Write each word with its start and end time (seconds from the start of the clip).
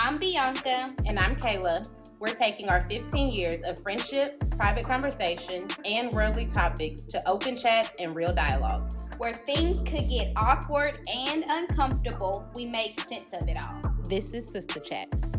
I'm 0.00 0.16
Bianca. 0.16 0.94
And 1.08 1.18
I'm 1.18 1.34
Kayla. 1.34 1.90
We're 2.20 2.32
taking 2.32 2.68
our 2.68 2.86
15 2.88 3.34
years 3.34 3.62
of 3.62 3.82
friendship, 3.82 4.40
private 4.56 4.84
conversations, 4.84 5.76
and 5.84 6.12
worldly 6.12 6.46
topics 6.46 7.04
to 7.06 7.28
open 7.28 7.56
chats 7.56 7.94
and 7.98 8.14
real 8.14 8.32
dialogue. 8.32 8.94
Where 9.18 9.34
things 9.34 9.82
could 9.82 10.08
get 10.08 10.32
awkward 10.36 11.00
and 11.12 11.44
uncomfortable, 11.48 12.48
we 12.54 12.64
make 12.64 13.00
sense 13.00 13.32
of 13.32 13.48
it 13.48 13.56
all. 13.60 13.92
This 14.04 14.32
is 14.34 14.48
Sister 14.48 14.78
Chats. 14.78 15.37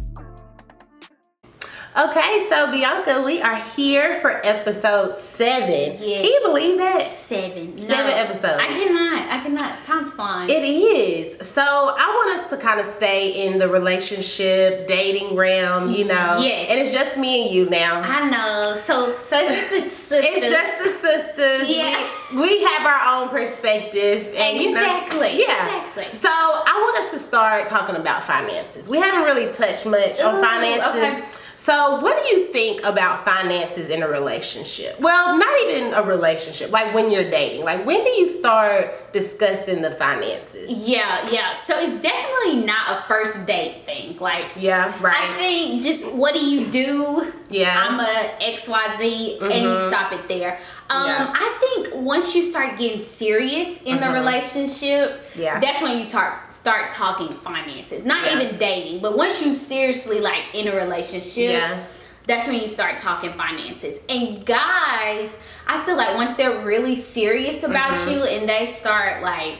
Okay, 1.99 2.45
so 2.47 2.71
Bianca, 2.71 3.21
we 3.25 3.41
are 3.41 3.57
here 3.75 4.21
for 4.21 4.39
episode 4.45 5.15
seven. 5.17 5.97
Yes. 6.01 6.21
Can 6.21 6.31
you 6.31 6.39
believe 6.45 6.77
that? 6.77 7.11
Seven. 7.11 7.75
Seven 7.75 8.11
episodes. 8.11 8.57
I 8.57 8.67
cannot. 8.67 9.29
I 9.29 9.43
cannot. 9.43 9.85
Time's 9.85 10.13
flying. 10.13 10.49
It 10.49 10.63
is. 10.63 11.45
So 11.45 11.61
I 11.61 12.07
want 12.15 12.39
us 12.39 12.49
to 12.51 12.57
kind 12.57 12.79
of 12.79 12.85
stay 12.85 13.45
in 13.45 13.59
the 13.59 13.67
relationship, 13.67 14.87
dating 14.87 15.35
realm, 15.35 15.91
you 15.91 16.05
know. 16.05 16.39
Yes. 16.39 16.69
And 16.69 16.79
it's 16.79 16.93
just 16.93 17.17
me 17.17 17.43
and 17.47 17.53
you 17.53 17.69
now. 17.69 17.99
I 17.99 18.29
know. 18.29 18.77
So, 18.77 19.17
so 19.17 19.37
it's 19.37 19.53
just 19.53 19.69
the 19.69 19.81
sisters. 19.91 20.25
It's 20.25 20.49
just 20.49 21.01
the 21.01 21.07
sisters. 21.07 21.69
Yeah. 21.69 22.09
We, 22.31 22.39
we 22.39 22.63
have 22.63 22.85
our 22.85 23.21
own 23.23 23.27
perspective. 23.27 24.33
And, 24.37 24.57
you 24.57 24.71
know, 24.71 24.79
Exactly, 24.79 25.41
yeah. 25.41 25.85
exactly. 25.85 26.15
So 26.17 26.29
I 26.31 26.79
want 26.81 27.03
us 27.03 27.11
to 27.11 27.19
start 27.19 27.67
talking 27.67 27.97
about 27.97 28.23
finances. 28.23 28.87
We 28.87 28.99
haven't 28.99 29.23
really 29.23 29.51
touched 29.51 29.85
much 29.85 30.21
on 30.21 30.41
finances. 30.41 30.95
okay. 31.19 31.25
So 31.59 31.99
what 31.99 32.17
do 32.23 32.37
you 32.37 32.45
think 32.53 32.85
about 32.85 33.25
finances 33.25 33.89
in 33.89 34.01
a 34.01 34.07
relationship? 34.07 34.97
Well, 35.01 35.37
not 35.37 35.59
even 35.63 35.93
a 35.93 36.01
relationship, 36.01 36.71
like 36.71 36.93
when 36.95 37.11
you're 37.11 37.29
dating. 37.29 37.65
Like 37.65 37.85
when 37.85 38.01
do 38.05 38.09
you 38.11 38.27
start 38.27 39.11
discussing 39.11 39.81
the 39.81 39.91
finances? 39.91 40.71
Yeah, 40.71 41.29
yeah. 41.29 41.53
So 41.55 41.77
it's 41.77 42.01
definitely 42.01 42.65
not 42.65 42.97
a 42.97 43.01
first 43.09 43.45
date 43.45 43.83
thing. 43.85 44.17
Like, 44.19 44.45
Yeah, 44.55 44.95
right. 45.01 45.31
I 45.31 45.33
think 45.35 45.83
just 45.83 46.13
what 46.13 46.33
do 46.33 46.39
you 46.39 46.67
do? 46.67 47.33
Yeah. 47.49 47.77
I'm 47.89 47.99
a 47.99 48.41
XYZ 48.41 49.39
and 49.41 49.61
you 49.61 49.69
Mhm. 49.69 49.87
stop 49.89 50.13
it 50.13 50.29
there. 50.29 50.59
Um, 50.89 51.05
Yeah. 51.07 51.33
I 51.35 51.57
think 51.59 51.93
once 51.93 52.33
you 52.35 52.41
start 52.43 52.77
getting 52.77 53.01
serious 53.01 53.81
in 53.83 53.97
the 53.99 54.05
Mhm. 54.05 54.13
relationship, 54.13 55.29
Yeah. 55.35 55.59
that's 55.59 55.81
when 55.83 55.99
you 55.99 56.09
start 56.09 56.48
start 56.59 56.91
talking 56.91 57.35
finances. 57.43 58.05
Not 58.05 58.25
Yeah. 58.25 58.39
even 58.41 58.57
dating, 58.57 59.01
but 59.01 59.17
once 59.17 59.41
you 59.43 59.53
seriously 59.53 60.19
like 60.19 60.43
in 60.53 60.67
a 60.67 60.75
relationship, 60.75 61.51
Yeah. 61.51 61.79
that's 62.27 62.47
when 62.47 62.59
you 62.61 62.67
start 62.67 62.99
talking 62.99 63.33
finances. 63.33 64.01
And 64.09 64.45
guys, 64.45 65.37
I 65.67 65.81
feel 65.85 65.95
like 65.95 66.15
once 66.15 66.35
they're 66.35 66.59
really 66.65 66.95
serious 66.95 67.63
about 67.63 67.97
Mhm. 67.97 68.11
you 68.11 68.23
and 68.23 68.49
they 68.49 68.65
start 68.65 69.23
like 69.23 69.59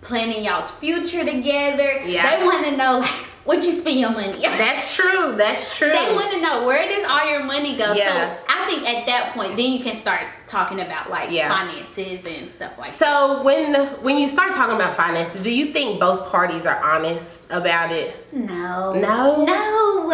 planning 0.00 0.44
y'all's 0.44 0.72
future 0.72 1.24
together, 1.24 2.02
Yeah. 2.04 2.38
they 2.38 2.44
want 2.44 2.64
to 2.64 2.76
know 2.76 2.98
like 2.98 3.10
what 3.44 3.62
you 3.64 3.72
spend 3.72 3.98
your 3.98 4.10
money 4.10 4.34
on. 4.46 4.58
That's 4.58 4.94
true. 4.94 5.34
That's 5.36 5.76
true. 5.76 5.90
They 5.90 6.14
want 6.14 6.30
to 6.32 6.40
know 6.40 6.64
where 6.64 6.88
does 6.88 7.04
all 7.04 7.28
your 7.28 7.42
money 7.44 7.76
go. 7.76 7.92
Yeah. 7.92 8.36
So 8.36 8.42
I 8.48 8.66
think 8.66 8.88
at 8.88 9.06
that 9.06 9.34
point, 9.34 9.56
then 9.56 9.72
you 9.72 9.80
can 9.82 9.96
start 9.96 10.22
talking 10.46 10.80
about 10.80 11.10
like 11.10 11.30
Yeah. 11.30 11.48
finances 11.48 12.26
and 12.26 12.50
stuff 12.50 12.76
like 12.78 12.88
that. 12.88 12.94
So 12.94 13.42
when 13.42 13.74
when 14.02 14.18
you 14.18 14.28
start 14.28 14.52
talking 14.54 14.76
about 14.76 14.96
finances, 14.96 15.42
do 15.42 15.50
you 15.50 15.72
think 15.72 15.98
both 15.98 16.28
parties 16.30 16.66
are 16.66 16.82
honest 16.82 17.50
about 17.50 17.90
it? 17.90 18.32
No. 18.32 18.92
No? 18.92 19.44
No. 19.44 20.08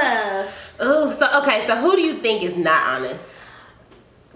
Oh, 0.80 1.10
so 1.18 1.40
okay, 1.42 1.66
so 1.66 1.76
who 1.76 1.96
do 1.96 2.02
you 2.02 2.14
think 2.14 2.42
is 2.42 2.56
not 2.56 2.86
honest? 2.86 3.47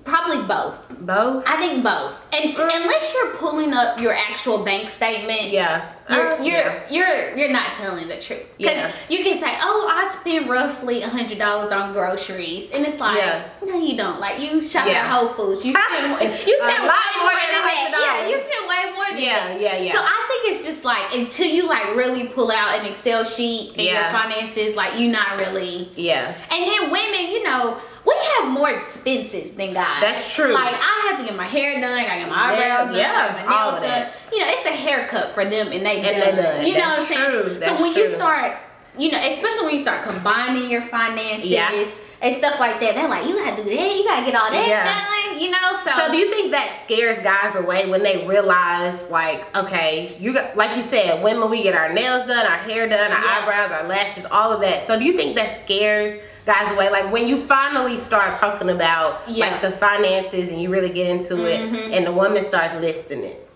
Probably 0.05 0.43
both. 0.47 0.77
Both? 1.01 1.45
I 1.47 1.57
think 1.57 1.83
both. 1.83 2.15
And 2.33 2.55
t- 2.55 2.63
unless 2.63 3.13
you're 3.15 3.35
pulling 3.37 3.73
up 3.75 4.01
your 4.01 4.15
actual 4.15 4.59
bank 4.59 4.89
statement, 4.89 5.51
Yeah. 5.51 5.85
you're 6.09 6.37
you're, 6.41 6.43
yeah. 6.43 6.81
you're 6.91 7.37
you're 7.37 7.51
not 7.53 7.75
telling 7.75 8.09
the 8.09 8.19
truth. 8.21 8.47
Because 8.57 8.77
Yeah. 8.77 8.93
you 9.09 9.23
can 9.25 9.37
say, 9.37 9.57
"Oh, 9.61 9.89
I 9.91 10.07
spend 10.09 10.49
roughly 10.49 11.03
a 11.03 11.09
hundred 11.09 11.39
dollars 11.39 11.73
on 11.73 11.93
groceries," 11.93 12.71
and 12.73 12.87
it's 12.87 13.01
like, 13.01 13.17
Yeah. 13.17 13.43
no, 13.65 13.79
you 13.79 13.97
don't. 13.97 14.21
Like 14.21 14.39
you 14.41 14.67
shop 14.67 14.87
at 14.87 15.07
Whole 15.07 15.29
Foods, 15.29 15.65
you 15.65 15.75
spend 15.75 16.09
more, 16.11 16.21
you 16.23 16.29
spend 16.59 16.83
way 16.83 16.89
more 17.19 17.23
more 17.23 17.33
than 17.33 17.53
than 17.53 17.63
that. 17.63 17.91
$100. 17.93 18.01
Yeah, 18.01 18.29
you 18.29 18.41
spend 18.41 18.69
way 18.69 18.93
more 18.95 19.07
than 19.11 19.19
Yeah, 19.23 19.49
that. 19.49 19.61
yeah, 19.61 19.77
yeah. 19.77 19.93
So 19.93 20.01
I 20.01 20.25
think 20.29 20.55
it's 20.55 20.65
just 20.65 20.85
like 20.85 21.15
until 21.15 21.47
you 21.47 21.69
like 21.69 21.95
really 21.97 22.25
pull 22.29 22.51
out 22.51 22.79
an 22.79 22.87
Excel 22.87 23.25
sheet 23.25 23.73
and 23.77 23.83
your 23.87 24.03
finances, 24.13 24.77
like 24.77 24.99
you're 24.99 25.13
not 25.13 25.39
really. 25.41 25.91
yeah. 25.97 26.35
And 26.51 26.65
then 26.69 26.91
women, 26.91 27.31
you 27.31 27.43
know, 27.43 27.79
we 28.05 28.15
have 28.37 28.49
more 28.51 28.71
expenses 28.71 29.53
than 29.55 29.73
guys. 29.73 30.01
That's 30.01 30.35
true. 30.35 30.53
Like 30.53 30.75
I 30.75 31.09
have 31.11 31.21
to 31.21 31.25
get 31.25 31.37
my 31.37 31.47
hair 31.47 31.81
done, 31.81 31.93
I 31.99 32.05
gotta 32.05 32.21
get 32.21 32.29
my 32.29 32.53
eyebrows 32.53 32.89
done, 32.89 32.99
yeah, 32.99 33.43
my 33.47 33.55
all 33.55 33.71
of 33.77 33.83
that. 33.83 34.13
You 34.33 34.41
know, 34.41 34.47
it's 34.49 34.67
a 34.67 34.71
haircut 34.71 35.31
for 35.31 35.45
them 35.45 35.69
and 35.73 35.85
they 35.87 35.97
And 36.01 36.05
done. 36.05 36.37
they 36.37 36.43
done. 36.43 36.67
You 36.67 36.73
know 36.75 36.79
That's 36.81 37.11
what 37.11 37.19
I'm 37.19 37.33
saying? 37.33 37.59
true. 37.59 37.63
so 37.63 37.83
when 37.83 37.95
you 37.95 38.07
start, 38.09 38.53
you 38.99 39.11
know, 39.13 39.19
especially 39.29 39.65
when 39.67 39.75
you 39.75 39.81
start 39.81 40.03
combining 40.03 40.69
your 40.71 40.83
finances 40.83 41.49
Yeah. 41.51 41.85
and 42.21 42.37
stuff 42.37 42.59
like 42.61 42.79
that, 42.81 42.95
they're 42.95 43.09
like, 43.09 43.27
you 43.29 43.35
gotta 43.37 43.63
do 43.63 43.71
that, 43.77 43.97
you 43.97 44.05
gotta 44.05 44.25
get 44.27 44.35
all 44.35 44.51
that 44.51 44.69
Yeah. 44.69 44.85
done. 44.85 45.41
You 45.41 45.51
know, 45.51 45.73
so, 45.85 45.91
So 45.97 46.11
do 46.13 46.17
you 46.19 46.31
think 46.31 46.53
that 46.53 46.73
scares 46.85 47.19
guys 47.21 47.57
away 47.57 47.89
when 47.89 48.03
they 48.03 48.27
realize 48.27 49.09
like, 49.11 49.55
okay, 49.57 50.15
you 50.21 50.33
got 50.35 50.57
like 50.57 50.77
you 50.77 50.83
said, 50.83 51.23
women 51.23 51.51
we 51.51 51.63
get 51.63 51.75
our 51.75 51.93
nails 51.93 52.27
done, 52.27 52.47
our 52.47 52.59
hair 52.59 52.89
done, 52.89 53.13
our 53.13 53.23
Yeah. 53.23 53.41
eyebrows, 53.43 53.71
our 53.73 53.89
lashes, 53.89 54.25
all 54.31 54.51
of 54.53 54.61
that. 54.61 54.85
So 54.85 54.99
do 54.99 55.05
you 55.05 55.17
think 55.17 55.35
that 55.37 55.59
scares 55.65 56.21
guys 56.47 56.73
away? 56.73 56.91
Like 56.91 57.13
when 57.13 57.27
you 57.27 57.45
finally 57.47 57.99
start 57.99 58.35
talking 58.35 58.71
about 58.71 59.23
Yeah. 59.29 59.51
like 59.51 59.63
the 59.63 59.71
finances 59.73 60.49
and 60.51 60.61
you 60.61 60.71
really 60.71 60.91
get 60.91 61.09
into 61.09 61.35
Mhm. 61.35 61.47
it 61.75 61.93
and 61.93 62.07
the 62.07 62.13
woman 62.13 62.43
starts 62.45 62.75
listing 62.81 63.25
it. 63.25 63.49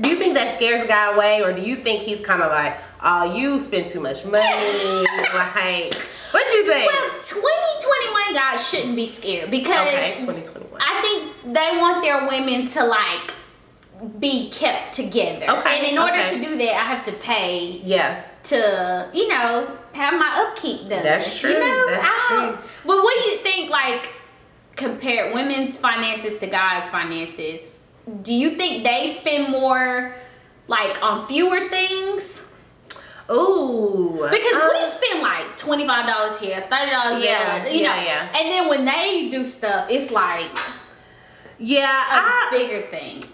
Do 0.00 0.08
you 0.08 0.16
think 0.16 0.34
that 0.34 0.54
scares 0.54 0.82
a 0.82 0.86
guy 0.86 1.12
away 1.12 1.42
or 1.42 1.52
do 1.52 1.60
you 1.62 1.76
think 1.76 2.02
he's 2.02 2.20
kind 2.24 2.42
of 2.42 2.50
like, 2.50 2.76
oh, 3.02 3.34
you 3.34 3.58
spend 3.58 3.88
too 3.88 4.00
much 4.00 4.24
money? 4.24 5.06
like, 5.34 5.94
what 6.30 6.44
do 6.48 6.52
you 6.56 6.66
think? 6.66 6.90
well, 6.90 7.10
2021 7.20 8.34
guys 8.34 8.66
shouldn't 8.68 8.96
be 8.96 9.06
scared 9.06 9.50
because 9.50 9.88
okay, 9.88 10.16
2021. 10.20 10.80
I 10.80 11.00
think 11.02 11.54
they 11.54 11.76
want 11.78 12.02
their 12.02 12.26
women 12.28 12.66
to 12.66 12.84
like 12.84 13.32
be 14.18 14.48
kept 14.50 14.94
together. 14.94 15.46
Okay, 15.58 15.78
And 15.78 15.86
in 15.92 15.98
order 15.98 16.14
okay. 16.20 16.38
to 16.38 16.42
do 16.44 16.56
that, 16.58 16.74
I 16.74 16.84
have 16.94 17.04
to 17.06 17.12
pay 17.12 17.80
yeah. 17.84 18.22
To, 18.44 19.08
you 19.12 19.28
know, 19.28 19.76
have 19.92 20.14
my 20.18 20.46
upkeep 20.46 20.88
done. 20.88 21.02
That's 21.02 21.38
true, 21.38 21.50
You 21.50 21.58
know, 21.58 21.86
that's 21.88 22.06
I 22.06 22.26
true. 22.28 22.58
But 22.86 23.02
what 23.02 23.22
do 23.22 23.30
you 23.30 23.38
think, 23.38 23.70
like, 23.70 24.08
compare 24.76 25.32
women's 25.34 25.78
finances 25.78 26.38
to 26.38 26.46
guys' 26.46 26.88
finances? 26.88 27.80
Do 28.22 28.32
you 28.32 28.52
think 28.56 28.84
they 28.84 29.12
spend 29.12 29.50
more, 29.50 30.14
like, 30.66 31.02
on 31.02 31.26
fewer 31.26 31.68
things? 31.68 32.44
Ooh. 33.30 34.26
Because 34.30 34.54
we 34.72 34.78
um, 34.78 34.90
spend 34.90 35.22
like 35.22 35.54
twenty 35.58 35.86
five 35.86 36.06
dollars 36.06 36.40
here, 36.40 36.64
thirty 36.70 36.90
dollars 36.90 37.22
Yeah, 37.22 37.58
there, 37.62 37.72
you 37.72 37.82
yeah, 37.82 37.96
know. 37.96 38.02
yeah. 38.02 38.38
And 38.38 38.50
then 38.50 38.68
when 38.70 38.86
they 38.86 39.28
do 39.28 39.44
stuff, 39.44 39.90
it's 39.90 40.10
like 40.10 40.56
Yeah, 41.58 41.84
a 41.84 42.20
I, 42.24 42.48
bigger 42.50 42.86
thing. 42.88 43.24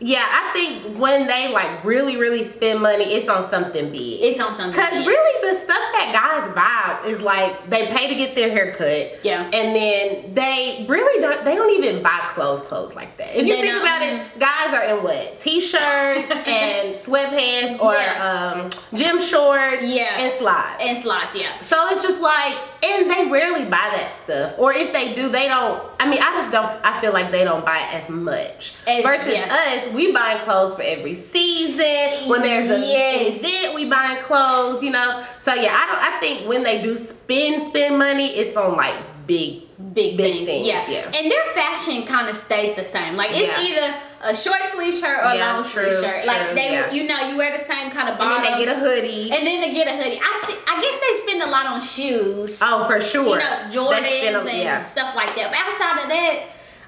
Yeah, 0.00 0.26
I 0.28 0.50
think 0.52 0.98
when 0.98 1.26
they 1.26 1.52
like 1.52 1.84
really, 1.84 2.16
really 2.16 2.42
spend 2.42 2.80
money, 2.80 3.04
it's 3.04 3.28
on 3.28 3.48
something 3.48 3.90
big. 3.92 4.20
It's 4.22 4.40
on 4.40 4.54
something. 4.54 4.80
Cause 4.80 4.90
big. 4.90 5.06
really, 5.06 5.50
the 5.52 5.58
stuff 5.58 5.76
that 5.76 6.10
guys 6.12 6.54
buy 6.54 7.08
is 7.08 7.20
like 7.20 7.68
they 7.68 7.86
pay 7.88 8.08
to 8.08 8.14
get 8.14 8.34
their 8.34 8.50
hair 8.50 8.72
cut. 8.74 9.24
Yeah. 9.24 9.44
And 9.44 9.76
then 9.76 10.34
they 10.34 10.86
really 10.88 11.20
don't. 11.20 11.44
They 11.44 11.54
don't 11.54 11.70
even 11.84 12.02
buy 12.02 12.20
clothes, 12.30 12.62
clothes 12.62 12.94
like 12.94 13.16
that. 13.18 13.36
If 13.38 13.46
you 13.46 13.54
They 13.54 13.60
think 13.62 13.74
don't. 13.74 13.82
about 13.82 14.02
it, 14.02 14.38
guys 14.38 14.74
are 14.74 14.96
in 14.96 15.02
what 15.04 15.38
t-shirts 15.38 16.30
and 16.46 16.96
sweatpants 16.96 17.80
or 17.80 17.92
Yeah. 17.94 18.62
um, 18.64 18.70
gym 18.98 19.20
shorts. 19.20 19.82
Yeah. 19.84 20.18
And 20.18 20.32
slides. 20.32 20.76
and 20.80 20.98
slots, 20.98 21.36
yeah. 21.36 21.58
So 21.60 21.76
it's 21.88 22.02
just 22.02 22.20
like, 22.20 22.56
and 22.82 23.10
they 23.10 23.30
rarely 23.30 23.64
buy 23.64 23.90
that 23.92 24.12
stuff. 24.16 24.54
Or 24.58 24.72
if 24.72 24.92
they 24.92 25.14
do, 25.14 25.28
they 25.28 25.46
don't. 25.48 25.82
I 26.00 26.08
mean, 26.08 26.20
I 26.22 26.40
just 26.40 26.52
don't. 26.52 26.70
I 26.84 26.98
feel 27.00 27.12
like 27.12 27.30
they 27.30 27.44
don't 27.44 27.64
buy 27.64 27.78
as 27.92 28.08
much. 28.08 28.74
As- 28.86 29.02
Versus 29.04 29.32
yeah. 29.32 29.54
us, 29.84 29.89
we 29.92 30.12
buying 30.12 30.38
clothes 30.40 30.74
for 30.74 30.82
every 30.82 31.14
season. 31.14 32.28
When 32.28 32.42
there's 32.42 32.70
a 32.70 32.78
Yes. 32.86 33.38
event, 33.42 33.74
we 33.74 33.86
buying 33.86 34.22
clothes. 34.22 34.82
You 34.82 34.90
know. 34.90 35.24
So 35.38 35.54
yeah, 35.54 35.74
I 35.74 35.86
don't. 35.86 36.14
I 36.14 36.20
think 36.20 36.48
when 36.48 36.62
they 36.62 36.82
do 36.82 36.96
spend 36.96 37.62
spend 37.62 37.98
money, 37.98 38.28
it's 38.36 38.56
on 38.56 38.76
like 38.76 38.94
big. 39.26 39.62
Big, 39.94 40.14
Big 40.18 40.46
things, 40.46 40.46
things, 40.48 40.66
yeah. 40.66 40.86
yeah. 40.90 41.04
And 41.18 41.30
their 41.32 41.42
fashion 41.54 42.02
kind 42.04 42.28
of 42.28 42.36
stays 42.36 42.76
the 42.76 42.84
same. 42.84 43.16
Like 43.16 43.30
it's 43.32 43.48
Yeah. 43.48 43.62
either 43.66 43.94
a 44.22 44.36
short 44.36 44.62
sleeve 44.62 44.92
shirt 44.94 45.18
or 45.24 45.34
Yeah, 45.34 45.54
long 45.54 45.64
true, 45.64 45.90
sleeve 45.90 46.04
shirt. 46.04 46.26
like 46.26 46.54
they, 46.54 46.72
yeah. 46.72 46.90
you 46.92 47.04
know, 47.04 47.28
you 47.30 47.36
wear 47.38 47.56
the 47.56 47.64
same 47.64 47.90
kind 47.90 48.10
of 48.10 48.18
bottoms. 48.18 48.46
And 48.46 48.54
then 48.56 48.58
they 48.58 48.64
get 48.66 48.76
a 48.76 48.78
hoodie. 48.78 49.30
And 49.32 49.46
then 49.46 49.60
they 49.62 49.70
get 49.72 49.88
a 49.88 49.96
hoodie. 49.96 50.20
I 50.22 50.42
see. 50.46 50.54
I 50.68 50.80
guess 50.82 51.00
they 51.00 51.22
spend 51.32 51.42
a 51.42 51.50
lot 51.50 51.64
on 51.64 51.80
shoes. 51.80 52.58
oh, 52.60 52.84
for 52.86 53.00
sure. 53.00 53.24
you 53.30 53.38
know, 53.38 53.68
Jordans 53.70 54.04
a- 54.46 54.66
and 54.66 54.84
stuff 54.84 55.16
like 55.16 55.34
that. 55.36 55.50
But 55.50 55.58
outside 55.58 56.02
of 56.04 56.08
that, 56.10 56.42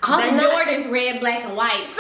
They're 0.07 0.31
the 0.33 0.37
not- 0.37 0.67
Jordans 0.67 0.91
red, 0.91 1.21
black, 1.21 1.45
and 1.45 1.57
white. 1.57 1.87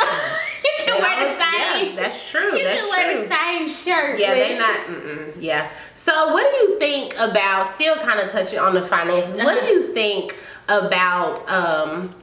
So 0.63 0.89
you 0.89 0.93
can 0.95 1.03
wear 1.03 1.29
the 1.29 1.37
same. 1.37 1.89
Yeah, 1.95 1.97
that's 2.03 2.31
true. 2.31 2.57
you 2.57 2.65
that's 2.65 2.81
can 2.81 2.89
wear 2.91 3.13
true. 3.15 3.23
the 3.23 3.29
same 3.29 3.69
shirt. 3.69 4.19
Yeah, 4.19 4.35
they're 4.35 4.59
not. 4.59 4.87
Mm-mm, 4.87 5.37
yeah. 5.41 5.71
So, 5.95 6.33
what 6.33 6.43
do 6.51 6.57
you 6.57 6.79
think 6.79 7.15
about? 7.19 7.69
Still, 7.69 7.97
kind 7.97 8.19
of 8.21 8.31
touching 8.33 8.59
on 8.59 8.75
the 8.75 8.83
finances. 8.83 9.37
What 9.37 9.57
Uh-huh. 9.59 9.67
do 9.67 9.73
you 9.73 9.93
think 9.95 10.37
about 10.69 11.49
um, 11.51 12.15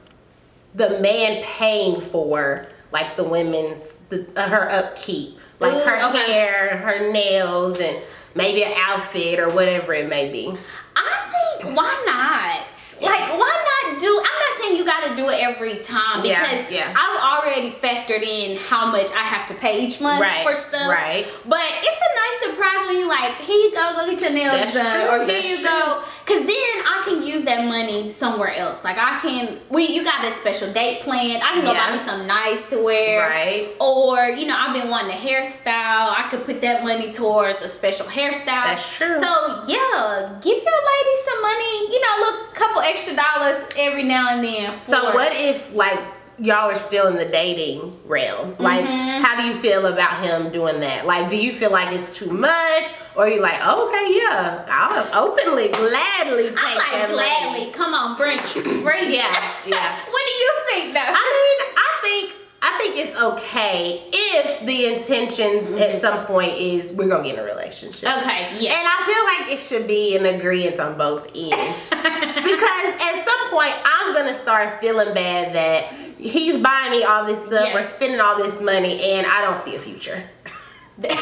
the 0.74 0.98
man 1.00 1.42
paying 1.44 2.00
for 2.00 2.66
like 2.92 3.16
the 3.16 3.24
women's 3.24 3.96
the, 4.10 4.26
uh, 4.36 4.48
her 4.48 4.70
upkeep, 4.70 5.38
like 5.58 5.72
Ooh, 5.74 5.78
her 5.84 6.08
okay. 6.10 6.32
hair, 6.32 6.76
her 6.78 7.12
nails, 7.12 7.78
and 7.78 7.98
maybe 8.34 8.64
an 8.64 8.72
outfit 8.76 9.38
or 9.38 9.48
whatever 9.50 9.92
it 9.94 10.08
may 10.08 10.30
be. 10.30 10.56
I 10.96 11.56
think 11.62 11.76
why 11.76 12.02
not? 12.06 12.66
Like 13.02 13.38
why 13.38 13.86
not 13.88 14.00
do? 14.00 14.08
I'm 14.08 14.22
not 14.22 14.60
saying 14.60 14.69
you 14.80 14.86
got 14.86 15.08
to 15.08 15.14
do 15.16 15.28
it 15.28 15.38
every 15.42 15.76
time 15.78 16.24
Yeah, 16.24 16.40
because 16.56 16.70
yeah. 16.72 16.94
I've 16.96 17.44
already 17.44 17.70
factored 17.70 18.22
in 18.22 18.58
how 18.58 18.90
much 18.90 19.10
I 19.12 19.22
have 19.22 19.46
to 19.48 19.54
pay 19.54 19.84
each 19.86 20.00
month 20.00 20.20
Right, 20.22 20.42
for 20.46 20.54
stuff. 20.54 20.88
right. 20.90 21.26
But 21.46 21.60
it's 21.82 22.00
a 22.00 22.10
nice 22.16 22.52
surprise 22.52 22.86
when 22.88 22.96
you 22.98 23.08
like, 23.08 23.34
here 23.36 23.56
you 23.56 23.72
go, 23.74 23.92
go 23.96 24.10
get 24.10 24.20
your 24.22 24.32
nails 24.32 24.56
That's 24.60 24.72
done, 24.74 25.06
true, 25.06 25.08
or 25.10 25.18
here 25.18 25.26
that's 25.26 25.48
you 25.48 25.56
true. 25.56 25.64
go, 25.68 26.04
because 26.30 26.46
then 26.46 26.56
I 26.86 27.02
can 27.08 27.22
use 27.26 27.44
that 27.44 27.66
money 27.66 28.08
somewhere 28.08 28.54
else. 28.54 28.84
Like 28.84 28.98
I 28.98 29.18
can, 29.20 29.58
we 29.68 29.88
you 29.88 30.04
got 30.04 30.24
a 30.24 30.30
special 30.30 30.72
date 30.72 31.02
planned. 31.02 31.42
I 31.42 31.48
can 31.54 31.64
go 31.64 31.72
Yeah. 31.72 31.90
buy 31.90 31.96
me 31.96 32.02
something 32.04 32.28
nice 32.28 32.70
to 32.70 32.82
wear. 32.84 33.28
Right. 33.28 33.70
Or, 33.80 34.28
you 34.28 34.46
know, 34.46 34.56
I've 34.56 34.72
been 34.72 34.88
wanting 34.90 35.10
a 35.10 35.16
hairstyle. 35.20 36.14
I 36.16 36.28
could 36.30 36.44
put 36.44 36.60
that 36.60 36.84
money 36.84 37.10
towards 37.12 37.62
a 37.62 37.68
special 37.68 38.06
hairstyle. 38.06 38.64
That's 38.64 38.96
true. 38.96 39.12
So, 39.14 39.64
yeah, 39.66 40.38
give 40.40 40.62
your 40.62 40.80
lady 40.92 41.16
some 41.24 41.42
money, 41.42 41.92
you 41.92 42.00
know, 42.00 42.16
look, 42.20 42.54
couple 42.54 42.82
extra 42.82 43.16
dollars 43.16 43.56
every 43.76 44.04
now 44.04 44.28
and 44.30 44.44
then. 44.44 44.82
So 44.82 45.12
what 45.14 45.32
if 45.32 45.72
like 45.74 45.98
y'all 46.40 46.70
are 46.70 46.76
still 46.76 47.06
in 47.08 47.16
the 47.16 47.24
dating 47.26 47.96
realm? 48.06 48.56
Like 48.58 48.84
Mhm. 48.84 49.20
how 49.22 49.36
do 49.36 49.42
you 49.44 49.60
feel 49.60 49.86
about 49.86 50.22
him 50.24 50.50
doing 50.50 50.80
that? 50.80 51.06
Like 51.06 51.30
do 51.30 51.36
you 51.36 51.52
feel 51.52 51.70
like 51.70 51.92
it's 51.92 52.16
too 52.16 52.30
much 52.30 52.92
or 53.16 53.28
you 53.28 53.40
like, 53.40 53.60
okay, 53.66 54.06
yeah, 54.22 54.64
I'll 54.68 55.24
openly, 55.28 55.68
gladly 55.68 56.48
take 56.48 56.58
I'm 56.58 56.76
like, 56.76 57.08
gladly, 57.10 57.60
money. 57.60 57.70
come 57.72 57.92
on, 57.94 58.16
bring 58.16 58.38
it. 58.38 58.82
Bring 58.84 59.04
it. 59.10 59.14
Yeah, 59.20 59.52
yeah. 59.66 59.96
what 60.08 60.22
do 60.26 60.32
you 60.32 60.52
think, 60.72 60.94
though? 60.94 61.00
I 61.00 61.26
mean, 61.36 61.68
I 61.76 61.88
think 62.02 62.32
I 62.62 62.76
think 62.76 62.96
it's 62.96 63.16
okay 63.16 64.02
if 64.12 64.66
the 64.66 64.94
intentions 64.94 65.72
at 65.72 65.90
mm-hmm. 65.90 66.00
some 66.00 66.26
point 66.26 66.52
is 66.52 66.92
we're 66.92 67.08
gonna 67.08 67.24
get 67.24 67.34
in 67.34 67.40
a 67.40 67.44
relationship. 67.44 68.04
okay, 68.18 68.58
yeah. 68.60 68.74
And 68.74 68.86
I 68.86 69.02
feel 69.06 69.24
like 69.24 69.58
it 69.58 69.62
should 69.62 69.86
be 69.86 70.16
an 70.16 70.26
agreement 70.26 70.78
on 70.78 70.98
both 70.98 71.24
ends. 71.34 71.78
because 71.90 72.94
at 73.00 73.24
some 73.24 73.50
point 73.50 73.72
I'm 73.84 74.14
gonna 74.14 74.36
start 74.36 74.78
feeling 74.78 75.14
bad 75.14 75.54
that 75.54 75.90
he's 76.18 76.62
buying 76.62 76.90
me 76.90 77.02
all 77.02 77.24
this 77.24 77.42
stuff 77.44 77.74
or 77.74 77.82
spending 77.82 78.20
all 78.20 78.36
this 78.36 78.60
money 78.60 79.00
and 79.14 79.26
I 79.26 79.40
don't 79.40 79.56
see 79.56 79.74
a 79.74 79.78
future. 79.78 80.28
no, 81.00 81.08
I 81.08 81.16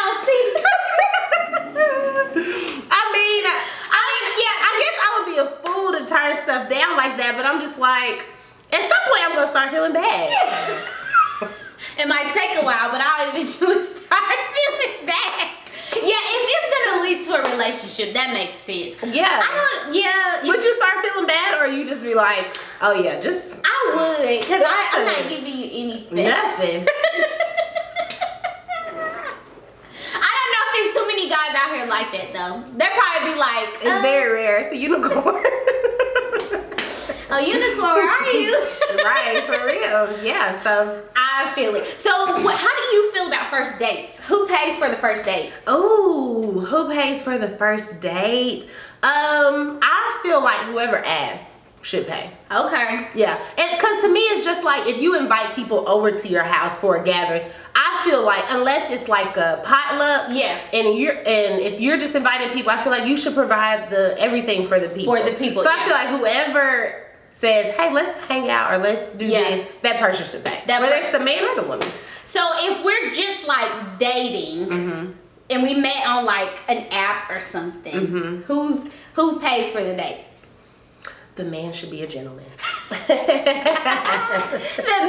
don't 0.00 0.20
see. 0.24 0.42
I 2.88 3.02
mean, 3.12 3.44
I 3.92 4.00
mean, 4.08 4.24
yeah, 4.40 4.56
I 4.64 4.72
guess 4.80 4.96
I 5.04 5.08
would 5.18 5.28
be 5.28 5.36
a 5.36 5.48
fool 5.66 5.92
to 5.92 6.06
turn 6.06 6.34
stuff 6.38 6.70
down 6.70 6.96
like 6.96 7.18
that, 7.18 7.34
but 7.36 7.44
I'm 7.44 7.60
just 7.60 7.78
like, 7.78 8.24
at 8.72 8.80
some 8.80 9.02
point 9.08 9.22
I'm 9.24 9.34
gonna 9.34 9.50
start 9.50 9.70
feeling 9.70 9.92
bad. 9.92 10.28
It 11.98 12.06
might 12.08 12.30
take 12.34 12.58
a 12.60 12.64
while, 12.64 12.90
but 12.90 13.00
I'll 13.00 13.30
eventually 13.30 13.82
start 13.94 14.38
feeling 14.52 15.06
bad. 15.06 15.48
Yeah, 15.94 16.20
if 16.28 16.42
it's 16.52 16.68
gonna 16.74 17.02
lead 17.02 17.24
to 17.24 17.32
a 17.36 17.52
relationship, 17.52 18.12
that 18.12 18.32
makes 18.34 18.58
sense. 18.58 18.98
Yeah. 19.02 19.40
I 19.42 19.82
don't. 19.84 19.94
Yeah, 19.94 20.42
Would 20.44 20.62
you 20.62 20.74
start 20.74 21.04
feeling 21.06 21.26
bad 21.26 21.54
or 21.58 21.66
you 21.68 21.86
just 21.88 22.02
be 22.02 22.14
like, 22.14 22.54
oh 22.82 22.92
yeah, 22.92 23.18
just 23.18 23.60
I 23.64 23.92
would, 23.96 24.42
cause 24.42 24.62
I, 24.66 24.88
I'm 24.92 25.04
not 25.06 25.28
giving 25.30 25.46
you 25.46 25.64
anything. 25.72 26.24
nothing. 26.28 26.86
I 30.12 30.30
don't 30.36 30.50
know 30.52 30.62
if 30.66 30.72
there's 30.74 30.96
too 30.96 31.06
many 31.06 31.28
guys 31.30 31.54
out 31.56 31.74
here 31.74 31.86
like 31.86 32.12
that 32.12 32.32
though. 32.34 32.62
They'll 32.76 32.90
probably 32.92 33.32
be 33.32 33.38
like, 33.38 33.68
It's 33.76 33.86
uh, 33.86 34.02
very 34.02 34.32
rare. 34.34 34.58
It's 34.58 34.72
a 34.72 34.76
unicorn. 34.76 35.44
"Oh, 37.36 37.46
unicorn, 37.46 38.08
are 38.08 38.26
you?" 38.32 38.54
right, 39.04 39.42
for 39.46 39.66
real. 39.66 40.24
Yeah, 40.24 40.60
so 40.62 41.02
I 41.16 41.52
feel 41.54 41.74
it. 41.74 41.98
So, 42.00 42.42
what, 42.42 42.56
how 42.56 42.68
do 42.68 42.96
you 42.96 43.12
feel 43.12 43.26
about 43.28 43.50
first 43.50 43.78
dates? 43.78 44.20
Who 44.20 44.46
pays 44.48 44.76
for 44.78 44.88
the 44.88 44.96
first 44.96 45.24
date? 45.24 45.52
Ooh, 45.68 46.60
who 46.68 46.90
pays 46.90 47.22
for 47.22 47.38
the 47.38 47.48
first 47.56 48.00
date? 48.00 48.64
Um, 49.02 49.78
I 49.82 50.20
feel 50.22 50.42
like 50.42 50.58
whoever 50.60 50.98
asks 51.04 51.58
should 51.82 52.06
pay. 52.08 52.30
Okay. 52.50 53.06
Yeah, 53.14 53.38
and 53.58 53.78
because 53.78 54.02
to 54.02 54.08
me 54.08 54.18
it's 54.20 54.44
just 54.44 54.64
like 54.64 54.88
if 54.88 55.00
you 55.00 55.16
invite 55.16 55.54
people 55.54 55.88
over 55.88 56.10
to 56.10 56.28
your 56.28 56.42
house 56.42 56.78
for 56.78 56.96
a 56.96 57.04
gathering, 57.04 57.42
I 57.76 58.02
feel 58.04 58.24
like 58.24 58.44
unless 58.48 58.90
it's 58.90 59.08
like 59.08 59.36
a 59.36 59.62
potluck, 59.64 60.28
Yeah. 60.30 60.58
and 60.72 60.98
you're 60.98 61.14
and 61.18 61.60
if 61.60 61.80
you're 61.80 61.98
just 61.98 62.16
inviting 62.16 62.48
people, 62.50 62.72
I 62.72 62.82
feel 62.82 62.90
like 62.90 63.06
you 63.06 63.16
should 63.16 63.34
provide 63.34 63.90
the 63.90 64.16
everything 64.18 64.66
for 64.66 64.80
the 64.80 64.88
people. 64.88 65.14
For 65.14 65.22
the 65.22 65.36
people, 65.36 65.62
So 65.62 65.70
I 65.70 65.84
feel 65.84 65.94
like 65.94 66.08
whoever 66.08 67.05
says, 67.36 67.74
"Hey, 67.74 67.92
let's 67.92 68.18
hang 68.20 68.48
out" 68.50 68.72
or 68.72 68.78
"Let's 68.78 69.12
do 69.12 69.26
Yeah. 69.26 69.42
this," 69.50 69.68
that 69.82 69.98
person 70.00 70.24
should 70.26 70.44
pay. 70.44 70.62
That 70.66 70.80
whether 70.80 70.96
it's 70.96 71.10
the 71.10 71.20
man 71.20 71.44
or 71.44 71.54
the 71.54 71.68
woman. 71.68 71.86
So 72.24 72.40
if 72.56 72.82
we're 72.84 73.10
just 73.10 73.46
like 73.46 73.98
dating 73.98 74.66
Mm-hmm. 74.66 75.12
and 75.50 75.62
we 75.62 75.74
met 75.74 76.06
on 76.06 76.24
like 76.24 76.56
an 76.68 76.86
app 76.90 77.30
or 77.30 77.40
something, 77.40 77.94
Mm-hmm. 77.94 78.42
who's 78.48 78.88
who 79.14 79.38
pays 79.40 79.70
for 79.70 79.82
the 79.82 79.94
date? 79.94 80.24
The 81.36 81.44
man 81.44 81.72
should 81.74 81.90
be 81.90 82.00
a 82.02 82.06
gentleman. 82.06 82.46
The 82.90 83.12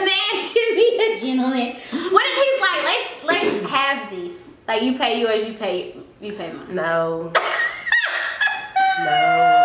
man 0.10 0.34
should 0.44 0.76
be 0.76 0.90
a 1.08 1.20
gentleman. 1.22 1.76
What 2.12 2.26
if 2.28 2.36
he's 2.44 2.60
like, 2.68 2.82
let's 2.84 3.10
let's 3.24 3.70
have 3.72 4.10
these. 4.12 4.50
Like 4.68 4.82
you 4.84 4.98
pay 4.98 5.20
yours, 5.22 5.48
you 5.48 5.54
pay 5.54 5.96
you 6.20 6.34
pay 6.34 6.52
mine. 6.52 6.76
No. 6.76 7.32
no. 9.00 9.57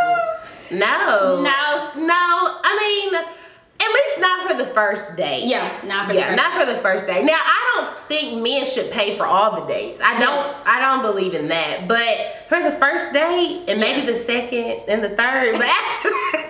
No. 0.73 1.41
No. 1.43 1.91
No. 1.97 2.25
I 2.65 2.73
mean, 2.81 3.15
at 3.15 3.89
least 3.89 4.21
not 4.21 4.51
for 4.51 4.57
the 4.57 4.67
first 4.73 5.17
date. 5.17 5.45
Yeah, 5.45 5.69
not 5.87 6.07
for 6.07 6.13
the 6.13 6.19
yeah, 6.21 6.29
first 6.29 6.37
not 6.43 6.61
for 6.61 6.67
the 6.73 6.79
first 6.81 7.07
date. 7.07 7.25
Now 7.25 7.39
I 7.41 7.73
don't 7.75 7.99
think 8.09 8.43
men 8.43 8.65
should 8.65 8.91
pay 8.91 9.17
for 9.17 9.27
all 9.27 9.61
the 9.61 9.67
dates. 9.67 10.01
I 10.03 10.19
don't. 10.21 10.57
I 10.67 10.81
don't 10.81 11.03
believe 11.03 11.35
in 11.35 11.49
that. 11.49 11.89
But 11.89 12.47
for 12.49 12.61
the 12.63 12.73
first 12.79 13.13
date 13.13 13.65
and 13.69 13.81
maybe 13.81 14.01
Yeah. 14.01 14.13
the 14.13 14.19
second 14.19 14.83
and 14.89 15.03
the 15.03 15.11
third, 15.11 15.55
but 15.59 15.67
after 15.81 16.09
that, 16.11 16.49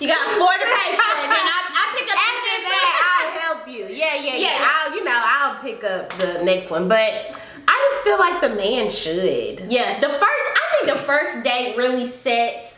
You 0.00 0.06
got 0.08 0.24
four 0.38 0.52
to 0.52 0.64
pay 0.64 0.90
for, 0.94 1.10
and 1.22 1.32
then 1.32 1.42
I, 1.42 1.60
I 1.74 1.84
pick 1.98 2.06
up 2.06 2.14
the 2.14 2.28
after 2.30 2.56
that. 2.70 3.24
I'll 3.34 3.40
help 3.56 3.68
you. 3.68 3.84
Yeah, 3.86 4.14
yeah, 4.14 4.36
yeah. 4.36 4.38
Yeah. 4.38 4.70
I'll, 4.86 4.94
you 4.94 5.02
know, 5.04 5.20
I'll 5.24 5.60
pick 5.60 5.82
up 5.82 6.16
the 6.18 6.42
next 6.44 6.70
one. 6.70 6.88
But 6.88 7.34
I 7.66 7.90
just 7.92 8.04
feel 8.04 8.18
like 8.18 8.40
the 8.40 8.54
man 8.54 8.90
should. 8.90 9.70
Yeah, 9.72 9.98
the 9.98 10.08
first 10.08 10.22
I 10.22 10.84
think 10.84 10.98
the 10.98 11.02
first 11.04 11.42
date 11.42 11.76
really 11.76 12.04
sets 12.04 12.77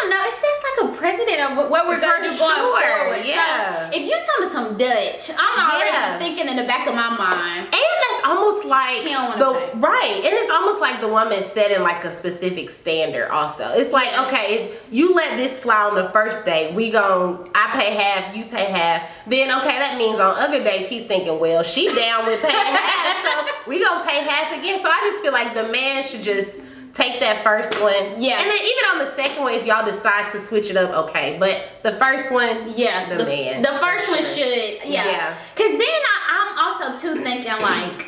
don't 0.00 0.10
know, 0.10 0.22
it 0.24 0.32
sets 0.32 0.60
like 0.64 0.90
a 0.90 0.96
president 0.96 1.40
of 1.40 1.70
what 1.70 1.86
we're 1.86 2.00
going 2.00 2.24
sure, 2.24 2.36
forward. 2.36 3.24
yeah. 3.24 3.90
So 3.90 3.96
if 3.96 4.02
you 4.02 4.10
tell 4.26 4.40
me 4.40 4.46
some 4.48 4.78
Dutch, 4.78 5.30
I'm 5.38 5.70
already 5.70 5.90
Yeah. 5.90 6.18
thinking 6.18 6.48
in 6.48 6.56
the 6.56 6.64
back 6.64 6.86
of 6.86 6.94
my 6.94 7.08
mind. 7.10 7.64
And 7.64 7.72
that's 7.72 8.24
almost 8.26 8.64
like 8.64 9.02
He 9.02 9.10
don't 9.10 9.38
wanna 9.40 9.44
the 9.44 9.52
pay. 9.52 9.70
right, 9.78 10.14
and 10.24 10.34
it's 10.34 10.50
almost 10.52 10.80
like 10.80 11.00
the 11.00 11.08
woman 11.08 11.42
setting 11.42 11.82
like 11.82 12.04
a 12.04 12.12
specific 12.12 12.70
standard. 12.70 13.30
Also, 13.30 13.70
it's 13.74 13.92
like 13.92 14.10
Yeah. 14.12 14.26
okay, 14.26 14.54
if 14.54 14.80
you 14.90 15.14
let 15.14 15.36
this 15.36 15.58
fly 15.60 15.76
on 15.84 15.94
the 15.96 16.08
first 16.10 16.44
date, 16.44 16.74
we 16.74 16.90
gon' 16.90 17.50
I 17.54 17.68
pay 17.78 17.94
half, 17.94 18.36
you 18.36 18.44
pay 18.44 18.64
half. 18.66 19.02
Then 19.26 19.50
okay, 19.60 19.78
that 19.78 19.96
means 19.98 20.18
on 20.20 20.36
other 20.38 20.62
days 20.62 20.88
he's 20.88 21.06
thinking, 21.06 21.38
well, 21.38 21.62
she 21.62 21.92
down 21.94 22.26
with 22.26 22.40
paying 22.40 22.54
half, 22.54 23.24
so 23.24 23.52
we 23.68 23.82
gonna 23.84 24.04
pay 24.08 24.20
half 24.20 24.56
again. 24.58 24.80
So 24.82 24.88
I 24.88 24.98
just 25.10 25.22
feel 25.22 25.32
like 25.32 25.54
the 25.54 25.64
man 25.64 26.04
should 26.04 26.22
just 26.22 26.50
take 26.94 27.20
that 27.20 27.44
first 27.44 27.70
one, 27.80 28.20
Yeah. 28.20 28.40
and 28.40 28.50
then 28.50 28.58
even 28.58 28.84
on 28.92 28.98
the 29.00 29.14
second 29.16 29.42
one, 29.42 29.52
if 29.54 29.64
y'all 29.66 29.84
decide 29.84 30.30
to 30.32 30.40
switch 30.40 30.68
it 30.68 30.76
up, 30.76 30.90
okay. 31.08 31.36
But 31.38 31.82
the 31.82 31.92
first 31.92 32.32
one, 32.32 32.72
Yeah, 32.76 33.08
the, 33.08 33.24
man, 33.24 33.62
The 33.62 33.78
first 33.78 34.06
for 34.06 34.12
one 34.12 34.24
should, 34.24 34.80
yeah. 34.84 35.04
Yeah. 35.06 35.34
Cause 35.56 35.70
then 35.70 35.80
I, 35.82 36.16
I'm 36.30 36.58
also 36.58 36.98
too 37.14 37.22
thinking 37.22 37.52
like, 37.62 38.06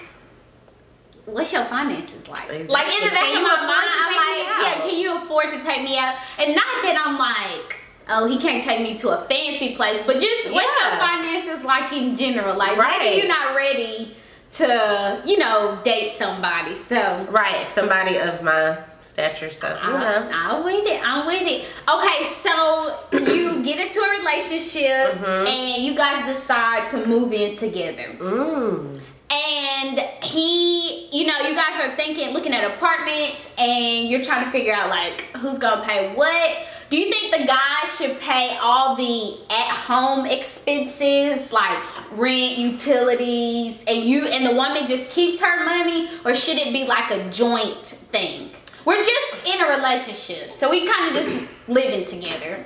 what's 1.27 1.53
your 1.53 1.65
finances 1.67 2.27
like? 2.29 2.43
Exactly. 2.51 2.67
Like 2.67 2.87
in 2.89 3.05
the 3.05 3.11
back 3.15 3.25
Can 3.25 3.37
of 3.37 3.43
my 3.43 3.57
mind, 3.67 3.91
I'm 3.93 4.17
like, 4.17 4.47
yeah, 4.67 4.75
can 4.91 4.99
you 5.01 5.17
afford 5.17 5.51
to 5.51 5.63
take 5.63 5.83
me 5.83 5.99
out? 5.99 6.17
And 6.39 6.55
not 6.55 6.65
that 6.83 7.03
I'm 7.07 7.19
like. 7.19 7.77
Oh, 8.09 8.27
he 8.29 8.37
can't 8.37 8.65
take 8.65 8.81
me 8.83 8.97
to 8.99 9.11
a 9.11 9.25
fancy 9.29 9.77
place, 9.77 10.03
but 10.05 10.19
just 10.19 10.53
what's 10.53 10.81
your 10.81 10.91
finances 10.99 11.65
like 11.65 11.93
in 11.93 12.17
general? 12.17 12.57
Like 12.57 12.77
Right. 12.77 12.99
maybe 12.99 13.19
you're 13.19 13.29
not 13.29 13.55
ready 13.55 14.17
to, 14.53 15.23
you 15.25 15.39
know, 15.39 15.79
date 15.85 16.15
somebody. 16.17 16.75
So 16.75 17.27
right, 17.31 17.67
somebody 17.75 18.17
of 18.19 18.43
my 18.43 18.79
stature, 19.01 19.51
so 19.51 19.69
you 19.69 19.93
know. 19.99 20.29
I, 20.31 20.31
I'm 20.33 20.65
with 20.65 20.87
it. 20.87 21.01
I'm 21.05 21.27
with 21.27 21.43
it. 21.43 21.65
Okay, 21.89 22.25
so 22.33 22.99
you 23.13 23.63
get 23.65 23.79
into 23.87 24.01
a 24.01 24.11
relationship 24.19 25.15
Mhm. 25.19 25.47
and 25.49 25.83
you 25.85 25.95
guys 25.95 26.25
decide 26.27 26.89
to 26.91 27.07
move 27.07 27.33
in 27.33 27.57
together. 27.57 28.17
Mm. 28.19 29.01
And 29.31 29.99
he, 30.23 31.09
you 31.11 31.27
know, 31.27 31.39
you 31.41 31.55
guys 31.55 31.81
are 31.81 31.97
thinking, 31.97 32.31
looking 32.35 32.53
at 32.53 32.65
apartments, 32.65 33.55
and 33.57 34.09
you're 34.09 34.23
trying 34.23 34.45
to 34.45 34.51
figure 34.51 34.75
out 34.75 34.91
like 34.91 35.23
who's 35.39 35.59
gonna 35.59 35.83
pay 35.83 36.15
what. 36.15 36.67
Do 36.93 36.99
you 36.99 37.11
think 37.11 37.35
the 37.35 37.47
guy 37.47 37.89
should 37.97 38.21
pay 38.21 38.59
all 38.61 38.95
the 38.95 39.39
at-home 39.49 40.27
expenses 40.27 41.51
like 41.51 41.83
rent, 42.11 42.59
utilities, 42.59 43.83
and 43.87 44.05
you 44.05 44.29
and 44.29 44.45
the 44.45 44.55
woman 44.55 44.87
just 44.87 45.11
keeps 45.11 45.41
her 45.41 45.65
money, 45.65 46.11
or 46.23 46.35
should 46.35 46.59
it 46.59 46.71
be 46.71 46.85
like 46.85 47.11
a 47.11 47.31
joint 47.31 47.87
thing? 47.87 48.51
We're 48.85 49.03
just 49.03 49.47
in 49.47 49.63
a 49.63 49.69
relationship, 49.69 50.53
so 50.53 50.69
we 50.69 50.87
kind 50.87 51.17
of 51.17 51.23
just 51.25 51.49
living 51.67 52.05
together. 52.05 52.63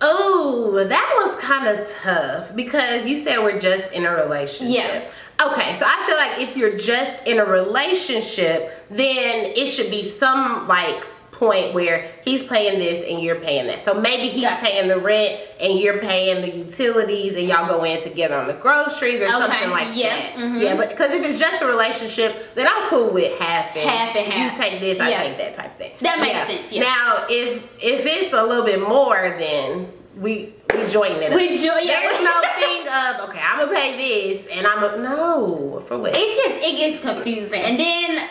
Oh, 0.00 0.84
that 0.84 1.14
was 1.24 1.40
kind 1.40 1.68
of 1.68 1.88
tough 2.02 2.52
because 2.56 3.06
you 3.06 3.16
said 3.22 3.38
we're 3.38 3.60
just 3.60 3.92
in 3.92 4.06
a 4.06 4.10
relationship. 4.10 4.74
Yeah. 4.74 5.08
Okay, 5.52 5.72
so 5.76 5.86
I 5.86 6.04
feel 6.04 6.16
like 6.16 6.40
if 6.48 6.56
you're 6.56 6.76
just 6.76 7.24
in 7.28 7.38
a 7.38 7.44
relationship, 7.44 8.88
then 8.90 9.52
it 9.54 9.68
should 9.68 9.90
be 9.92 10.02
some 10.02 10.66
like 10.66 11.06
point 11.36 11.74
where 11.74 12.10
he's 12.24 12.42
paying 12.42 12.78
this 12.78 13.04
and 13.08 13.22
you're 13.22 13.36
paying 13.36 13.66
that. 13.66 13.80
So 13.80 13.98
maybe 14.00 14.28
he's 14.28 14.42
Gotcha. 14.44 14.64
paying 14.64 14.88
the 14.88 14.98
rent 14.98 15.40
and 15.60 15.78
you're 15.78 15.98
paying 15.98 16.40
the 16.42 16.50
utilities 16.50 17.34
and 17.36 17.46
y'all 17.46 17.68
go 17.68 17.84
in 17.84 18.02
together 18.02 18.36
on 18.36 18.46
the 18.46 18.54
groceries 18.54 19.20
or 19.20 19.28
something 19.28 19.70
like 19.70 19.94
yeah, 19.96 20.08
that. 20.16 20.36
mhm. 20.36 20.60
Yeah, 20.62 20.76
but 20.76 20.88
because 20.90 21.12
if 21.12 21.22
it's 21.22 21.38
just 21.38 21.62
a 21.62 21.66
relationship, 21.66 22.54
then 22.54 22.66
I'm 22.68 22.88
cool 22.88 23.10
with 23.10 23.38
half 23.38 23.76
and 23.76 23.88
Half 23.88 24.16
and 24.16 24.32
half. 24.32 24.56
You 24.56 24.62
take 24.62 24.80
this, 24.80 24.98
I 24.98 25.12
take 25.14 25.38
that 25.38 25.54
type 25.54 25.76
thing. 25.78 25.92
That 26.00 26.20
makes 26.20 26.44
sense, 26.46 26.72
yeah. 26.72 26.82
Now, 26.82 27.26
if 27.28 27.62
if 27.82 28.06
it's 28.06 28.32
a 28.32 28.42
little 28.42 28.64
bit 28.64 28.80
more, 28.80 29.36
then 29.38 29.92
we 30.16 30.54
we 30.74 30.88
join 30.88 31.12
it. 31.12 31.32
We 31.34 31.58
jo- 31.58 31.76
yeah. 31.78 32.00
There's 32.00 32.22
no 32.22 32.40
thing 32.58 32.88
of 32.88 33.28
okay, 33.28 33.40
I'm 33.40 33.58
gonna 33.66 33.72
pay 33.76 33.96
this 33.96 34.46
and 34.48 34.66
I'm 34.66 34.82
a 34.82 34.96
no 35.02 35.82
for 35.86 35.98
what? 35.98 36.12
It's 36.16 36.36
just 36.42 36.58
it 36.64 36.76
gets 36.76 37.00
confusing, 37.00 37.60
and 37.62 37.78
then 37.78 38.28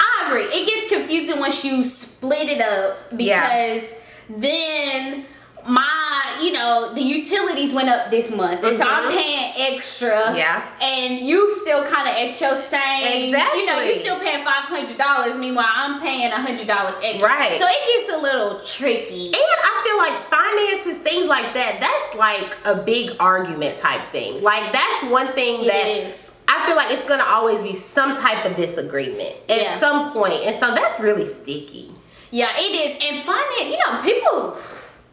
I 0.00 0.26
agree. 0.28 0.44
It 0.44 0.66
gets 0.66 0.92
confusing 0.94 1.38
once 1.38 1.64
you 1.64 1.84
split 1.84 2.48
it 2.48 2.60
up 2.60 2.98
Yeah. 3.16 3.42
because 3.78 3.88
then 4.28 5.26
my 5.66 6.38
you 6.40 6.52
know 6.52 6.94
the 6.94 7.02
utilities 7.02 7.74
went 7.74 7.88
up 7.90 8.10
this 8.10 8.34
month, 8.34 8.64
and 8.64 8.74
so 8.78 8.82
I'm 8.88 9.10
Mhm. 9.12 9.16
paying 9.18 9.52
extra. 9.74 10.34
Yeah. 10.34 10.62
and 10.80 11.18
you 11.20 11.50
still 11.60 11.84
kind 11.84 12.08
of 12.08 12.14
at 12.14 12.40
your 12.40 12.56
same. 12.56 13.24
exactly. 13.28 13.60
You 13.60 13.66
know, 13.66 13.80
you 13.80 13.90
Exactly. 13.90 14.02
still 14.02 14.18
paying 14.20 14.42
five 14.44 14.64
hundred 14.64 14.96
dollars. 14.96 15.36
Meanwhile, 15.36 15.66
I'm 15.68 16.00
paying 16.00 16.30
hundred 16.30 16.66
dollars 16.66 16.94
extra. 17.02 17.28
Right. 17.28 17.60
So 17.60 17.66
it 17.68 17.76
gets 18.06 18.12
a 18.14 18.16
little 18.22 18.60
tricky. 18.64 19.26
And 19.26 19.36
I 19.36 19.82
feel 19.84 19.98
like 19.98 20.30
finances, 20.30 20.98
things 21.02 21.26
like 21.26 21.52
that, 21.52 21.78
that's 21.80 22.14
like 22.14 22.56
a 22.64 22.76
big 22.76 23.10
argument 23.20 23.76
type 23.76 24.00
thing. 24.10 24.42
Like 24.42 24.72
that's 24.72 25.04
one 25.10 25.28
thing 25.28 25.64
It 25.64 25.68
that 25.68 25.86
is. 25.86 26.29
I 26.52 26.66
feel 26.66 26.74
like 26.76 26.90
it's 26.90 27.04
gonna 27.08 27.24
always 27.24 27.62
be 27.62 27.74
some 27.76 28.16
type 28.16 28.44
of 28.44 28.56
disagreement 28.56 29.34
at 29.48 29.62
Yeah. 29.62 29.78
some 29.78 30.12
point, 30.12 30.42
and 30.44 30.56
so 30.56 30.74
that's 30.74 30.98
really 30.98 31.26
sticky. 31.26 31.92
Yeah, 32.32 32.50
it 32.58 32.72
is. 32.84 32.92
And 33.00 33.24
finance, 33.24 33.70
you 33.72 33.78
know, 33.78 34.02
people 34.02 34.56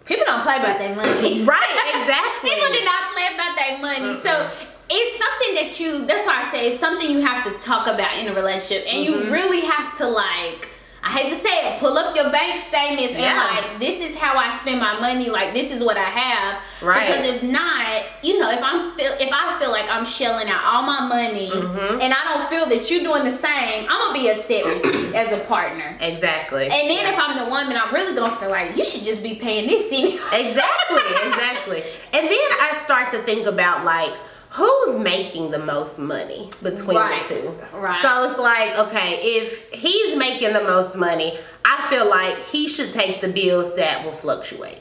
people 0.06 0.25
don't 0.25 0.41
play 0.41 0.58
about 0.58 0.79
their 0.79 0.96
money. 0.96 1.44
Right, 1.56 1.75
exactly. 2.01 2.50
people 2.50 2.67
do 2.72 2.84
not 2.84 3.13
play 3.13 3.27
about 3.36 3.56
their 3.58 3.77
money. 3.77 4.13
So 4.15 4.50
it's 4.89 5.17
something 5.17 5.53
that 5.56 5.79
you 5.79 6.06
that's 6.06 6.25
why 6.25 6.41
I 6.44 6.46
say 6.51 6.67
it's 6.70 6.79
something 6.79 7.10
you 7.10 7.22
have 7.22 7.44
to 7.46 7.51
talk 7.60 7.88
about 7.88 8.17
in 8.17 8.27
a 8.29 8.34
relationship. 8.34 8.86
And 8.88 9.06
Mm-hmm. 9.06 9.25
you 9.25 9.32
really 9.32 9.62
have 9.62 9.96
to 10.00 10.08
like 10.08 10.70
I 11.08 11.10
hate 11.12 11.30
to 11.34 11.40
say 11.40 11.74
it, 11.74 11.80
pull 11.80 11.98
up 11.98 12.14
your 12.18 12.30
bank 12.32 12.60
statements 12.60 13.14
and 13.16 13.38
like 13.38 13.80
this 13.80 14.02
is 14.02 14.18
how 14.18 14.38
I 14.38 14.60
spend 14.60 14.82
my 14.82 15.00
money, 15.00 15.30
like 15.30 15.54
this 15.54 15.72
is 15.72 15.82
what 15.82 15.96
I 15.96 16.04
have. 16.04 16.62
Right. 16.82 17.08
Because 17.08 17.26
if 17.26 17.44
not, 17.44 18.04
you 18.22 18.38
know, 18.40 18.52
if 18.52 18.60
I'm 18.62 18.94
feel 18.98 19.14
if 19.14 19.30
I 19.32 19.58
feel 19.58 19.72
like 19.72 19.90
I'm 19.90 20.06
shelling 20.06 20.50
out 20.50 20.64
all 20.66 20.84
my 20.84 21.08
money 21.08 21.50
Mm-hmm. 21.50 22.02
and 22.02 22.14
I 22.14 22.22
don't 22.26 22.50
feel 22.50 22.66
that 22.68 22.92
you're 22.92 23.04
doing 23.04 23.24
the 23.24 23.32
same, 23.32 23.86
I'm 23.90 24.00
gonna 24.00 24.14
be 24.14 24.28
upset 24.30 24.66
with 24.66 24.84
you 24.84 25.14
as 25.22 25.32
a 25.32 25.40
partner. 25.46 25.96
Exactly. 26.02 26.64
And 26.66 26.90
then 26.90 27.14
if 27.14 27.18
I'm 27.18 27.38
the 27.38 27.50
woman, 27.50 27.78
I'm 27.78 27.94
really 27.94 28.14
gonna 28.14 28.36
feel 28.36 28.50
like 28.50 28.76
you 28.76 28.84
should 28.84 29.04
just 29.06 29.24
be 29.24 29.36
paying 29.36 29.68
this 29.68 29.90
anyway. 29.92 30.20
Exactly, 30.34 30.98
exactly. 31.30 31.84
And 32.12 32.28
then 32.28 32.50
I 32.60 32.82
start 32.84 33.14
to 33.14 33.20
think 33.24 33.48
about 33.48 33.86
like 33.86 34.14
who's 34.58 35.00
making 35.00 35.52
the 35.52 35.60
most 35.60 36.00
money 36.00 36.50
between 36.64 36.98
Right, 36.98 37.28
the 37.30 37.36
two. 37.36 37.78
right. 37.78 38.02
So 38.02 38.24
it's 38.30 38.40
like, 38.40 38.78
okay, 38.88 39.20
if 39.40 39.72
he's 39.72 40.18
making 40.18 40.54
the 40.54 40.64
most 40.64 40.96
money, 40.96 41.38
I 41.64 41.88
feel 41.90 42.10
like 42.10 42.38
he 42.46 42.68
should 42.68 42.92
take 42.94 43.22
the 43.22 43.28
bills 43.30 43.76
that 43.76 44.04
will 44.04 44.14
fluctuate. 44.14 44.80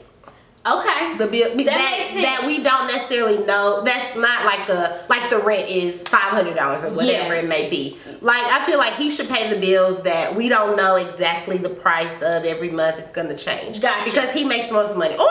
Okay. 0.67 1.17
The 1.17 1.27
bill 1.27 1.55
that 1.55 1.65
That 1.65 2.09
that, 2.21 2.43
we 2.47 2.61
don't 2.61 2.87
necessarily 2.87 3.37
know. 3.45 3.81
That's 3.83 4.15
not 4.17 4.45
like 4.45 4.67
a 4.69 5.05
like 5.09 5.29
the 5.29 5.39
rent 5.39 5.69
is 5.69 6.03
five 6.03 6.31
hundred 6.31 6.55
dollars 6.55 6.83
or 6.83 6.89
whatever 6.91 7.35
Yeah. 7.35 7.41
it 7.41 7.47
may 7.47 7.69
be. 7.69 7.97
Like 8.21 8.43
I 8.43 8.65
feel 8.65 8.77
like 8.77 8.93
he 8.95 9.09
should 9.09 9.29
pay 9.29 9.49
the 9.53 9.59
bills 9.59 10.03
that 10.03 10.35
we 10.35 10.49
don't 10.49 10.75
know 10.75 10.95
exactly 10.95 11.57
the 11.57 11.69
price 11.69 12.21
of 12.21 12.43
every 12.43 12.69
month. 12.69 12.97
It's 12.99 13.11
gonna 13.11 13.37
change. 13.37 13.79
Gotcha. 13.81 14.05
Because 14.09 14.31
he 14.31 14.43
makes 14.43 14.67
the 14.67 14.73
most 14.73 14.97
money. 14.97 15.15
Or 15.17 15.29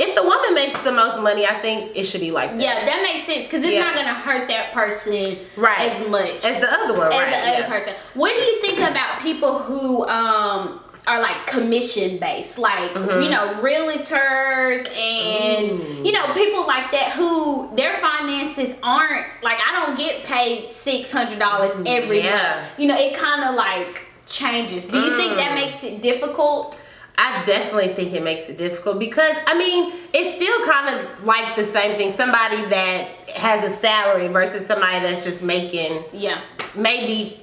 if 0.00 0.14
the 0.14 0.22
woman 0.22 0.54
makes 0.54 0.80
the 0.82 0.92
most 0.92 1.20
money, 1.20 1.44
I 1.44 1.54
think 1.60 1.92
it 1.96 2.04
should 2.04 2.20
be 2.20 2.30
like 2.30 2.52
that. 2.52 2.60
Yeah, 2.60 2.84
that 2.86 3.02
makes 3.02 3.26
sense 3.26 3.44
because 3.44 3.62
it's 3.64 3.74
Yeah. 3.74 3.82
not 3.82 3.94
gonna 3.94 4.14
hurt 4.14 4.48
that 4.48 4.72
person 4.72 5.38
Right. 5.56 5.90
as 5.92 6.08
much 6.08 6.44
As 6.44 6.60
the 6.60 6.72
other 6.72 6.94
one, 6.94 7.12
as 7.12 7.18
right? 7.18 7.30
the 7.30 7.36
other 7.50 7.58
yeah. 7.60 7.68
person. 7.68 7.94
What 8.14 8.32
do 8.34 8.40
you 8.40 8.60
think 8.60 8.78
about 8.78 9.20
people 9.20 9.58
who 9.58 10.06
um 10.08 10.80
are 11.08 11.20
like 11.20 11.46
commission 11.46 12.18
based, 12.18 12.58
like 12.58 12.90
Mm-hmm. 12.92 13.22
you 13.22 13.30
know, 13.30 13.44
realtors 13.62 14.86
and 14.96 16.04
you 16.06 16.12
know 16.12 16.32
people 16.34 16.66
like 16.66 16.90
that 16.92 17.12
who 17.16 17.74
their 17.76 17.98
finances 17.98 18.76
aren't 18.82 19.42
like 19.42 19.58
I 19.66 19.84
don't 19.84 19.96
get 19.98 20.24
paid 20.24 20.68
six 20.68 21.10
hundred 21.12 21.38
dollars 21.38 21.72
every 21.86 22.20
Mm, 22.20 22.24
Yeah. 22.24 22.32
month. 22.60 22.78
You 22.80 22.88
know, 22.88 22.98
it 22.98 23.16
kind 23.16 23.44
of 23.44 23.54
like 23.54 24.06
changes. 24.26 24.86
Do 24.86 24.98
you 24.98 25.16
think 25.16 25.36
that 25.36 25.52
Mm. 25.52 25.54
makes 25.66 25.82
it 25.84 26.02
difficult? 26.02 26.78
I 27.20 27.44
definitely 27.44 27.94
think 27.94 28.12
it 28.12 28.22
makes 28.22 28.48
it 28.48 28.58
difficult 28.58 29.00
because 29.00 29.34
I 29.46 29.54
mean 29.58 29.92
it's 30.12 30.36
still 30.40 30.58
kind 30.72 30.86
of 30.94 31.24
like 31.24 31.56
the 31.56 31.64
same 31.64 31.96
thing. 31.96 32.12
Somebody 32.12 32.64
that 32.66 33.08
has 33.46 33.64
a 33.64 33.70
salary 33.74 34.28
versus 34.28 34.66
somebody 34.66 35.00
that's 35.00 35.24
just 35.24 35.42
making 35.42 36.04
Yeah. 36.12 36.40
maybe 36.76 37.40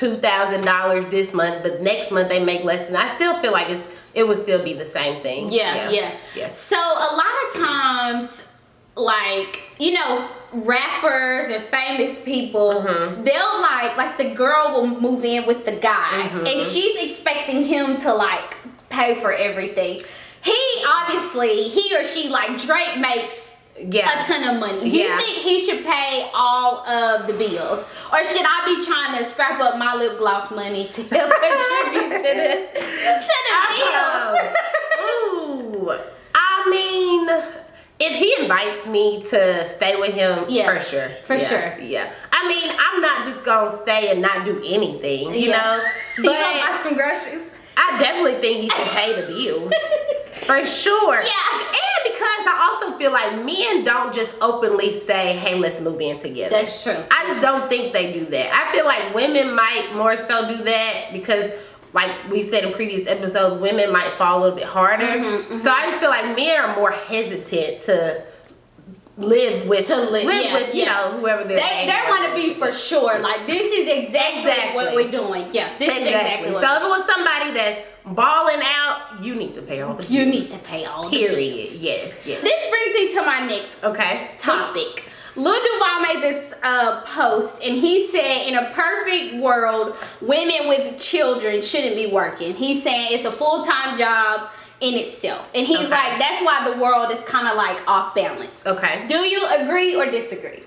two 0.00 0.16
thousand 0.18 0.62
dollars 0.64 1.06
this 1.08 1.32
month, 1.32 1.62
but 1.62 1.80
next 1.80 2.10
month 2.12 2.28
they 2.28 2.42
make 2.44 2.62
less. 2.64 2.88
And 2.88 2.96
I 2.96 3.08
still 3.16 3.40
feel 3.40 3.52
like 3.52 3.70
it's 3.70 3.82
it 4.14 4.26
would 4.28 4.38
still 4.38 4.62
be 4.62 4.72
the 4.74 4.86
same 4.86 5.22
thing. 5.22 5.50
Yeah, 5.52 5.90
yeah. 5.90 6.16
yeah. 6.34 6.52
So 6.52 6.76
a 6.76 7.10
lot 7.22 7.34
of 7.46 7.48
times, 7.66 8.48
like 8.94 9.62
you 9.78 9.92
know, 9.92 10.28
rappers 10.52 11.46
and 11.54 11.62
famous 11.64 12.22
people, 12.22 12.84
Mm-hmm. 12.86 13.24
they'll 13.24 13.60
like 13.62 13.96
like 13.96 14.18
the 14.18 14.30
girl 14.34 14.72
will 14.74 14.86
move 15.00 15.24
in 15.24 15.46
with 15.46 15.64
the 15.64 15.72
guy, 15.72 16.28
Mm-hmm. 16.28 16.46
and 16.46 16.60
she's 16.60 16.96
expecting 17.10 17.64
him 17.64 17.96
to 17.98 18.12
like 18.14 18.56
pay 18.90 19.14
for 19.20 19.32
everything. 19.32 20.00
He 20.42 20.60
obviously 20.86 21.68
he 21.68 21.94
or 21.96 22.04
she 22.04 22.28
like 22.28 22.60
Drake 22.60 22.98
makes. 22.98 23.55
Yeah. 23.78 24.20
A 24.20 24.24
ton 24.24 24.42
of 24.54 24.60
money. 24.60 24.90
Do 24.90 24.96
Yeah. 24.96 25.18
you 25.18 25.24
think 25.24 25.38
he 25.38 25.60
should 25.64 25.84
pay 25.84 26.30
all 26.34 26.78
of 26.86 27.26
the 27.26 27.34
bills? 27.34 27.84
Or 28.12 28.24
should 28.24 28.44
I 28.46 28.62
be 28.64 28.84
trying 28.84 29.18
to 29.18 29.24
scrap 29.28 29.60
up 29.60 29.76
my 29.78 29.94
lip 29.94 30.18
gloss 30.18 30.50
money 30.50 30.88
to 30.88 31.02
help 31.02 31.30
contribute 31.40 32.10
to 32.16 32.22
the, 32.22 32.78
to 32.80 33.36
the 33.48 33.58
bills? 33.76 34.56
Oh. 34.98 35.82
Ooh. 35.84 35.90
I 36.34 36.68
mean, 36.70 37.28
if 37.98 38.16
he 38.16 38.34
invites 38.42 38.86
me 38.86 39.22
to 39.30 39.68
stay 39.70 39.96
with 39.96 40.14
him, 40.14 40.46
Yeah, 40.48 40.66
for 40.78 40.82
sure. 40.84 41.10
for 41.26 41.34
Yeah, 41.36 41.44
sure. 41.48 41.78
Yeah. 41.80 42.12
I 42.32 42.48
mean, 42.48 42.74
I'm 42.78 43.00
not 43.02 43.24
just 43.24 43.44
gonna 43.44 43.76
stay 43.82 44.10
and 44.10 44.20
not 44.22 44.44
do 44.44 44.60
anything, 44.64 45.34
you 45.34 45.50
Yeah. 45.50 45.58
know? 45.62 45.84
you 46.18 46.24
But 46.24 46.32
gonna 46.40 46.60
buy 46.60 46.80
some 46.82 46.94
groceries? 46.94 47.42
I 47.76 47.98
definitely 47.98 48.34
think 48.40 48.60
he 48.62 48.68
should 48.70 48.88
pay 48.88 49.12
the 49.20 49.26
bills. 49.26 49.72
For 50.46 50.64
sure. 50.66 51.20
Yeah. 51.20 51.58
And 51.60 51.95
because 52.36 52.46
I 52.54 52.70
also 52.72 52.98
feel 52.98 53.12
like 53.12 53.44
men 53.44 53.84
don't 53.84 54.14
just 54.14 54.32
openly 54.40 54.92
say, 54.92 55.36
hey, 55.36 55.54
let's 55.58 55.80
move 55.80 56.00
in 56.00 56.18
together. 56.18 56.50
That's 56.50 56.82
true. 56.82 56.96
I 57.10 57.24
just 57.26 57.40
don't 57.42 57.68
think 57.68 57.92
they 57.92 58.12
do 58.12 58.24
that. 58.26 58.52
I 58.52 58.72
feel 58.74 58.84
like 58.84 59.14
women 59.14 59.54
might 59.54 59.90
more 59.94 60.16
so 60.16 60.48
do 60.48 60.62
that 60.64 61.08
because, 61.12 61.50
like 61.92 62.10
we 62.30 62.42
said 62.42 62.64
in 62.64 62.72
previous 62.72 63.06
episodes, 63.06 63.60
women 63.60 63.92
might 63.92 64.10
fall 64.12 64.38
a 64.38 64.40
little 64.42 64.56
bit 64.58 64.66
harder. 64.66 65.04
Mm-hmm, 65.06 65.56
So 65.58 65.70
I 65.70 65.86
just 65.86 66.00
feel 66.00 66.10
like 66.10 66.36
men 66.36 66.58
are 66.60 66.74
more 66.76 66.90
hesitant 66.92 67.80
to 67.82 68.24
live 69.16 69.66
with 69.66 69.86
To 69.86 69.96
live, 69.96 70.24
yeah, 70.24 70.52
with 70.52 70.74
you 70.74 70.82
yeah. 70.82 70.92
know 70.92 71.18
whoever 71.18 71.44
they're 71.44 71.58
They, 71.58 71.86
they 71.86 72.00
want 72.08 72.28
to 72.28 72.34
be 72.34 72.54
for 72.54 72.72
sure. 72.72 73.18
Like 73.18 73.46
this 73.46 73.72
is 73.72 73.88
exactly, 73.88 74.40
Exactly. 74.42 74.76
what 74.76 74.94
we're 74.94 75.10
doing. 75.10 75.48
Yeah, 75.52 75.70
this 75.78 75.94
is 75.94 76.06
exactly 76.06 76.48
exactly. 76.48 76.52
what 76.52 76.62
So 76.62 76.76
if 76.76 76.82
it 76.82 76.88
was 76.88 77.06
somebody 77.06 77.50
that's 77.52 77.80
balling 78.04 78.60
out, 78.62 79.18
you 79.22 79.34
need 79.34 79.54
to 79.54 79.62
pay 79.62 79.80
all 79.80 79.94
the 79.94 80.04
you 80.12 80.26
need 80.26 80.46
to 80.50 80.58
pay 80.58 80.84
all 80.84 81.08
the 81.08 81.16
Period. 81.16 81.68
Yes. 81.72 82.26
Yes. 82.26 82.42
This 82.42 82.70
brings 82.70 82.94
me 82.94 83.14
to 83.14 83.22
my 83.26 83.46
next 83.46 83.82
Okay. 83.82 84.30
topic. 84.38 85.04
Lil 85.34 85.52
Duval 85.62 86.00
made 86.14 86.22
this 86.22 86.54
uh, 86.62 87.02
post 87.02 87.62
and 87.62 87.76
he 87.76 88.06
said, 88.08 88.46
in 88.46 88.54
a 88.54 88.70
perfect 88.72 89.36
world, 89.42 89.94
women 90.22 90.66
with 90.68 90.98
children 90.98 91.60
shouldn't 91.60 91.94
be 91.94 92.06
working. 92.10 92.54
He's 92.54 92.82
saying 92.82 93.08
it's 93.12 93.24
a 93.26 93.32
full 93.32 93.62
time 93.62 93.98
job 93.98 94.48
in 94.80 94.94
itself. 94.94 95.50
And 95.54 95.66
he's 95.66 95.78
Okay. 95.78 95.88
like, 95.90 96.18
that's 96.18 96.44
why 96.44 96.70
the 96.70 96.78
world 96.80 97.10
is 97.10 97.22
kind 97.24 97.48
of 97.48 97.56
like 97.56 97.78
off 97.88 98.14
balance. 98.14 98.64
Okay. 98.66 99.06
Do 99.08 99.16
you 99.24 99.46
agree 99.58 99.94
or 99.96 100.06
disagree? 100.10 100.62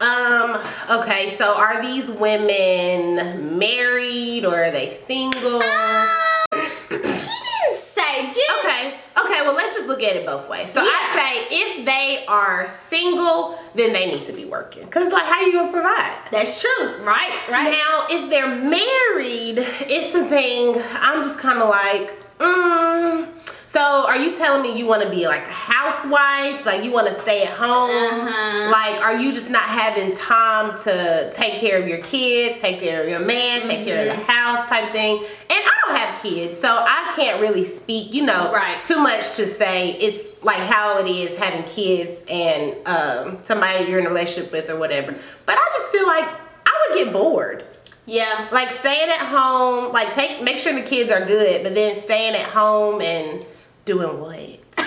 Um. 0.00 0.58
Okay. 0.90 1.30
So 1.30 1.54
are 1.54 1.80
these 1.80 2.10
women 2.10 3.58
married 3.58 4.44
or 4.44 4.64
are 4.64 4.70
they 4.72 4.88
single? 4.90 5.60
he 5.62 6.96
didn't 6.98 7.74
say 7.74 8.26
just. 8.26 8.40
Okay. 8.64 8.94
Okay. 9.24 9.42
Well, 9.42 9.54
let's 9.54 9.74
just 9.74 9.86
look 9.86 10.02
at 10.02 10.16
it 10.16 10.26
both 10.26 10.48
ways. 10.48 10.72
So 10.72 10.82
Yeah. 10.82 10.90
I 10.92 11.16
say 11.16 11.56
if 11.56 11.86
they 11.86 12.24
are 12.26 12.66
single, 12.66 13.58
then 13.76 13.92
they 13.92 14.06
need 14.10 14.24
to 14.26 14.32
be 14.32 14.44
working. 14.44 14.88
Cause 14.88 15.12
like, 15.12 15.24
how 15.24 15.36
are 15.40 15.42
you 15.42 15.52
gonna 15.52 15.70
provide? 15.70 16.16
That's 16.32 16.60
true. 16.60 16.96
Right. 17.04 17.38
Right. 17.48 17.70
Now, 17.70 18.06
if 18.10 18.28
they're 18.28 18.48
married, 18.56 19.58
it's 19.88 20.12
the 20.12 20.24
thing. 20.24 20.82
I'm 21.00 21.22
just 21.22 21.38
kind 21.38 21.60
of 21.62 21.68
like, 21.68 22.18
mm. 22.38 23.28
So 23.66 23.80
are 23.80 24.18
you 24.18 24.36
telling 24.36 24.60
me 24.60 24.78
you 24.78 24.84
want 24.86 25.02
to 25.02 25.08
be 25.08 25.26
like 25.26 25.46
a 25.46 25.50
housewife? 25.50 26.66
Like 26.66 26.84
you 26.84 26.92
want 26.92 27.06
to 27.06 27.18
stay 27.18 27.44
at 27.44 27.54
home? 27.54 27.90
Uh-huh. 27.90 28.70
Like 28.70 29.00
are 29.00 29.16
you 29.16 29.32
just 29.32 29.48
not 29.48 29.62
having 29.62 30.14
time 30.14 30.78
to 30.82 31.30
take 31.32 31.54
care 31.58 31.80
of 31.80 31.88
your 31.88 32.02
kids, 32.02 32.58
take 32.58 32.80
care 32.80 33.02
of 33.02 33.08
your 33.08 33.20
man, 33.20 33.62
take 33.62 33.86
care 33.86 34.00
of 34.10 34.14
the 34.16 34.22
Mm-hmm. 34.22 34.30
house 34.30 34.68
type 34.68 34.92
thing? 34.92 35.16
And 35.16 35.26
I 35.50 35.70
don't 35.86 35.96
have 35.96 36.20
kids, 36.22 36.60
so 36.60 36.68
I 36.68 37.12
can't 37.16 37.40
really 37.40 37.64
speak, 37.64 38.12
you 38.12 38.26
know, 38.26 38.52
Right. 38.52 38.82
too 38.84 38.98
much 38.98 39.36
to 39.36 39.46
say 39.46 39.92
it's 39.92 40.42
like 40.44 40.58
how 40.58 40.98
it 40.98 41.06
is 41.08 41.34
having 41.36 41.62
kids 41.64 42.24
and 42.28 42.76
um, 42.86 43.38
somebody 43.42 43.84
you're 43.88 44.00
in 44.00 44.04
a 44.06 44.10
relationship 44.10 44.52
with 44.52 44.68
or 44.68 44.78
whatever. 44.78 45.12
But 45.46 45.56
I 45.58 45.68
just 45.78 45.90
feel 45.92 46.06
like 46.06 46.26
I 46.66 46.88
would 46.90 47.04
get 47.04 47.12
bored 47.12 47.64
Yeah. 48.06 48.48
like 48.50 48.70
staying 48.72 49.08
at 49.10 49.26
home 49.26 49.92
like 49.92 50.12
take 50.12 50.42
make 50.42 50.58
sure 50.58 50.72
the 50.72 50.82
kids 50.82 51.10
are 51.12 51.24
good 51.24 51.62
but 51.62 51.74
then 51.74 51.98
staying 52.00 52.34
at 52.34 52.46
home 52.50 53.00
and 53.00 53.44
doing 53.84 54.18
what? 54.20 54.58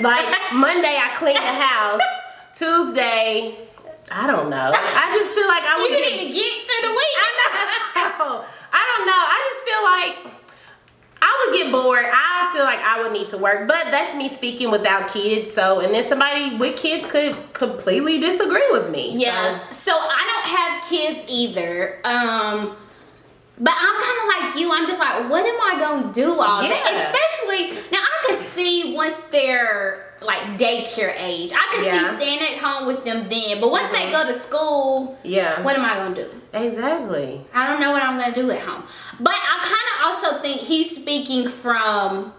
Like 0.00 0.24
monday 0.54 0.96
i 1.00 1.14
clean 1.16 1.34
the 1.34 1.40
house. 1.40 2.00
Tuesday 2.54 3.58
i 4.10 4.26
don't 4.26 4.50
know. 4.50 4.72
I 4.74 5.04
just 5.18 5.34
feel 5.34 5.48
like 5.48 5.64
i 5.64 5.76
You 5.76 5.82
would 5.82 5.96
didn't 5.96 6.18
get 6.18 6.20
even 6.20 6.34
get 6.34 6.52
through 6.68 6.82
the 6.88 6.94
week. 6.96 7.14
i 7.16 8.16
know. 8.18 8.44
I 8.72 8.82
don't 8.88 9.06
know. 9.06 9.22
I 9.34 9.38
just 9.48 9.60
feel 9.68 9.82
like 9.92 10.41
I 11.24 11.46
would 11.46 11.56
get 11.56 11.70
bored. 11.70 12.04
I 12.04 12.50
feel 12.52 12.64
like 12.64 12.80
I 12.80 13.00
would 13.00 13.12
need 13.12 13.28
to 13.28 13.38
work, 13.38 13.68
but 13.68 13.84
that's 13.90 14.16
me 14.16 14.28
speaking 14.28 14.70
without 14.70 15.08
kids. 15.08 15.52
So, 15.52 15.80
and 15.80 15.94
then 15.94 16.02
somebody 16.04 16.56
with 16.56 16.76
kids 16.76 17.06
could 17.10 17.36
completely 17.52 18.18
disagree 18.18 18.66
with 18.72 18.90
me. 18.90 19.16
Yeah. 19.16 19.70
So 19.70 19.92
I 19.92 20.42
don't 20.42 20.56
have 20.58 20.88
kids 20.90 21.24
either. 21.28 21.98
Um 22.04 22.76
but 23.58 23.74
I'm 23.78 24.02
kind 24.02 24.18
of 24.18 24.50
like 24.50 24.60
you. 24.60 24.72
I'm 24.72 24.88
just 24.88 24.98
like, 24.98 25.30
what 25.30 25.46
am 25.46 25.60
I 25.60 25.78
gonna 25.78 26.12
do 26.12 26.40
all 26.40 26.62
day? 26.62 26.82
Especially 26.82 27.80
now, 27.92 28.02
I 28.02 28.26
could 28.26 28.36
see 28.36 28.94
once 28.94 29.20
they're 29.24 30.11
like 30.24 30.58
daycare 30.58 31.14
age. 31.18 31.52
I 31.52 31.74
could 31.74 31.84
Yeah. 31.84 32.10
see 32.10 32.16
staying 32.16 32.40
at 32.40 32.58
home 32.58 32.86
with 32.86 33.04
them 33.04 33.28
then. 33.28 33.60
But 33.60 33.70
once 33.70 33.88
they 33.90 34.06
Mhm. 34.06 34.12
go 34.12 34.26
to 34.26 34.32
school, 34.34 35.18
Yeah. 35.22 35.60
what 35.62 35.76
am 35.76 35.84
I 35.84 35.94
gonna 35.94 36.14
do? 36.14 36.30
Exactly. 36.52 37.44
I 37.54 37.66
don't 37.66 37.80
know 37.80 37.92
what 37.92 38.02
I'm 38.02 38.18
gonna 38.18 38.34
do 38.34 38.50
at 38.50 38.60
home. 38.60 38.84
But 39.20 39.34
I 39.34 39.58
kind 39.64 39.88
of 39.92 40.06
also 40.06 40.42
think 40.42 40.60
he's 40.62 40.94
speaking 40.96 41.48
from 41.48 42.32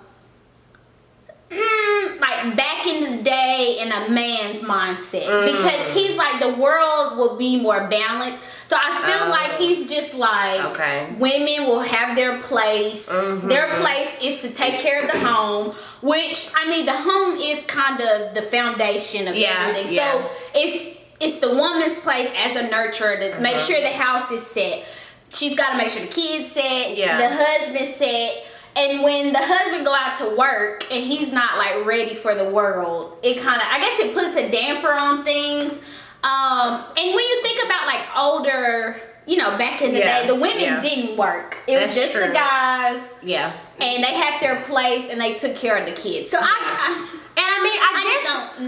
mm, 1.53 2.19
like 2.19 2.55
back 2.55 2.85
in 2.87 3.17
the 3.17 3.23
day 3.23 3.77
in 3.79 3.91
a 3.91 4.09
man's 4.09 4.61
mindset 4.61 5.25
Mm. 5.27 5.45
because 5.45 5.89
he's 5.93 6.15
like 6.15 6.39
the 6.39 6.49
world 6.53 7.17
will 7.17 7.35
be 7.37 7.59
more 7.61 7.87
balanced. 7.87 8.43
So 8.67 8.77
I 8.79 9.01
feel 9.05 9.27
Oh. 9.27 9.29
like 9.29 9.57
he's 9.57 9.89
just 9.89 10.15
like 10.15 10.59
Okay. 10.71 11.07
women 11.19 11.67
will 11.67 11.81
have 11.81 12.15
their 12.15 12.39
place. 12.39 13.07
Mhm. 13.09 13.47
Their 13.49 13.67
place 13.75 14.11
is 14.21 14.41
to 14.41 14.49
take 14.49 14.79
care 14.81 15.01
of 15.03 15.11
the 15.11 15.19
home, 15.19 15.75
which 16.01 16.47
I 16.59 16.67
mean 16.69 16.85
the 16.85 16.93
home 17.09 17.37
is 17.39 17.63
kind 17.65 17.99
of 18.01 18.33
the 18.33 18.41
foundation 18.41 19.27
of 19.27 19.35
Yeah, 19.35 19.67
everything. 19.69 19.93
yeah. 19.95 20.11
So 20.13 20.29
it's 20.55 20.77
it's 21.19 21.39
the 21.39 21.49
woman's 21.53 21.99
place 21.99 22.29
as 22.37 22.55
a 22.57 22.63
nurturer 22.63 23.15
to 23.19 23.39
make 23.39 23.55
Uh-huh. 23.57 23.65
sure 23.67 23.79
the 23.81 23.89
house 24.05 24.29
is 24.31 24.45
set. 24.45 24.83
She's 25.29 25.55
got 25.55 25.69
to 25.71 25.77
make 25.77 25.89
sure 25.89 26.01
the 26.01 26.07
kids 26.21 26.51
set, 26.51 26.97
Yeah. 26.97 27.17
the 27.17 27.29
husband 27.43 27.87
set. 27.95 28.31
And 28.75 29.03
when 29.03 29.33
the 29.33 29.39
husband 29.41 29.85
go 29.85 29.93
out 29.93 30.17
to 30.17 30.35
work 30.35 30.85
and 30.91 31.03
he's 31.03 31.31
not 31.31 31.57
like 31.57 31.85
ready 31.85 32.15
for 32.15 32.33
the 32.35 32.49
world, 32.49 33.17
it 33.23 33.39
kind 33.41 33.61
of 33.61 33.67
I 33.69 33.79
guess 33.79 33.99
it 33.99 34.13
puts 34.13 34.35
a 34.35 34.49
damper 34.49 34.91
on 34.91 35.23
things. 35.23 35.73
Um, 36.23 36.83
and 36.97 37.13
when 37.15 37.19
you 37.19 37.41
think 37.43 37.65
about 37.65 37.85
like 37.85 38.01
older, 38.17 38.95
you 39.25 39.37
know, 39.37 39.57
back 39.57 39.81
in 39.81 39.93
the 39.93 39.99
Yeah, 39.99 40.21
day, 40.21 40.27
the 40.27 40.35
women 40.35 40.61
yeah. 40.61 40.81
didn't 40.81 41.17
work. 41.17 41.57
It 41.67 41.73
was 41.75 41.93
That's 41.93 41.95
just 41.95 42.13
the 42.13 42.31
guys, 42.33 43.15
Yeah. 43.21 43.53
And 43.79 44.03
they 44.03 44.13
had 44.13 44.39
their 44.41 44.61
place 44.63 45.09
and 45.09 45.19
they 45.19 45.33
took 45.35 45.55
care 45.55 45.77
of 45.77 45.85
the 45.85 45.91
kids. 45.93 46.29
So 46.31 46.37
I, 46.39 46.43
I 46.43 47.19
And 47.35 47.45
I 47.49 47.63
mean, 47.63 47.79
I, 47.81 47.89
I 47.95 48.03
guess. 48.03 48.19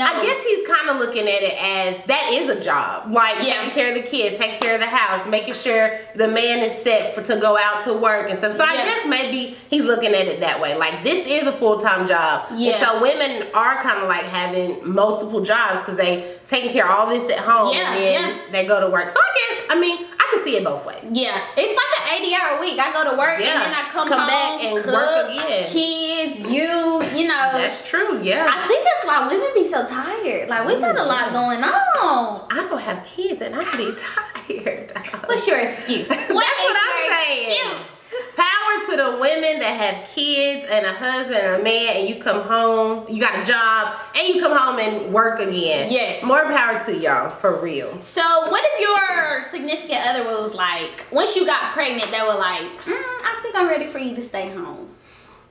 I 0.01 0.25
guess 0.25 0.43
he's 0.43 0.67
kind 0.67 0.89
of 0.89 0.97
looking 0.97 1.27
at 1.27 1.43
it 1.43 1.53
as 1.61 2.03
that 2.07 2.31
is 2.33 2.49
a 2.49 2.59
job, 2.59 3.11
like 3.11 3.35
Yeah. 3.45 3.57
taking 3.59 3.69
care 3.71 3.89
of 3.89 3.95
the 3.95 4.01
kids, 4.01 4.37
taking 4.37 4.59
care 4.59 4.73
of 4.73 4.81
the 4.81 4.87
house, 4.87 5.25
making 5.27 5.53
sure 5.53 5.99
the 6.15 6.27
man 6.27 6.59
is 6.63 6.73
set 6.75 7.13
for 7.13 7.21
to 7.21 7.37
go 7.39 7.57
out 7.57 7.81
to 7.83 7.93
work 7.93 8.27
and 8.29 8.37
stuff. 8.37 8.55
So 8.55 8.63
I 8.63 8.75
guess 8.77 9.05
maybe 9.07 9.55
he's 9.69 9.85
looking 9.85 10.13
at 10.15 10.25
it 10.27 10.39
that 10.39 10.59
way, 10.59 10.75
like 10.75 11.03
this 11.03 11.27
is 11.27 11.45
a 11.47 11.51
full 11.51 11.77
time 11.79 12.07
job. 12.07 12.47
Yeah. 12.57 12.71
And 12.73 12.83
so 12.83 13.01
women 13.01 13.47
are 13.53 13.81
kind 13.83 13.99
of 14.01 14.09
like 14.09 14.23
having 14.25 14.81
multiple 14.91 15.41
jobs 15.41 15.79
because 15.81 15.95
they 15.97 16.35
taking 16.47 16.71
care 16.71 16.85
of 16.89 16.91
all 16.99 17.07
this 17.07 17.29
at 17.29 17.39
home 17.39 17.73
Yeah, 17.75 17.93
and 17.93 18.01
then 18.03 18.35
yeah. 18.35 18.41
they 18.51 18.65
go 18.65 18.81
to 18.81 18.89
work. 18.89 19.09
So 19.11 19.19
I 19.19 19.31
guess 19.37 19.65
I 19.69 19.79
mean 19.79 19.97
I 20.19 20.27
can 20.33 20.43
see 20.43 20.57
it 20.57 20.63
both 20.63 20.83
ways. 20.85 21.07
Yeah, 21.11 21.39
it's 21.55 21.69
like 21.77 22.11
an 22.19 22.23
80 22.23 22.33
hour 22.35 22.59
week. 22.59 22.79
I 22.79 22.91
go 22.91 23.11
to 23.11 23.17
work 23.17 23.39
Yeah. 23.39 23.53
and 23.53 23.61
then 23.61 23.73
I 23.73 23.83
come, 23.91 24.07
Come 24.07 24.19
home, 24.21 24.27
back 24.27 24.63
and 24.63 24.75
cook, 24.83 24.85
work 24.95 25.29
again. 25.31 25.71
Kids, 25.71 26.39
you, 26.41 27.03
you 27.17 27.27
know. 27.27 27.49
That's 27.53 27.87
true. 27.89 28.21
Yeah. 28.23 28.47
I 28.49 28.67
think 28.67 28.83
that's 28.83 29.05
why 29.05 29.27
women 29.27 29.47
be 29.53 29.67
so 29.67 29.85
tired. 29.87 30.49
Like 30.49 30.67
we 30.67 30.79
got 30.79 30.97
a 30.97 31.03
lot 31.03 31.31
going 31.31 31.63
on. 31.63 32.47
I 32.49 32.67
don't 32.69 32.81
have 32.81 33.05
kids 33.05 33.41
and 33.41 33.55
I 33.55 33.77
be 33.77 33.91
tired. 33.97 34.91
What's 35.27 35.47
your 35.47 35.59
excuse? 35.59 36.09
What 36.09 36.17
That's 36.17 36.29
what 36.29 36.77
I'm 36.77 37.05
your 37.05 37.17
saying. 37.25 37.71
excuse? 37.71 37.91
Power 38.35 38.85
to 38.89 38.97
the 38.97 39.17
women 39.19 39.59
that 39.59 39.73
have 39.79 40.07
kids 40.07 40.67
and 40.69 40.85
a 40.85 40.93
husband 40.93 41.39
and 41.39 41.61
a 41.61 41.63
man, 41.63 41.97
and 41.97 42.09
you 42.09 42.21
come 42.21 42.41
home, 42.41 43.05
you 43.09 43.19
got 43.21 43.41
a 43.41 43.45
job, 43.45 43.95
and 44.15 44.27
you 44.27 44.41
come 44.41 44.57
home 44.57 44.79
and 44.79 45.13
work 45.13 45.39
again. 45.39 45.91
Yes. 45.91 46.23
More 46.23 46.45
power 46.45 46.79
to 46.85 46.97
y'all, 46.97 47.29
for 47.29 47.59
real. 47.59 47.99
So 48.01 48.21
what 48.21 48.63
if 48.65 48.81
your 48.81 49.41
significant 49.43 50.05
other 50.07 50.23
was 50.25 50.53
like, 50.53 51.05
once 51.11 51.35
you 51.35 51.45
got 51.45 51.73
pregnant, 51.73 52.11
they 52.11 52.21
were 52.21 52.35
like, 52.35 52.81
mm, 52.81 52.91
I 52.91 53.39
think 53.41 53.55
I'm 53.55 53.67
ready 53.67 53.87
for 53.87 53.99
you 53.99 54.15
to 54.15 54.23
stay 54.23 54.49
home. 54.49 54.89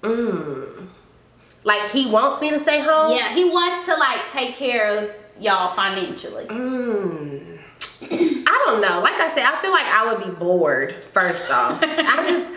Mm. 0.02 0.88
Like 1.64 1.90
he 1.90 2.10
wants 2.10 2.42
me 2.42 2.50
to 2.50 2.58
stay 2.58 2.80
home? 2.80 3.16
Yeah, 3.16 3.34
he 3.34 3.48
wants 3.48 3.86
to 3.86 3.96
like 3.96 4.28
take 4.30 4.54
care 4.56 4.98
of 4.98 5.10
y'all 5.40 5.74
financially. 5.74 6.44
Mm. 6.46 7.58
I 8.46 8.62
don't 8.66 8.80
know. 8.80 9.00
Like 9.00 9.14
I 9.20 9.32
said, 9.34 9.44
I 9.44 9.60
feel 9.60 9.72
like 9.72 9.86
I 9.86 10.12
would 10.12 10.24
be 10.24 10.30
bored, 10.38 10.94
first 11.12 11.50
off. 11.50 11.80
I 11.82 12.24
just, 12.26 12.50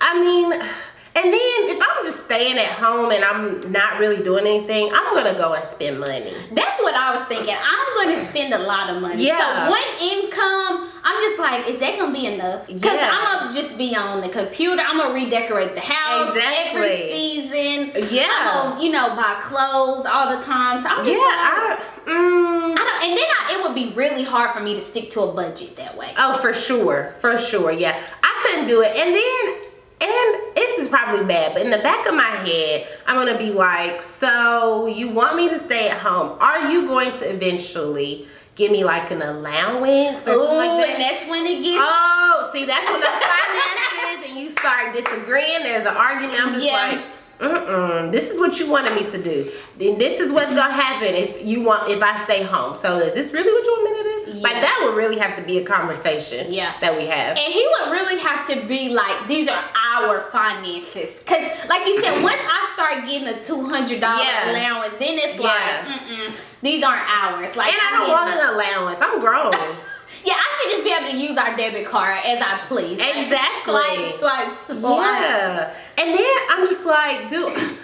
I 0.00 0.20
mean, 0.20 0.52
and 0.52 1.24
then 1.24 1.76
if 1.76 1.82
I'm 1.82 2.04
just 2.04 2.24
staying 2.24 2.56
at 2.58 2.72
home 2.72 3.10
and 3.10 3.24
I'm 3.24 3.72
not 3.72 3.98
really 3.98 4.22
doing 4.22 4.46
anything, 4.46 4.90
I'm 4.94 5.12
gonna 5.14 5.34
go 5.36 5.54
and 5.54 5.64
spend 5.64 5.98
money. 6.00 6.32
That's 6.52 6.80
what 6.80 6.94
I 6.94 7.14
was 7.14 7.24
thinking. 7.24 7.54
I'm 7.54 7.90
going 8.04 8.16
to 8.16 8.24
spend 8.24 8.54
a 8.54 8.58
lot 8.58 8.88
of 8.90 9.02
money. 9.02 9.26
Yeah. 9.26 9.66
So 9.66 9.70
one 9.70 9.88
income, 10.00 10.90
I'm 11.02 11.20
just 11.20 11.38
like, 11.38 11.68
is 11.68 11.80
that 11.80 11.98
going 11.98 12.12
to 12.14 12.18
be 12.18 12.26
enough? 12.26 12.66
Because 12.66 12.84
Yeah. 12.84 13.10
I'm 13.12 13.52
to 13.52 13.60
just 13.60 13.76
be 13.76 13.94
on 13.94 14.20
the 14.20 14.28
computer. 14.28 14.80
I'm 14.80 14.96
going 14.96 15.08
to 15.08 15.24
redecorate 15.24 15.74
the 15.74 15.80
house 15.80 16.34
every 16.36 16.96
season. 16.96 17.92
Yeah. 18.10 18.26
I'm 18.30 18.70
gonna, 18.70 18.84
you 18.84 18.92
know, 18.92 19.14
buy 19.16 19.38
clothes 19.42 20.06
all 20.06 20.34
the 20.34 20.42
time. 20.42 20.78
So 20.80 20.88
I'm 20.88 21.04
just 21.04 21.10
Yeah, 21.10 21.18
like, 21.18 21.36
I, 21.36 21.82
mm, 22.06 22.72
I 22.72 22.82
don't, 22.88 23.02
and 23.04 23.18
then 23.18 23.28
I, 23.38 23.49
would 23.70 23.88
be 23.88 23.92
really 23.94 24.24
hard 24.24 24.52
for 24.52 24.60
me 24.60 24.74
to 24.74 24.80
stick 24.80 25.10
to 25.10 25.20
a 25.22 25.32
budget 25.32 25.76
that 25.76 25.96
way. 25.96 26.12
Oh, 26.18 26.38
for 26.38 26.52
sure, 26.52 27.14
for 27.20 27.38
sure. 27.38 27.70
Yeah, 27.70 28.00
I 28.22 28.40
couldn't 28.44 28.66
do 28.66 28.82
it. 28.82 28.96
And 28.96 29.14
then, 29.14 29.54
and 30.02 30.56
this 30.56 30.78
is 30.78 30.88
probably 30.88 31.24
bad, 31.24 31.52
but 31.54 31.62
in 31.62 31.70
the 31.70 31.78
back 31.78 32.06
of 32.06 32.14
my 32.14 32.22
head, 32.22 32.88
I'm 33.06 33.16
gonna 33.16 33.38
be 33.38 33.50
like, 33.50 34.02
so 34.02 34.86
you 34.86 35.08
want 35.10 35.36
me 35.36 35.48
to 35.50 35.58
stay 35.58 35.88
at 35.88 35.98
home? 35.98 36.36
Are 36.40 36.70
you 36.70 36.86
going 36.86 37.12
to 37.12 37.32
eventually 37.32 38.26
give 38.56 38.72
me 38.72 38.84
like 38.84 39.10
an 39.10 39.22
allowance 39.22 40.26
or 40.26 40.32
Ooh, 40.32 40.46
something 40.46 40.56
like 40.56 40.90
and 40.90 41.00
that's 41.00 41.26
when 41.28 41.46
it 41.46 41.62
gets. 41.62 41.82
Oh, 41.82 42.50
see, 42.52 42.64
that's 42.66 42.86
when 42.90 43.00
the 43.00 43.06
finances 43.06 44.30
and 44.30 44.38
you 44.38 44.50
start 44.50 44.94
disagreeing. 44.94 45.62
There's 45.62 45.86
an 45.86 45.96
argument. 45.96 46.40
I'm 46.40 46.54
just 46.54 46.66
Yeah. 46.66 46.72
like. 46.72 47.00
Mm-mm. 47.40 48.12
This 48.12 48.30
is 48.30 48.38
what 48.38 48.58
you 48.58 48.68
wanted 48.68 48.94
me 48.94 49.08
to 49.10 49.22
do. 49.22 49.50
Then 49.78 49.98
this 49.98 50.20
is 50.20 50.32
what's 50.32 50.52
gonna 50.52 50.72
happen 50.72 51.14
if 51.14 51.44
you 51.46 51.62
want 51.62 51.90
if 51.90 52.02
I 52.02 52.22
stay 52.24 52.42
home. 52.42 52.76
So 52.76 52.98
is 52.98 53.14
this 53.14 53.32
really 53.32 53.50
what 53.50 53.64
you 53.64 53.72
want 53.72 53.84
me 53.84 54.02
to 54.02 54.32
do? 54.34 54.40
Like 54.40 54.60
that 54.62 54.82
would 54.84 54.94
really 54.96 55.18
have 55.18 55.36
to 55.36 55.42
be 55.42 55.58
a 55.58 55.64
conversation. 55.64 56.52
Yeah. 56.52 56.74
That 56.80 56.96
we 56.96 57.06
have. 57.06 57.36
And 57.36 57.52
he 57.52 57.66
would 57.80 57.92
really 57.92 58.18
have 58.20 58.46
to 58.48 58.60
be 58.66 58.90
like, 58.90 59.26
these 59.26 59.48
are 59.48 59.64
our 59.96 60.20
finances. 60.30 61.22
Cause 61.26 61.48
like 61.68 61.86
you 61.86 62.00
said, 62.00 62.22
once 62.22 62.40
I 62.44 62.70
start 62.74 63.06
getting 63.06 63.28
a 63.28 63.42
two 63.42 63.64
hundred 63.64 64.00
dollar 64.00 64.22
Yeah. 64.22 64.50
allowance, 64.50 64.96
then 64.96 65.18
it's 65.18 65.36
Yeah. 65.38 65.84
like, 65.88 66.32
these 66.62 66.84
aren't 66.84 67.08
ours. 67.08 67.56
Like, 67.56 67.72
And 67.72 67.80
I 67.80 67.90
don't 67.98 68.10
want 68.10 68.30
an 68.30 68.54
allowance. 68.54 68.98
I'm 69.00 69.20
grown. 69.20 69.54
Yeah, 70.24 70.34
I 70.34 70.60
should 70.62 70.70
just 70.72 70.84
be 70.84 70.92
able 70.92 71.10
to 71.10 71.16
use 71.16 71.38
our 71.38 71.56
debit 71.56 71.86
card 71.86 72.18
as 72.26 72.40
I 72.42 72.58
please. 72.68 72.98
Like, 72.98 73.16
Exactly. 73.16 73.72
swipe, 73.72 74.08
swipe, 74.08 74.50
swipe. 74.50 74.82
yeah. 75.20 75.74
And 75.98 76.14
then 76.18 76.34
I'm 76.50 76.66
just 76.68 76.84
like, 76.84 77.28
do 77.28 77.76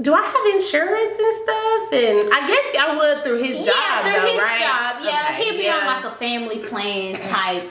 do 0.00 0.12
I 0.14 0.22
have 0.22 0.54
insurance 0.56 1.16
and 1.18 1.34
stuff? 1.42 1.92
And 1.92 2.34
I 2.34 2.46
guess 2.46 2.76
I 2.78 2.96
would 2.96 3.24
through 3.24 3.42
his 3.42 3.56
job. 3.64 3.74
Yeah, 3.74 4.02
through 4.02 4.20
though, 4.20 4.32
his 4.34 4.42
right? 4.42 4.58
job. 4.60 5.04
Yeah, 5.04 5.30
Okay, 5.32 5.44
he'd 5.44 5.56
be 5.58 5.64
yeah. 5.64 5.76
on 5.78 5.86
like 5.86 6.04
a 6.04 6.16
family 6.16 6.58
plan 6.60 7.14
type. 7.28 7.70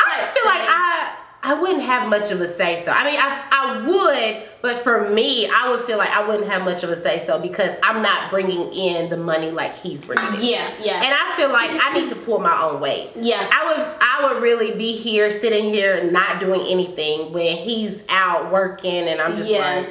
I 0.00 0.18
just 0.20 0.32
feel 0.34 0.44
like 0.46 0.62
I 0.68 1.16
I 1.48 1.54
wouldn't 1.60 1.82
have 1.82 2.08
much 2.08 2.32
of 2.32 2.40
a 2.40 2.48
say 2.48 2.82
so. 2.84 2.90
I 2.90 3.04
mean, 3.04 3.20
I 3.20 3.44
I 3.52 3.86
would, 3.86 4.48
but 4.62 4.78
for 4.80 5.08
me, 5.10 5.46
I 5.48 5.70
would 5.70 5.84
feel 5.84 5.96
like 5.96 6.10
I 6.10 6.26
wouldn't 6.26 6.50
have 6.50 6.64
much 6.64 6.82
of 6.82 6.90
a 6.90 7.00
say 7.00 7.24
so 7.24 7.38
because 7.38 7.70
I'm 7.84 8.02
not 8.02 8.32
bringing 8.32 8.72
in 8.72 9.10
the 9.10 9.16
money 9.16 9.52
like 9.52 9.72
he's 9.72 10.04
bringing 10.04 10.34
in. 10.34 10.42
Yeah, 10.42 10.74
yeah. 10.82 11.02
And 11.04 11.14
I 11.14 11.36
feel 11.36 11.50
like 11.52 11.70
I 11.70 11.92
need 11.98 12.08
to 12.08 12.16
pull 12.16 12.40
my 12.40 12.60
own 12.62 12.80
weight. 12.80 13.10
Yeah. 13.14 13.48
I 13.52 13.64
would 13.66 13.86
I 14.00 14.32
would 14.34 14.42
really 14.42 14.76
be 14.76 14.92
here 14.96 15.30
sitting 15.30 15.64
here 15.64 16.10
not 16.10 16.40
doing 16.40 16.62
anything 16.62 17.32
when 17.32 17.56
he's 17.58 18.02
out 18.08 18.50
working 18.52 19.06
and 19.08 19.20
I'm 19.20 19.36
just 19.36 19.48
Yeah. 19.48 19.76
like 19.76 19.88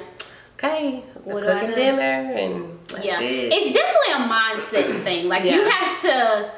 okay, 0.58 1.04
What 1.24 1.44
cooking 1.44 1.72
dinner 1.74 2.02
and 2.34 2.80
that's 2.90 3.06
yeah, 3.06 3.22
it. 3.22 3.54
it's 3.54 3.74
definitely 3.74 4.14
a 4.14 4.28
mindset 4.30 5.04
thing. 5.06 5.30
Like 5.30 5.46
you 5.46 5.64
have 5.70 6.02
to. 6.02 6.52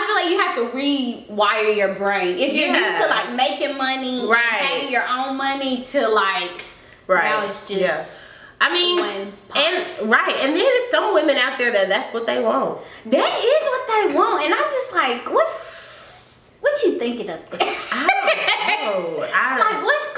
I 0.00 0.06
don't 0.06 0.06
know. 0.06 0.06
I 0.06 0.06
feel 0.06 0.14
like 0.14 0.30
you 0.30 0.38
have 0.40 0.54
to 0.56 1.32
rewire 1.34 1.76
your 1.76 1.94
brain. 1.94 2.38
If 2.38 2.52
you're 2.54 2.68
used 2.68 3.02
to 3.02 3.08
like 3.08 3.32
making 3.34 3.76
money, 3.76 4.26
Right. 4.26 4.40
having 4.42 4.90
your 4.92 5.06
own 5.08 5.36
money, 5.36 5.82
to 5.82 6.08
like 6.08 6.64
right. 7.06 7.24
now 7.24 7.46
it's 7.46 7.68
just. 7.68 7.80
yeah. 7.80 8.16
I 8.62 8.70
mean, 8.74 8.98
and 9.00 10.10
right, 10.10 10.34
and 10.42 10.54
then 10.54 10.62
there's 10.62 10.90
some 10.90 11.14
women 11.14 11.36
out 11.38 11.56
there 11.58 11.72
that 11.72 11.88
that's 11.88 12.12
what 12.12 12.26
they 12.26 12.42
want. 12.42 12.80
That 13.06 13.38
is 13.38 13.66
what 13.68 13.86
they 13.88 14.14
want, 14.14 14.44
and 14.44 14.52
I'm 14.52 14.70
just 14.70 14.92
like, 14.92 15.32
what's 15.32 16.40
what 16.60 16.82
you 16.84 16.98
thinking 16.98 17.30
of? 17.30 17.40
there? 17.50 17.58
I 17.90 18.06
don't 18.06 19.16
know. 19.16 19.26
I 19.32 19.56
don't 19.58 19.60
like, 19.60 19.82
what's 19.82 20.09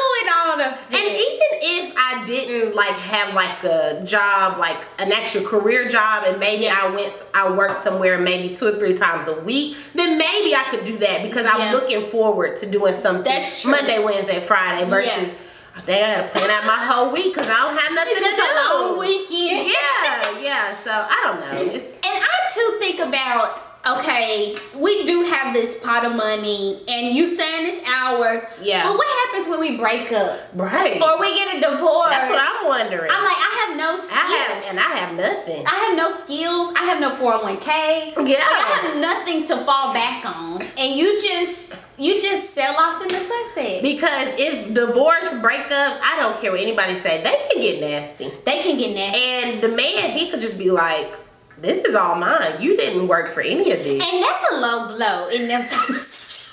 up 0.52 0.58
there? 0.90 1.00
And 1.00 1.08
even 1.08 1.48
if 1.64 1.94
I 1.96 2.24
didn't 2.26 2.74
like 2.74 2.94
have 2.96 3.34
like 3.34 3.62
a 3.64 4.02
job, 4.04 4.58
like 4.58 4.78
an 4.98 5.12
actual 5.12 5.44
career 5.44 5.88
job, 5.88 6.24
and 6.26 6.38
maybe 6.38 6.64
Yeah. 6.64 6.78
I 6.82 6.90
went, 6.90 7.12
I 7.34 7.50
worked 7.50 7.82
somewhere 7.82 8.18
maybe 8.18 8.54
two 8.54 8.66
or 8.68 8.72
three 8.78 8.96
times 8.96 9.28
a 9.28 9.40
week, 9.40 9.76
then 9.94 10.18
maybe 10.18 10.54
I 10.54 10.64
could 10.70 10.84
do 10.84 10.98
that 10.98 11.22
because 11.22 11.46
I'm 11.46 11.60
Yeah. 11.60 11.72
looking 11.72 12.10
forward 12.10 12.56
to 12.58 12.66
doing 12.66 12.94
something 12.94 13.24
That's 13.32 13.62
true. 13.62 13.70
Monday, 13.72 13.98
Wednesday, 14.02 14.40
Friday 14.40 14.88
versus. 14.88 15.34
Dang, 15.86 16.04
I 16.04 16.16
gotta 16.18 16.28
plan 16.28 16.50
out 16.50 16.66
my 16.66 16.76
whole 16.84 17.10
week 17.10 17.34
because 17.34 17.48
I 17.48 17.56
don't 17.56 17.76
have 17.78 17.92
nothing 17.94 18.12
it's 18.12 18.20
to 18.20 18.26
do. 18.30 18.36
just 18.36 18.52
a 18.52 18.74
long 18.78 18.98
weekend. 18.98 19.68
Yeah, 19.68 20.38
yeah. 20.38 20.76
So 20.84 20.90
I 20.90 21.20
don't 21.24 21.40
know. 21.40 21.72
It's 21.72 21.94
And 22.06 22.22
I 22.22 22.52
too 22.54 22.76
think 22.78 23.00
about 23.00 23.58
okay, 23.86 24.56
we 24.76 25.04
do 25.04 25.24
have 25.24 25.52
this 25.52 25.78
pot 25.80 26.04
of 26.04 26.16
money, 26.16 26.82
and 26.88 27.14
you 27.14 27.26
saying 27.26 27.66
it's 27.66 27.86
ours. 27.86 28.42
Yeah. 28.60 28.84
But 28.84 28.96
what 28.96 29.06
happens 29.26 29.48
when 29.48 29.60
we 29.60 29.76
break 29.76 30.12
up 30.12 30.40
right. 30.54 31.00
or 31.00 31.18
we 31.20 31.34
get 31.34 31.56
a 31.56 31.60
divorce? 31.60 32.10
That's 32.10 32.30
what 32.30 32.40
I'm 32.40 32.68
wondering. 32.68 33.10
I'm 33.10 33.24
like, 33.24 33.36
I 33.36 33.66
have 33.66 33.76
no 33.76 33.96
skills. 33.96 34.12
I 34.12 34.26
have, 34.26 34.64
and 34.70 34.78
I 34.78 34.96
have 34.96 35.16
nothing. 35.16 35.66
I 35.66 35.74
have 35.74 35.96
no 35.96 36.10
skills. 36.10 36.72
I 36.76 36.84
have 36.84 37.00
no 37.00 37.10
401k. 37.16 38.28
Yeah. 38.28 38.38
I 38.40 38.80
have 38.82 39.00
nothing 39.00 39.44
to 39.46 39.56
fall 39.64 39.92
back 39.92 40.24
on. 40.24 40.62
And 40.62 40.96
you 40.96 41.20
just 41.22 41.74
you 41.98 42.20
just 42.20 42.50
sell 42.50 42.74
off 42.76 43.02
in 43.02 43.08
the 43.08 43.20
sunset. 43.20 43.82
Because 43.82 44.28
if 44.38 44.74
divorce 44.74 45.28
breakups, 45.28 46.00
I 46.02 46.16
don't 46.18 46.40
care 46.40 46.50
what 46.50 46.60
anybody 46.60 46.98
say, 46.98 47.22
they 47.22 47.48
can 47.50 47.60
get 47.60 47.80
nasty. 47.80 48.32
They 48.44 48.62
can 48.62 48.78
get 48.78 48.94
nasty. 48.94 49.22
And 49.22 49.62
the 49.62 49.68
man, 49.68 50.10
he 50.10 50.30
could 50.30 50.40
just 50.40 50.58
be 50.58 50.70
like, 50.70 51.16
"This 51.62 51.84
is 51.84 51.94
all 51.94 52.16
mine. 52.16 52.60
You 52.60 52.76
didn't 52.76 53.08
work 53.08 53.32
for 53.32 53.40
any 53.40 53.70
of 53.72 53.78
this." 53.78 54.02
And 54.02 54.22
that's 54.22 54.44
a 54.52 54.56
low 54.56 54.96
blow 54.96 55.28
in 55.28 55.48
them 55.48 55.66
situations. 55.66 56.50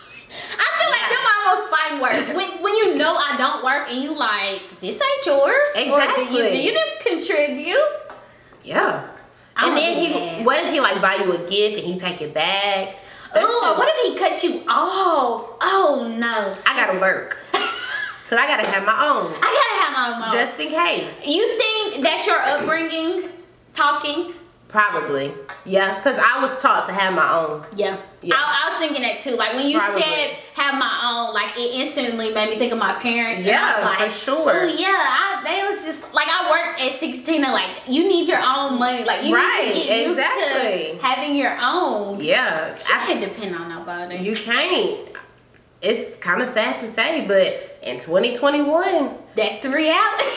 I 0.57 0.67
feel 0.79 0.91
like 0.91 1.09
them 1.09 1.25
almost 1.47 1.69
fighting 1.69 1.99
worse. 1.99 2.27
When 2.35 2.63
when 2.63 2.75
you 2.75 2.95
know 2.95 3.15
I 3.15 3.35
don't 3.37 3.63
work 3.63 3.89
and 3.89 4.01
you 4.01 4.15
like, 4.17 4.61
this 4.79 5.01
ain't 5.01 5.25
yours. 5.25 5.69
Or 5.75 6.01
you, 6.31 6.43
you 6.43 6.71
didn't 6.71 6.99
contribute. 7.01 7.77
Yeah. 8.63 9.07
I'm 9.55 9.69
And 9.69 9.77
then 9.77 10.37
he, 10.39 10.43
what 10.43 10.63
if 10.63 10.71
he 10.71 10.79
like 10.79 11.01
buy 11.01 11.15
you 11.15 11.33
a 11.33 11.37
gift 11.37 11.79
and 11.79 11.85
he 11.85 11.99
take 11.99 12.21
it 12.21 12.33
back? 12.33 12.95
Ooh, 13.35 13.41
or 13.41 13.77
what 13.77 13.87
if 13.93 14.13
he 14.13 14.19
cut 14.19 14.43
you 14.43 14.63
off? 14.67 15.57
Oh 15.61 16.13
no. 16.17 16.51
I 16.65 16.75
gotta 16.75 16.99
work. 16.99 17.37
Cause 17.51 18.37
I 18.37 18.47
gotta 18.47 18.67
have 18.67 18.85
my 18.85 18.93
own, 18.93 19.33
I 19.41 19.41
gotta 19.41 19.81
have 19.81 20.19
my 20.19 20.27
own. 20.27 20.33
just 20.33 20.59
in 20.59 20.69
case. 20.69 21.25
You 21.25 21.57
think 21.57 22.03
that's 22.03 22.25
your 22.27 22.39
upbringing 22.39 23.29
talking? 23.73 24.33
Probably, 24.69 25.33
yeah. 25.65 25.99
Cause 26.03 26.17
I 26.19 26.39
was 26.43 26.55
taught 26.59 26.85
to 26.85 26.93
have 26.93 27.15
my 27.15 27.27
own. 27.33 27.65
Yeah. 27.75 27.97
Yeah. 28.21 28.35
I, 28.37 28.65
I 28.65 28.69
was 28.69 28.77
thinking 28.77 29.01
that 29.01 29.19
too. 29.19 29.31
Like 29.35 29.53
when 29.55 29.67
you 29.67 29.79
Probably. 29.79 30.01
said 30.03 30.37
have 30.53 30.75
my 30.75 31.09
own, 31.11 31.33
like 31.33 31.57
it 31.57 31.73
instantly 31.73 32.31
made 32.33 32.51
me 32.51 32.57
think 32.59 32.71
of 32.71 32.77
my 32.77 32.93
parents. 33.01 33.43
Yeah, 33.43 33.77
was 33.77 33.85
like, 33.99 34.11
for 34.11 34.15
sure. 34.15 34.61
Oh 34.61 34.65
yeah, 34.67 34.87
I, 34.89 35.41
they 35.43 35.67
was 35.67 35.83
just 35.83 36.13
like 36.13 36.27
I 36.29 36.51
worked 36.51 36.79
at 36.79 36.91
16 36.91 37.43
and 37.43 37.51
like 37.51 37.77
you 37.87 38.07
need 38.07 38.27
your 38.27 38.41
own 38.45 38.77
money. 38.77 39.03
Like 39.03 39.25
you 39.25 39.33
Right, 39.35 39.71
need 39.73 39.81
to 39.81 39.87
get 39.87 40.05
used 40.07 40.19
exactly. 40.19 40.97
to 40.99 41.01
having 41.03 41.35
your 41.35 41.57
own. 41.59 42.21
Yeah, 42.23 42.77
I 42.93 43.05
can't 43.07 43.21
depend 43.21 43.55
on 43.55 43.69
nobody. 43.69 44.17
You 44.17 44.35
can't. 44.35 45.09
It's 45.81 46.17
kind 46.19 46.43
of 46.43 46.49
sad 46.49 46.79
to 46.81 46.89
say, 46.91 47.25
but 47.25 47.79
in 47.81 47.99
2021, 47.99 49.15
That's 49.35 49.61
the 49.63 49.69
reality. 49.71 50.25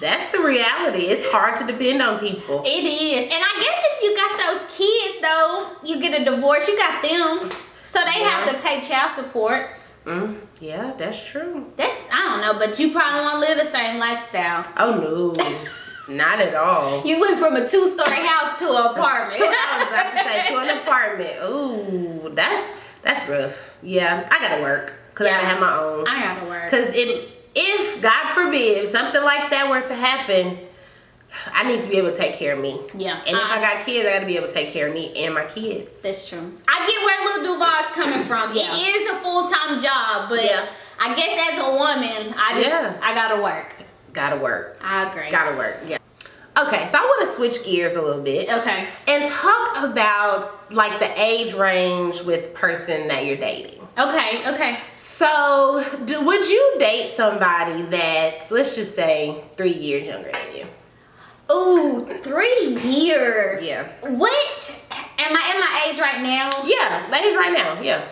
that's 0.00 0.30
the 0.36 0.42
reality. 0.42 1.06
It's 1.06 1.28
hard 1.30 1.56
to 1.60 1.66
depend 1.66 2.02
on 2.02 2.18
people. 2.20 2.62
it 2.64 2.84
is, 2.84 3.24
and 3.24 3.42
I 3.44 3.60
guess 3.60 3.78
if 3.92 4.02
you 4.02 4.16
got 4.16 4.38
those 4.46 4.76
kids 4.76 5.20
though, 5.20 5.70
you 5.84 6.00
get 6.00 6.20
a 6.20 6.24
divorce, 6.24 6.68
you 6.68 6.76
got 6.76 7.02
them, 7.02 7.50
so 7.86 8.00
they 8.04 8.22
have 8.22 8.48
to 8.52 8.60
pay 8.60 8.80
child 8.80 9.12
support. 9.12 9.70
Mm, 10.04 10.38
yeah, 10.60 10.92
that's 10.96 11.22
true. 11.28 11.70
That's 11.76 12.08
I 12.10 12.16
don't 12.28 12.40
know, 12.40 12.58
but 12.58 12.78
you 12.78 12.92
probably 12.92 13.20
want 13.20 13.34
to 13.34 13.40
live 13.40 13.58
the 13.58 13.70
same 13.70 13.98
lifestyle. 13.98 14.64
Oh 14.76 15.34
no, 15.36 16.14
not 16.14 16.40
at 16.40 16.54
all. 16.54 17.04
You 17.04 17.20
went 17.20 17.38
from 17.38 17.56
a 17.56 17.68
two-story 17.68 18.10
house 18.26 18.58
to 18.60 18.70
an 18.70 18.86
apartment. 18.92 19.42
I 19.44 19.78
was 19.78 19.88
about 19.88 20.12
to 20.12 20.28
say 20.28 20.48
to 20.48 20.58
an 20.58 20.78
apartment. 20.78 21.34
Ooh, 21.44 22.30
that's 22.34 22.72
that's 23.02 23.28
rough. 23.28 23.76
Yeah, 23.82 24.26
I 24.30 24.38
gotta 24.40 24.62
work 24.62 24.94
because 25.10 25.26
I 25.26 25.30
gotta 25.30 25.46
have 25.46 25.60
my 25.60 25.76
own. 25.78 26.06
I 26.08 26.22
gotta 26.22 26.46
work. 26.46 26.64
Because 26.70 26.94
if 26.94 27.28
if 27.58 28.02
God 28.02 28.34
forbid 28.34 28.78
if 28.78 28.88
something 28.88 29.22
like 29.22 29.50
that 29.50 29.68
were 29.68 29.80
to 29.80 29.94
happen, 29.94 30.58
I 31.52 31.64
need 31.64 31.82
to 31.82 31.88
be 31.88 31.96
able 31.96 32.10
to 32.10 32.16
take 32.16 32.34
care 32.34 32.54
of 32.54 32.60
me. 32.60 32.80
Yeah. 32.94 33.18
And 33.18 33.28
if 33.28 33.34
I 33.34 33.56
uh-huh. 33.56 33.60
got 33.60 33.86
kids, 33.86 34.06
I 34.08 34.14
gotta 34.14 34.26
be 34.26 34.36
able 34.36 34.48
to 34.48 34.54
take 34.54 34.70
care 34.70 34.88
of 34.88 34.94
me 34.94 35.12
and 35.24 35.34
my 35.34 35.44
kids. 35.44 36.00
That's 36.02 36.28
true. 36.28 36.56
I 36.68 36.86
get 36.86 37.04
where 37.04 37.42
Lil 37.42 37.54
Duval's 37.54 37.86
coming 37.94 38.24
from. 38.26 38.54
Yeah. 38.54 38.74
It 38.76 38.94
is 38.96 39.10
a 39.10 39.20
full-time 39.20 39.80
job, 39.80 40.28
but 40.28 40.44
Yeah. 40.44 40.66
I 41.00 41.14
guess 41.14 41.52
as 41.52 41.58
a 41.58 41.70
woman, 41.70 42.34
I 42.36 42.54
just 42.54 42.68
Yeah. 42.68 42.98
I 43.02 43.14
gotta 43.14 43.42
work. 43.42 43.74
Gotta 44.12 44.36
work. 44.36 44.78
I 44.82 45.10
agree. 45.10 45.30
Gotta 45.30 45.56
work. 45.56 45.78
Yeah. 45.86 45.98
Okay, 46.58 46.88
so 46.90 46.98
I 46.98 47.02
want 47.02 47.28
to 47.28 47.36
switch 47.36 47.64
gears 47.64 47.94
a 47.94 48.02
little 48.02 48.22
bit 48.22 48.48
Okay. 48.48 48.88
and 49.06 49.30
talk 49.30 49.84
about 49.84 50.72
like 50.72 50.98
the 50.98 51.08
age 51.20 51.54
range 51.54 52.22
with 52.22 52.52
person 52.52 53.06
that 53.08 53.26
you're 53.26 53.36
dating. 53.36 53.77
Okay. 53.98 54.36
Okay. 54.54 54.78
So, 54.96 55.84
do, 56.04 56.24
would 56.24 56.48
you 56.48 56.76
date 56.78 57.12
somebody 57.16 57.82
that's 57.82 58.50
let's 58.50 58.74
just 58.76 58.94
say 58.94 59.42
three 59.56 59.72
years 59.74 60.06
younger 60.06 60.30
than 60.32 60.56
you? 60.56 60.66
Ooh, 61.52 62.06
three 62.22 62.76
years. 62.82 63.62
Yeah. 63.64 63.88
What? 64.02 64.84
Am 64.90 65.36
I 65.36 65.42
at 65.50 65.58
my 65.60 65.90
age 65.90 65.98
right 65.98 66.22
now? 66.22 66.62
Yeah, 66.64 67.08
ladies, 67.10 67.34
right 67.36 67.52
now. 67.52 67.80
Yeah. 67.80 68.04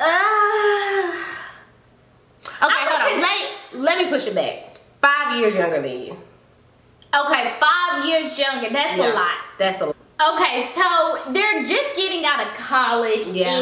Uh, 0.00 1.22
Okay, 2.62 2.72
I 2.74 2.88
hold 2.88 3.74
on. 3.74 3.82
Let, 3.82 3.98
let 3.98 4.04
me 4.04 4.10
push 4.10 4.26
it 4.26 4.34
back. 4.34 4.78
Five 5.02 5.38
years 5.38 5.54
younger 5.54 5.82
than 5.82 6.00
you. 6.00 6.18
okay, 7.14 7.54
five 7.60 8.04
years 8.06 8.38
younger. 8.38 8.70
That's 8.70 8.98
a 8.98 9.12
lot. 9.14 9.30
That's 9.58 9.80
a 9.82 9.86
lot. 9.86 9.96
Okay, 10.34 10.66
so 10.74 11.32
they're 11.32 11.62
just 11.62 11.94
getting 11.96 12.24
out 12.24 12.46
of 12.46 12.54
college 12.54 13.26
Yeah. 13.28 13.58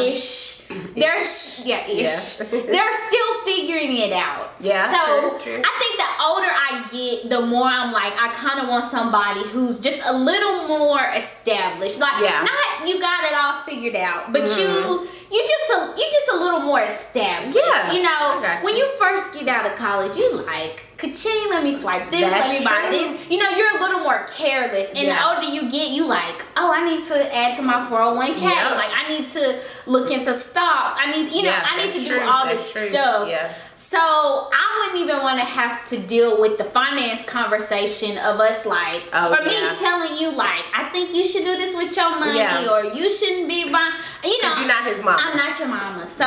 They're 0.69 1.23
yeah 1.63 1.87
ish. 1.87 2.39
Yeah. 2.39 2.45
they're 2.49 2.93
still 3.07 3.43
figuring 3.45 3.95
it 3.97 4.11
out. 4.13 4.51
Yeah, 4.59 4.91
So 4.91 5.29
true, 5.31 5.39
true. 5.39 5.61
I 5.63 5.73
think 5.79 5.97
the 5.97 6.23
older 6.23 6.47
I 6.49 6.87
get, 6.91 7.29
the 7.29 7.41
more 7.45 7.67
I'm 7.67 7.91
like 7.93 8.13
I 8.17 8.33
kind 8.33 8.59
of 8.59 8.67
want 8.69 8.85
somebody 8.85 9.43
who's 9.49 9.79
just 9.79 10.01
a 10.05 10.13
little 10.13 10.67
more 10.67 11.01
established. 11.15 11.99
Like 11.99 12.21
Yeah. 12.23 12.43
not 12.43 12.87
you 12.87 12.99
got 12.99 13.23
it 13.25 13.33
all 13.35 13.61
figured 13.63 13.95
out, 13.95 14.33
but 14.33 14.43
Mhm. 14.43 14.57
you 14.59 15.07
you 15.31 15.47
just 15.47 15.69
a 15.77 15.93
you 15.99 16.05
just 16.11 16.29
a 16.33 16.37
little 16.37 16.61
more 16.61 16.81
established. 16.81 17.57
Yeah, 17.57 17.91
You 17.93 18.03
know, 18.03 18.59
when 18.61 18.75
you. 18.75 18.85
first 18.99 19.33
get 19.33 19.47
out 19.47 19.65
of 19.65 19.75
college, 19.77 20.15
you 20.17 20.33
like. 20.33 20.81
Ka-ching, 20.97 21.49
let 21.49 21.61
me 21.63 21.73
swipe 21.73 22.09
this, 22.09 22.21
let 22.21 22.31
That's 22.31 22.49
me 22.59 22.63
buy 22.65 22.87
true. 22.87 22.91
this. 22.97 23.29
You 23.29 23.37
know, 23.43 23.49
you're 23.49 23.77
a 23.77 23.81
little 23.81 23.99
more 23.99 24.25
careless. 24.33 24.89
And 24.91 24.99
Yeah. 24.99 25.15
the 25.15 25.27
older 25.27 25.47
you 25.55 25.69
get, 25.69 25.89
you 25.89 26.05
like, 26.05 26.41
oh, 26.55 26.71
I 26.71 26.85
need 26.89 27.05
to 27.09 27.35
add 27.35 27.57
to 27.57 27.61
my 27.61 27.85
401k. 27.89 28.41
Yeah. 28.41 28.73
Like, 28.75 28.91
I 28.95 29.09
need 29.09 29.27
to 29.37 29.59
look 29.87 30.09
into 30.11 30.33
stocks. 30.33 30.95
I 30.97 31.11
need, 31.11 31.31
you 31.31 31.43
know, 31.43 31.49
Yeah, 31.49 31.65
I 31.69 31.85
need 31.85 31.93
to 31.93 31.99
do 31.99 32.07
true, 32.17 32.21
all 32.27 32.45
that's 32.45 32.63
this 32.63 32.73
true, 32.73 32.89
stuff. 32.91 33.29
yeah. 33.29 33.53
So 33.75 33.97
I 33.99 34.87
wouldn't 34.87 35.03
even 35.07 35.21
want 35.21 35.37
to 35.39 35.45
have 35.45 35.83
to 35.85 35.99
deal 35.99 36.39
with 36.39 36.57
the 36.57 36.63
finance 36.63 37.23
conversation 37.25 38.17
of 38.17 38.39
us 38.39 38.65
like, 38.65 39.03
Oh, 39.13 39.33
or 39.33 39.41
yeah. 39.51 39.69
me 39.71 39.75
telling 39.77 40.17
you 40.17 40.31
like, 40.35 40.63
I 40.73 40.89
think 40.91 41.13
you 41.13 41.27
should 41.27 41.43
do 41.43 41.57
this 41.57 41.75
with 41.75 41.95
your 41.95 42.11
money, 42.17 42.39
Yeah. 42.39 42.71
or 42.71 42.85
you 42.85 43.11
shouldn't 43.15 43.47
be 43.47 43.69
buying. 43.71 43.93
You 44.23 44.41
know, 44.41 44.49
Because 44.49 44.59
you're 44.59 44.67
not 44.67 44.85
his 44.91 45.03
mom. 45.03 45.19
I'm 45.19 45.37
not 45.37 45.59
your 45.59 45.67
mama. 45.67 46.07
So, 46.07 46.25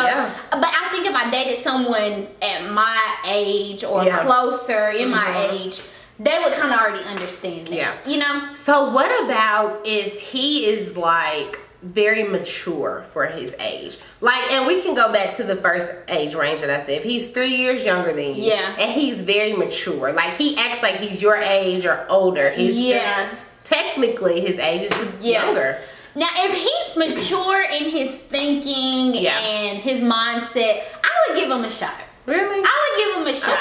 but 0.51 0.65
I 0.65 0.89
think 0.91 1.07
if 1.07 1.15
I 1.15 1.31
dated 1.31 1.59
someone 1.59 2.29
at 2.43 2.71
my 2.71 3.17
age 3.27 3.83
or 3.83 4.05
closer 4.11 4.91
in 4.91 5.11
my 5.11 5.25
Mhm. 5.27 5.53
age, 5.67 5.83
they 6.21 6.39
would 6.43 6.53
kind 6.53 6.73
of 6.75 6.81
already 6.81 7.05
understand 7.05 7.69
that. 7.69 7.73
Yeah. 7.75 7.95
You 8.07 8.19
know? 8.19 8.49
So 8.55 8.91
what 8.91 9.11
about 9.25 9.81
if 9.87 10.21
he 10.21 10.67
is 10.67 10.97
like 10.97 11.59
very 11.83 12.25
mature 12.25 13.05
for 13.13 13.27
his 13.27 13.55
age? 13.61 13.99
Like, 14.21 14.51
and 14.53 14.67
we 14.67 14.83
can 14.83 14.95
go 14.95 15.13
back 15.13 15.37
to 15.37 15.45
the 15.45 15.57
first 15.57 15.91
age 16.09 16.35
range 16.35 16.61
that 16.61 16.71
I 16.71 16.81
said. 16.81 16.99
If 16.99 17.05
he's 17.05 17.31
three 17.31 17.55
years 17.57 17.85
younger 17.85 18.13
than 18.13 18.35
you, 18.35 18.43
Yeah. 18.51 18.75
and 18.79 18.91
he's 18.93 19.23
very 19.23 19.53
mature, 19.55 20.13
like 20.13 20.35
he 20.35 20.57
acts 20.57 20.83
like 20.83 20.97
he's 20.97 21.23
your 21.23 21.37
age 21.37 21.87
or 21.87 22.05
older. 22.09 22.51
He's 22.51 22.77
Yeah. 22.79 23.29
just 23.31 23.37
technically 23.65 24.41
his 24.41 24.59
age 24.59 24.91
is 24.91 24.97
just 24.97 25.23
Yeah. 25.25 25.45
younger. 25.45 25.79
Now, 26.15 26.29
if 26.37 26.53
he's 26.53 26.97
mature 26.97 27.63
in 27.63 27.91
his 27.91 28.19
thinking 28.19 29.15
Yeah. 29.15 29.39
and 29.39 29.79
his 29.79 30.01
mindset, 30.01 30.83
I 31.05 31.11
would 31.29 31.39
give 31.39 31.51
him 31.51 31.65
a 31.65 31.71
shot. 31.71 31.95
Really? 32.27 32.61
I 32.65 32.73
would 32.83 33.05
give 33.05 33.17
him 33.23 33.27
a 33.29 33.35
shot 33.35 33.59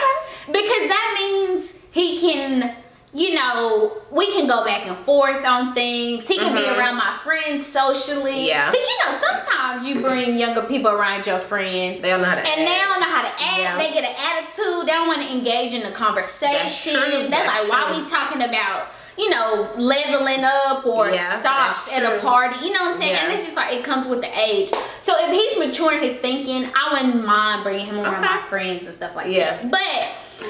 because 0.48 0.88
that 0.90 1.16
means 1.20 1.78
he 1.92 2.20
can 2.20 2.74
you 3.18 3.34
know, 3.34 3.98
we 4.12 4.32
can 4.32 4.46
go 4.46 4.64
back 4.64 4.86
and 4.86 4.96
forth 4.98 5.44
on 5.44 5.74
things. 5.74 6.28
He 6.28 6.38
can 6.38 6.54
be 6.54 6.62
Mhm. 6.62 6.78
around 6.78 6.98
my 6.98 7.18
friends 7.24 7.66
socially. 7.66 8.48
Yeah. 8.48 8.70
Because, 8.70 8.88
you 8.88 8.98
know, 9.04 9.18
sometimes 9.18 9.88
you 9.88 10.02
bring 10.02 10.36
younger 10.38 10.62
people 10.62 10.92
around 10.92 11.26
your 11.26 11.40
friends. 11.40 12.04
They 12.04 12.10
don't 12.12 12.22
know 12.22 12.28
how 12.30 12.36
to 12.36 12.42
And 12.48 12.62
they 12.68 12.76
act. 12.76 12.88
don't 12.88 13.00
know 13.00 13.08
how 13.10 13.22
to 13.24 13.30
act. 13.30 13.60
Yeah. 13.60 13.78
They 13.78 13.92
get 13.92 14.04
an 14.04 14.16
attitude. 14.30 14.84
They 14.88 14.92
don't 14.92 15.08
want 15.08 15.24
to 15.24 15.32
engage 15.32 15.74
in 15.74 15.82
the 15.82 15.90
conversation. 15.92 16.54
That's 16.62 16.84
true. 16.84 16.94
They're 16.94 17.30
That's 17.30 17.48
like, 17.48 17.70
why 17.72 17.84
true. 17.92 18.04
we 18.04 18.08
talking 18.08 18.42
about, 18.44 18.90
you 19.18 19.32
know, 19.32 19.68
leveling 19.76 20.44
up 20.44 20.86
or 20.86 21.10
Yeah, 21.10 21.40
that's 21.42 21.92
at 21.92 22.04
a 22.04 22.20
party? 22.20 22.64
You 22.68 22.72
know 22.72 22.82
what 22.84 22.94
I'm 22.94 23.00
saying? 23.00 23.14
Yeah. 23.14 23.24
And 23.24 23.34
it's 23.34 23.46
just 23.46 23.56
like, 23.56 23.74
it 23.74 23.84
comes 23.84 24.06
with 24.06 24.22
the 24.22 24.30
age. 24.40 24.70
So 25.00 25.16
if 25.18 25.32
he's 25.32 25.58
maturing 25.58 26.02
his 26.04 26.18
thinking, 26.18 26.70
I 26.76 26.94
wouldn't 26.94 27.26
mind 27.26 27.64
bringing 27.64 27.88
him 27.88 28.00
around 28.00 28.24
Okay. 28.24 28.26
my 28.36 28.42
friends 28.44 28.86
and 28.86 28.96
stuff 28.96 29.16
like 29.16 29.26
Yeah. 29.28 29.58
that. 29.58 29.72
But, 29.72 30.06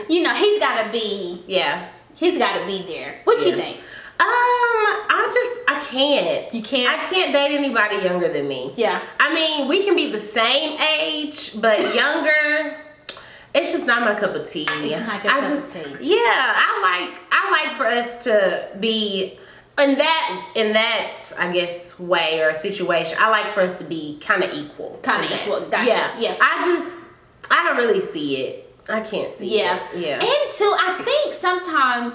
you 0.09 0.21
know, 0.21 0.33
he's 0.33 0.59
got 0.59 0.83
to 0.83 0.89
be 0.89 1.43
Yeah. 1.47 1.79
He's 2.17 2.37
got 2.37 2.59
to 2.59 2.65
be 2.65 2.81
there. 2.83 3.21
What 3.23 3.45
you 3.45 3.55
think? 3.55 3.77
Um, 4.19 4.25
I 4.25 5.29
just 5.31 5.69
I 5.69 5.79
can't. 5.91 6.53
You 6.53 6.61
can't? 6.63 6.89
I 6.91 7.03
can't 7.05 7.31
date 7.31 7.55
anybody 7.55 7.97
younger 8.03 8.31
than 8.33 8.47
me. 8.47 8.73
Yeah. 8.75 8.99
I 9.19 9.33
mean, 9.33 9.67
we 9.67 9.83
can 9.85 9.95
be 9.95 10.11
the 10.11 10.19
same 10.19 10.79
age, 10.99 11.51
but 11.61 11.93
younger. 11.95 12.77
It's 13.53 13.71
just 13.71 13.85
not 13.85 14.01
my 14.01 14.19
cup 14.19 14.35
of 14.35 14.47
tea. 14.49 14.67
It's 14.69 15.05
not 15.05 15.23
your 15.23 15.33
I 15.33 15.39
cup 15.41 15.43
of 15.43 15.49
just, 15.49 15.71
tea. 15.73 15.95
Yeah, 16.01 16.19
I 16.23 17.07
like 17.09 17.21
I 17.31 17.51
like 17.51 17.77
for 17.77 17.85
us 17.85 18.23
to 18.23 18.69
be 18.79 19.39
in 19.79 19.97
that 19.97 20.51
in 20.55 20.73
that 20.73 21.13
I 21.37 21.51
guess 21.53 21.99
way 21.99 22.41
or 22.41 22.53
situation. 22.55 23.17
I 23.19 23.29
like 23.29 23.53
for 23.53 23.61
us 23.61 23.75
to 23.77 23.83
be 23.83 24.17
kind 24.19 24.43
of 24.43 24.51
equal. 24.53 24.99
Kinda 25.03 25.43
equal. 25.43 25.69
Gotcha. 25.69 25.87
Yeah, 25.87 26.19
Yeah. 26.19 26.35
I 26.41 26.63
just 26.65 27.11
I 27.51 27.63
don't 27.65 27.77
really 27.77 28.01
see 28.01 28.37
it. 28.45 28.66
I 28.89 29.01
can't 29.01 29.31
see 29.31 29.57
Yeah. 29.59 29.79
it. 29.93 29.99
Yeah. 29.99 30.13
And 30.23 30.51
too, 30.51 30.73
I 30.79 31.01
think 31.03 31.33
sometimes 31.33 32.13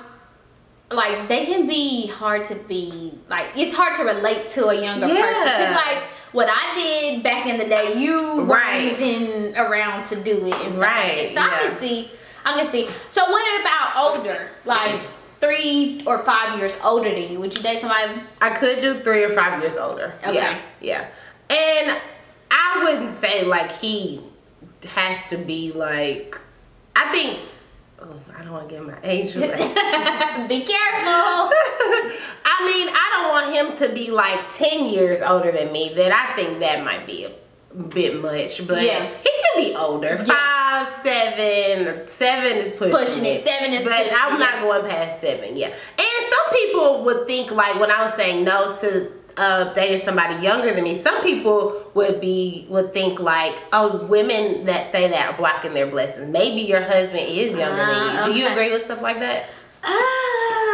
like 0.90 1.26
they 1.28 1.46
can 1.46 1.66
be 1.66 2.06
hard 2.08 2.44
to 2.46 2.54
be 2.54 3.14
like 3.30 3.46
it's 3.56 3.74
hard 3.74 3.94
to 3.96 4.04
relate 4.04 4.48
to 4.50 4.68
a 4.68 4.74
younger 4.74 5.06
Yeah. 5.08 5.22
person 5.22 5.44
because 5.44 5.74
like 5.74 6.02
what 6.32 6.48
I 6.50 6.74
did 6.74 7.22
back 7.22 7.46
in 7.46 7.58
the 7.58 7.64
day, 7.66 7.94
you 7.98 8.42
Right. 8.42 8.48
weren't 8.48 9.00
even 9.00 9.56
around 9.56 10.04
to 10.06 10.16
do 10.16 10.46
it 10.46 10.54
and 10.54 10.74
stuff 10.74 10.78
Right, 10.86 11.18
like. 11.24 11.34
So 11.34 11.40
I 11.40 11.48
can 11.68 11.70
see, 11.76 12.10
I 12.44 12.52
can 12.54 12.66
see. 12.66 12.88
So 13.10 13.30
what 13.30 13.60
about 13.60 13.96
older, 13.96 14.48
like 14.64 15.00
three 15.40 16.02
or 16.06 16.18
five 16.18 16.58
years 16.58 16.78
older 16.84 17.10
than 17.10 17.30
you? 17.32 17.40
Would 17.40 17.54
you 17.56 17.62
date 17.62 17.80
somebody? 17.80 18.20
I 18.40 18.50
could 18.50 18.80
do 18.80 19.00
three 19.00 19.24
or 19.24 19.30
five 19.30 19.60
years 19.60 19.76
older. 19.76 20.14
Okay. 20.24 20.34
Yeah. 20.34 20.58
Yeah. 20.80 21.04
And 21.50 21.98
I 22.50 22.84
wouldn't 22.84 23.10
say 23.10 23.44
like 23.44 23.72
he 23.72 24.20
has 24.94 25.18
to 25.30 25.36
be 25.36 25.72
like 25.72 26.38
I 26.96 27.10
think 27.12 27.40
oh, 28.00 28.20
I 28.36 28.42
don't 28.44 28.52
want 28.52 28.68
to 28.68 28.74
get 28.74 28.84
my 28.86 28.98
age 29.02 29.34
away. 29.36 29.48
be 30.48 30.60
careful. 30.64 31.50
I 32.44 32.66
mean, 32.66 32.88
I 32.94 33.08
don't 33.12 33.28
want 33.30 33.54
him 33.80 33.88
to 33.88 33.94
be 33.94 34.10
like 34.10 34.52
10 34.52 34.86
years 34.86 35.20
older 35.22 35.52
than 35.52 35.72
me. 35.72 35.92
Then 35.94 36.12
I 36.12 36.32
think 36.34 36.60
that 36.60 36.84
might 36.84 37.06
be 37.06 37.24
a 37.24 37.30
bit 37.74 38.20
much. 38.20 38.66
But 38.66 38.82
Yeah. 38.82 39.06
he 39.06 39.30
can 39.42 39.64
be 39.64 39.74
older. 39.74 40.16
Yeah. 40.26 40.84
Five, 40.84 40.88
seven, 40.88 42.06
seven 42.08 42.56
is 42.58 42.72
pushing, 42.72 42.92
Pushing 42.94 43.24
it. 43.26 43.42
Seven 43.42 43.72
is 43.72 43.84
but 43.84 43.96
pushing 43.96 44.18
I'm 44.20 44.36
it, 44.36 44.38
not 44.38 44.60
going 44.62 44.90
past 44.90 45.20
seven. 45.20 45.56
Yeah. 45.56 45.68
And 45.68 46.26
some 46.28 46.52
people 46.54 47.04
would 47.04 47.26
think 47.26 47.50
like 47.50 47.78
when 47.80 47.90
I 47.90 48.02
was 48.04 48.14
saying 48.14 48.44
no 48.44 48.74
to 48.80 49.12
uh, 49.36 49.72
dating 49.74 50.00
somebody 50.00 50.36
younger 50.42 50.72
than 50.74 50.84
me, 50.84 50.96
some 50.96 51.22
people 51.22 51.82
would 51.94 52.20
be 52.20 52.66
would 52.68 52.92
think 52.92 53.18
like, 53.20 53.54
oh, 53.72 54.04
women 54.06 54.64
that 54.66 54.90
say 54.90 55.08
that 55.08 55.32
are 55.34 55.36
blocking 55.36 55.74
their 55.74 55.86
blessings. 55.86 56.30
Maybe 56.30 56.60
your 56.62 56.82
husband 56.82 57.20
is 57.28 57.56
younger 57.56 57.76
than 57.76 57.88
Ah, 57.94 58.26
you. 58.26 58.32
Do 58.34 58.38
you 58.38 58.48
agree 58.48 58.70
with 58.70 58.84
stuff 58.84 59.00
like 59.02 59.18
that? 59.20 59.48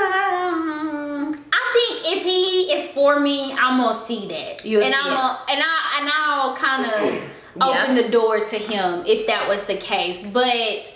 Um, 0.09 1.45
I 1.53 1.71
think 1.73 2.17
if 2.19 2.25
he 2.25 2.73
is 2.73 2.89
for 2.93 3.19
me, 3.21 3.53
I'm 3.53 3.79
gonna 3.81 3.95
see 3.95 4.27
that, 4.29 4.65
You'll 4.65 4.83
and 4.83 4.93
see 4.93 4.99
I'm 5.01 5.07
gonna, 5.11 5.39
and 5.51 5.63
I 5.63 5.99
and 6.01 6.11
I'll 6.15 6.57
kind 6.57 6.87
of 6.87 7.31
Yeah. 7.59 7.83
open 7.83 7.97
the 7.97 8.09
door 8.09 8.39
to 8.39 8.57
him 8.57 9.05
if 9.05 9.27
that 9.27 9.49
was 9.49 9.65
the 9.65 9.77
case. 9.77 10.25
But 10.25 10.95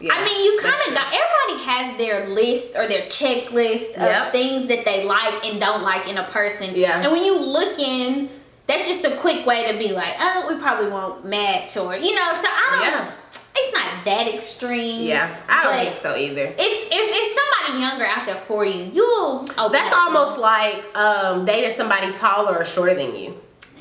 Yeah, 0.00 0.14
I 0.14 0.24
mean, 0.24 0.44
you 0.44 0.58
kind 0.60 0.80
of 0.88 0.94
got 0.94 1.12
everybody 1.12 1.64
has 1.70 1.98
their 1.98 2.28
list 2.28 2.74
or 2.74 2.88
their 2.88 3.06
checklist 3.08 3.96
of 3.98 4.32
things 4.32 4.66
that 4.68 4.84
they 4.84 5.04
like 5.04 5.44
and 5.44 5.60
don't 5.60 5.82
like 5.82 6.08
in 6.08 6.16
a 6.16 6.24
person. 6.24 6.74
Yeah. 6.74 7.02
and 7.02 7.12
when 7.12 7.24
you 7.24 7.38
look 7.38 7.78
in. 7.78 8.30
That's 8.66 8.86
just 8.86 9.04
a 9.04 9.16
quick 9.16 9.44
way 9.46 9.72
to 9.72 9.76
be 9.80 9.90
like, 9.90 10.14
oh, 10.20 10.46
we 10.48 10.60
probably 10.60 10.92
won't 10.92 11.24
match, 11.26 11.76
or 11.76 11.96
you 11.96 12.14
know. 12.14 12.30
So 12.34 12.46
I 12.46 12.68
don't. 12.70 12.82
Yeah. 12.82 13.12
It's 13.56 13.74
not 13.74 14.04
that 14.04 14.32
extreme. 14.32 15.08
Yeah, 15.08 15.36
I 15.48 15.64
don't 15.64 15.84
think 15.86 15.98
so 16.00 16.14
either. 16.16 16.42
if 16.42 16.56
if 16.56 16.88
it's 16.92 17.34
somebody 17.34 17.82
younger 17.82 18.06
out 18.06 18.26
there 18.26 18.36
for 18.36 18.64
you, 18.64 18.84
you'll 18.84 19.44
That's 19.44 19.92
almost 19.92 20.38
like 20.38 20.84
um, 20.96 21.44
dating 21.44 21.76
somebody 21.76 22.12
taller 22.12 22.58
or 22.58 22.64
shorter 22.64 22.94
than 22.94 23.16
you. 23.16 23.34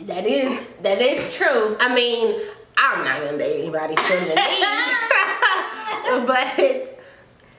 that 0.05 0.25
is 0.25 0.77
that 0.77 0.99
is 1.03 1.35
true. 1.35 1.77
I 1.79 1.93
mean, 1.93 2.41
I'm 2.79 3.03
not 3.03 3.19
gonna 3.19 3.37
date 3.37 3.59
anybody 3.61 3.95
shorter 3.95 4.25
than 4.25 4.35
me, 4.35 4.63
but 6.25 6.99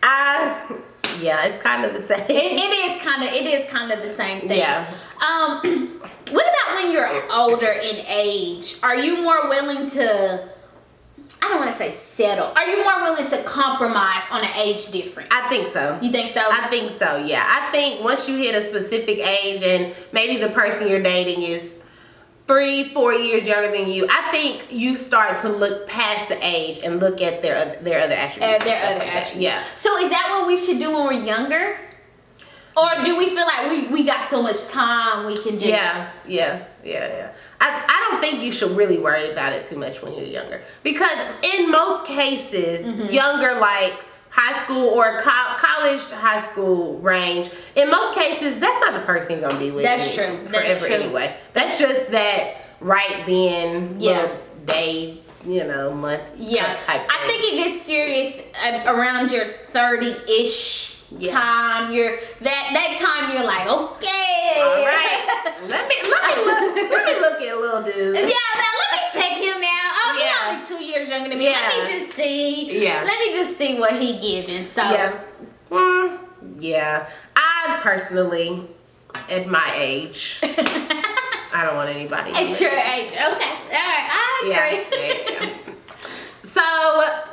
I, 0.02 0.76
yeah, 1.20 1.44
it's 1.44 1.62
kind 1.62 1.84
of 1.84 1.92
the 1.92 2.00
same. 2.00 2.24
It, 2.28 2.30
it 2.30 2.90
is 2.90 3.02
kind 3.02 3.22
of 3.22 3.32
it 3.32 3.46
is 3.46 3.70
kind 3.70 3.92
of 3.92 4.02
the 4.02 4.08
same 4.08 4.40
thing. 4.40 4.58
Yeah. 4.58 4.92
Um, 5.20 6.00
what 6.30 6.46
about 6.46 6.82
when 6.82 6.92
you're 6.92 7.32
older 7.32 7.70
in 7.70 8.04
age? 8.06 8.76
Are 8.82 8.96
you 8.96 9.22
more 9.22 9.48
willing 9.48 9.88
to? 9.90 10.48
I 11.42 11.48
don't 11.48 11.58
want 11.58 11.70
to 11.70 11.76
say 11.76 11.90
settle. 11.90 12.46
Are 12.46 12.66
you 12.66 12.82
more 12.84 13.02
willing 13.02 13.26
to 13.26 13.42
compromise 13.44 14.22
on 14.30 14.44
an 14.44 14.54
age 14.56 14.90
difference? 14.90 15.30
I 15.32 15.48
think 15.48 15.68
so. 15.68 15.98
you 16.02 16.10
think 16.10 16.30
so? 16.30 16.42
I 16.44 16.68
think 16.68 16.90
so. 16.90 17.24
Yeah, 17.24 17.44
I 17.46 17.70
think 17.72 18.02
once 18.02 18.28
you 18.28 18.36
hit 18.36 18.54
a 18.54 18.66
specific 18.66 19.18
age 19.18 19.62
and 19.62 19.94
maybe 20.12 20.36
the 20.36 20.50
person 20.50 20.88
you're 20.88 21.02
dating 21.02 21.42
is 21.42 21.79
three, 22.50 22.92
four 22.92 23.12
years 23.14 23.46
younger 23.46 23.70
than 23.70 23.88
you, 23.88 24.08
I 24.10 24.30
think 24.32 24.72
you 24.72 24.96
start 24.96 25.40
to 25.42 25.48
look 25.48 25.86
past 25.86 26.28
the 26.28 26.38
age 26.44 26.80
and 26.82 26.98
look 26.98 27.22
at 27.22 27.42
their 27.42 27.76
their 27.80 28.00
other 28.00 28.14
Uh, 28.14 28.24
attributes. 28.26 28.64
their 28.64 28.74
and 28.74 28.80
stuff 28.80 28.90
other 28.90 28.98
like 28.98 29.08
that. 29.08 29.16
attributes. 29.26 29.52
Yeah. 29.52 29.62
So 29.76 29.96
is 29.98 30.10
that 30.10 30.26
what 30.32 30.48
we 30.48 30.56
should 30.56 30.78
do 30.80 30.90
when 30.90 31.04
we're 31.06 31.24
younger? 31.34 31.76
Or 32.76 32.90
do 33.04 33.16
we 33.16 33.26
feel 33.26 33.46
like 33.52 33.70
we, 33.70 33.78
we 33.88 34.04
got 34.04 34.28
so 34.28 34.42
much 34.42 34.66
time 34.68 35.26
we 35.26 35.36
can 35.44 35.52
just 35.58 35.66
Yeah, 35.66 36.08
yeah, 36.26 36.62
yeah, 36.84 37.06
yeah. 37.18 37.30
I, 37.60 37.68
I 37.94 37.96
don't 38.10 38.20
think 38.20 38.42
you 38.42 38.52
should 38.52 38.72
really 38.76 38.98
worry 38.98 39.30
about 39.30 39.52
it 39.52 39.64
too 39.64 39.76
much 39.76 40.02
when 40.02 40.14
you're 40.14 40.24
younger 40.40 40.60
because 40.82 41.18
in 41.52 41.70
most 41.70 42.06
cases, 42.06 42.86
Mm-hmm. 42.86 43.12
younger 43.12 43.52
like 43.60 43.96
high 44.30 44.62
school 44.64 44.88
or 44.88 45.20
co- 45.20 45.56
college 45.58 46.06
to 46.08 46.16
high 46.16 46.48
school 46.52 46.98
range, 46.98 47.50
in 47.76 47.90
most 47.90 48.14
cases, 48.16 48.58
that's 48.58 48.80
not 48.80 48.94
the 48.94 49.00
person 49.06 49.38
you're 49.40 49.48
gonna 49.48 49.60
be 49.60 49.70
with. 49.70 49.84
That's 49.84 50.14
true. 50.14 50.38
That's 50.48 50.80
Forever 50.80 50.86
true. 50.86 50.94
anyway. 50.96 51.36
That's 51.52 51.78
just 51.78 52.10
that 52.12 52.64
right 52.80 53.24
then, 53.26 53.96
Yeah. 53.98 54.28
day, 54.66 55.18
you 55.44 55.64
know, 55.64 55.92
month 55.92 56.22
Yeah, 56.36 56.80
type. 56.80 57.02
I 57.10 57.26
thing. 57.26 57.40
think 57.40 57.52
it 57.54 57.56
gets 57.64 57.82
serious 57.82 58.42
around 58.86 59.30
your 59.32 59.46
thirty-ish 59.72 60.98
Yeah. 61.18 61.32
time. 61.32 61.92
You're 61.92 62.16
that 62.42 62.70
that 62.72 62.96
time. 62.98 63.32
You're 63.34 63.44
like, 63.44 63.66
okay, 63.66 64.56
All 64.60 64.84
right, 64.84 65.54
let 65.68 65.88
me 65.88 65.96
let 66.08 66.36
me 66.36 66.44
look 66.44 66.90
let 66.90 67.04
me 67.04 67.20
look 67.20 67.40
at 67.40 67.58
little 67.58 67.82
dude. 67.82 68.14
yeah, 68.16 68.22
now 68.22 68.72
let 68.82 68.90
me 68.92 69.00
check 69.12 69.32
him 69.38 69.62
out. 69.62 69.79
Only 70.50 70.66
two 70.66 70.82
years 70.84 71.08
younger 71.08 71.28
than 71.28 71.38
me. 71.38 71.44
Yeah. 71.50 71.70
Let 71.76 71.88
me 71.88 71.98
just 71.98 72.12
see. 72.12 72.82
Yeah. 72.84 73.02
Let 73.04 73.18
me 73.18 73.32
just 73.34 73.56
see 73.56 73.78
what 73.78 74.00
he 74.00 74.18
giving. 74.18 74.66
So 74.66 74.82
Yeah. 74.82 75.20
Mm, 75.70 76.18
yeah. 76.58 77.08
I 77.36 77.78
personally, 77.82 78.62
at 79.28 79.46
my 79.46 79.72
age, 79.76 80.40
I 80.42 81.64
don't 81.64 81.76
want 81.76 81.90
anybody. 81.90 82.30
at 82.32 82.60
your 82.60 82.70
age, 82.70 83.10
okay, 83.10 83.20
all 83.20 83.32
right, 83.32 84.08
I 84.12 84.40
agree. 84.44 84.98
yeah, 84.98 85.56
yeah. 85.66 85.69
So 86.52 86.60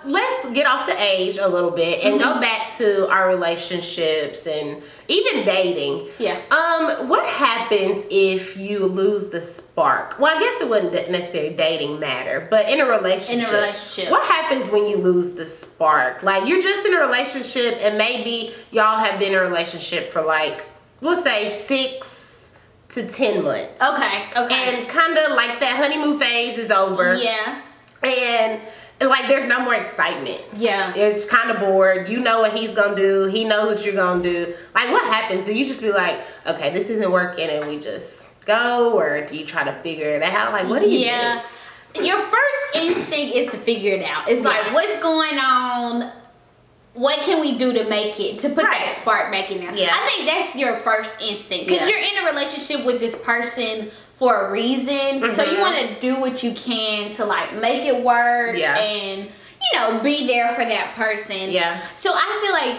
let's 0.05 0.49
get 0.53 0.67
off 0.67 0.85
the 0.85 0.95
age 1.01 1.37
a 1.37 1.47
little 1.47 1.71
bit 1.71 2.03
and 2.03 2.19
Mm-hmm. 2.21 2.33
go 2.35 2.39
back 2.39 2.75
to 2.77 3.09
our 3.09 3.27
relationships 3.27 4.45
and 4.45 4.81
even 5.07 5.43
dating. 5.43 6.09
Yeah. 6.19 6.39
Um, 6.51 7.09
what 7.09 7.25
happens 7.27 8.05
if 8.11 8.55
you 8.57 8.85
lose 8.85 9.29
the 9.29 9.41
spark? 9.41 10.19
Well, 10.19 10.35
I 10.35 10.39
guess 10.39 10.61
it 10.61 10.69
wouldn't 10.69 10.93
necessarily 11.09 11.55
dating 11.55 11.99
matter, 11.99 12.47
but 12.51 12.69
in 12.69 12.79
a 12.79 12.85
relationship. 12.85 13.47
In 13.49 13.55
a 13.55 13.57
relationship. 13.59 14.11
What 14.11 14.23
happens 14.27 14.69
when 14.71 14.85
you 14.87 14.97
lose 14.97 15.33
the 15.33 15.45
spark? 15.47 16.21
Like 16.21 16.47
you're 16.47 16.61
just 16.61 16.85
in 16.87 16.93
a 16.93 16.99
relationship 16.99 17.79
and 17.81 17.97
maybe 17.97 18.53
y'all 18.71 18.99
have 18.99 19.19
been 19.19 19.33
in 19.33 19.39
a 19.39 19.41
relationship 19.41 20.09
for 20.09 20.21
like, 20.21 20.63
we'll 21.01 21.23
say 21.23 21.49
six 21.49 22.55
to 22.89 23.07
ten 23.11 23.43
months. 23.43 23.81
Okay, 23.81 24.29
okay, 24.35 24.77
And 24.79 24.87
kind 24.89 25.17
of 25.17 25.31
like 25.31 25.59
that 25.59 25.75
honeymoon 25.77 26.19
phase 26.19 26.57
is 26.59 26.69
over. 26.69 27.15
yeah, 27.15 27.61
And 28.03 28.61
like 29.01 29.27
there's 29.27 29.47
no 29.47 29.59
more 29.59 29.75
excitement. 29.75 30.41
yeah. 30.55 30.93
It's 30.95 31.25
kind 31.25 31.51
of 31.51 31.59
bored. 31.59 32.09
You 32.09 32.19
know 32.19 32.39
what 32.41 32.53
he's 32.57 32.71
gonna 32.71 32.95
do. 32.95 33.25
He 33.25 33.43
knows 33.43 33.75
what 33.75 33.85
you're 33.85 33.95
gonna 33.95 34.23
do. 34.23 34.55
Like, 34.73 34.89
what 34.89 35.03
happens? 35.05 35.45
Do 35.45 35.53
you 35.53 35.65
just 35.67 35.81
be 35.81 35.91
like, 35.91 36.21
okay, 36.45 36.73
this 36.73 36.89
isn't 36.89 37.11
working, 37.11 37.49
and 37.49 37.67
we 37.67 37.79
just 37.79 38.43
go, 38.45 38.93
or 38.97 39.25
do 39.25 39.37
you 39.37 39.45
try 39.45 39.63
to 39.63 39.73
figure 39.81 40.09
it 40.09 40.23
out? 40.23 40.51
Like, 40.51 40.67
what 40.67 40.81
do 40.81 40.89
you 40.89 40.99
yeah. 40.99 41.43
Your 41.95 42.17
first 42.19 42.75
instinct 42.75 43.35
is 43.35 43.51
to 43.51 43.57
figure 43.57 43.93
it 43.93 44.03
out. 44.03 44.29
It's 44.29 44.43
like, 44.43 44.61
what's 44.73 44.99
going 45.01 45.39
on? 45.39 46.11
What 46.97 47.21
can 47.21 47.39
we 47.39 47.57
do 47.57 47.73
to 47.73 47.83
make 47.87 48.19
it 48.19 48.39
to 48.39 48.49
put 48.49 48.63
Right. 48.65 48.87
that 48.87 48.95
spark 48.95 49.31
back 49.31 49.51
in 49.51 49.59
there? 49.59 49.73
Yeah. 49.75 49.93
I 49.95 50.07
think 50.09 50.27
that's 50.27 50.55
your 50.55 50.77
first 50.77 51.21
instinct 51.21 51.67
because 51.67 51.87
Yeah. 51.87 51.95
you're 51.95 52.03
in 52.03 52.23
a 52.23 52.25
relationship 52.25 52.83
with 52.85 52.99
this 52.99 53.15
person 53.15 53.91
for 54.17 54.47
a 54.47 54.51
reason, 54.51 55.21
so 55.35 55.43
you 55.43 55.57
Mhm. 55.57 55.61
want 55.61 55.75
to 55.77 55.99
do 55.99 56.19
what 56.19 56.41
you 56.41 56.53
can 56.53 57.11
to 57.13 57.25
like 57.25 57.53
make 57.53 57.85
it 57.85 58.03
work 58.03 58.57
Yeah. 58.57 58.75
and 58.77 59.25
you 59.25 59.79
know 59.79 59.99
be 59.99 60.25
there 60.25 60.49
for 60.55 60.65
that 60.65 60.95
person. 60.95 61.51
Yeah. 61.51 61.77
So 61.93 62.11
I 62.15 62.39
feel 62.43 62.53
like 62.53 62.77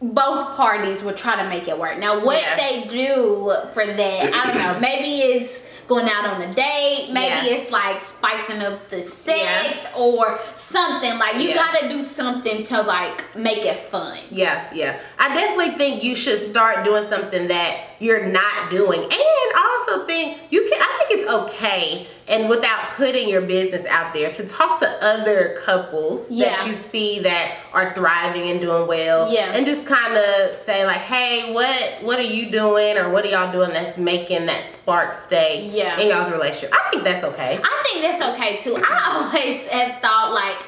both 0.00 0.56
parties 0.56 1.02
would 1.02 1.16
try 1.16 1.34
to 1.34 1.44
make 1.44 1.66
it 1.66 1.76
work. 1.78 1.98
Now, 1.98 2.20
what 2.20 2.40
Yeah. 2.40 2.56
they 2.56 2.82
do 2.88 3.52
for 3.72 3.84
that, 3.86 4.32
I 4.34 4.46
don't 4.46 4.58
know. 4.58 4.76
Maybe 4.78 5.22
it's 5.22 5.66
going 5.86 6.08
out 6.08 6.26
on 6.26 6.42
a 6.42 6.52
date. 6.54 7.10
Maybe 7.12 7.46
Yeah. 7.48 7.54
it's 7.56 7.70
like 7.70 8.00
spicing 8.00 8.62
up 8.62 8.88
the 8.90 9.02
sex 9.02 9.86
or 9.96 10.40
something. 10.56 11.18
Like 11.18 11.36
you 11.36 11.50
Yeah. 11.50 11.54
gotta 11.56 11.88
do 11.88 12.02
something 12.02 12.62
to 12.64 12.82
like 12.82 13.36
make 13.36 13.64
it 13.64 13.88
fun. 13.90 14.18
Yeah, 14.30 14.64
yeah. 14.72 15.00
I 15.18 15.34
definitely 15.34 15.70
think 15.76 16.02
you 16.02 16.14
should 16.16 16.40
start 16.40 16.84
doing 16.84 17.06
something 17.08 17.48
that 17.48 17.76
you're 18.04 18.26
not 18.26 18.70
doing. 18.70 19.00
And 19.02 19.12
also 19.56 20.06
think 20.06 20.38
you 20.50 20.68
can 20.70 20.80
I 20.80 21.04
think 21.08 21.20
it's 21.20 21.30
okay 21.30 22.06
and 22.26 22.48
without 22.48 22.88
putting 22.96 23.28
your 23.28 23.42
business 23.42 23.84
out 23.86 24.14
there 24.14 24.32
to 24.32 24.46
talk 24.48 24.80
to 24.80 24.88
other 25.04 25.60
couples 25.64 26.30
Yeah. 26.30 26.56
that 26.56 26.66
you 26.66 26.72
see 26.72 27.20
that 27.20 27.58
are 27.72 27.94
thriving 27.94 28.50
and 28.50 28.60
doing 28.60 28.86
well. 28.86 29.30
Yeah. 29.32 29.52
And 29.52 29.66
just 29.66 29.86
kind 29.86 30.16
of 30.16 30.56
say 30.56 30.86
like, 30.86 30.96
"Hey, 30.98 31.52
what 31.52 32.02
what 32.02 32.18
are 32.18 32.22
you 32.22 32.50
doing 32.50 32.96
or 32.98 33.10
what 33.10 33.24
are 33.24 33.28
y'all 33.28 33.52
doing 33.52 33.70
that's 33.72 33.98
making 33.98 34.46
that 34.46 34.64
spark 34.64 35.12
stay 35.12 35.68
Yeah. 35.72 35.98
in 35.98 36.08
y'all's 36.08 36.30
relationship?" 36.30 36.72
I 36.74 36.90
think 36.90 37.04
that's 37.04 37.24
okay. 37.24 37.58
I 37.62 37.82
think 37.84 38.02
that's 38.02 38.22
okay 38.34 38.56
too. 38.58 38.76
I 38.76 39.28
always 39.32 39.66
have 39.68 40.00
thought 40.00 40.32
like 40.32 40.58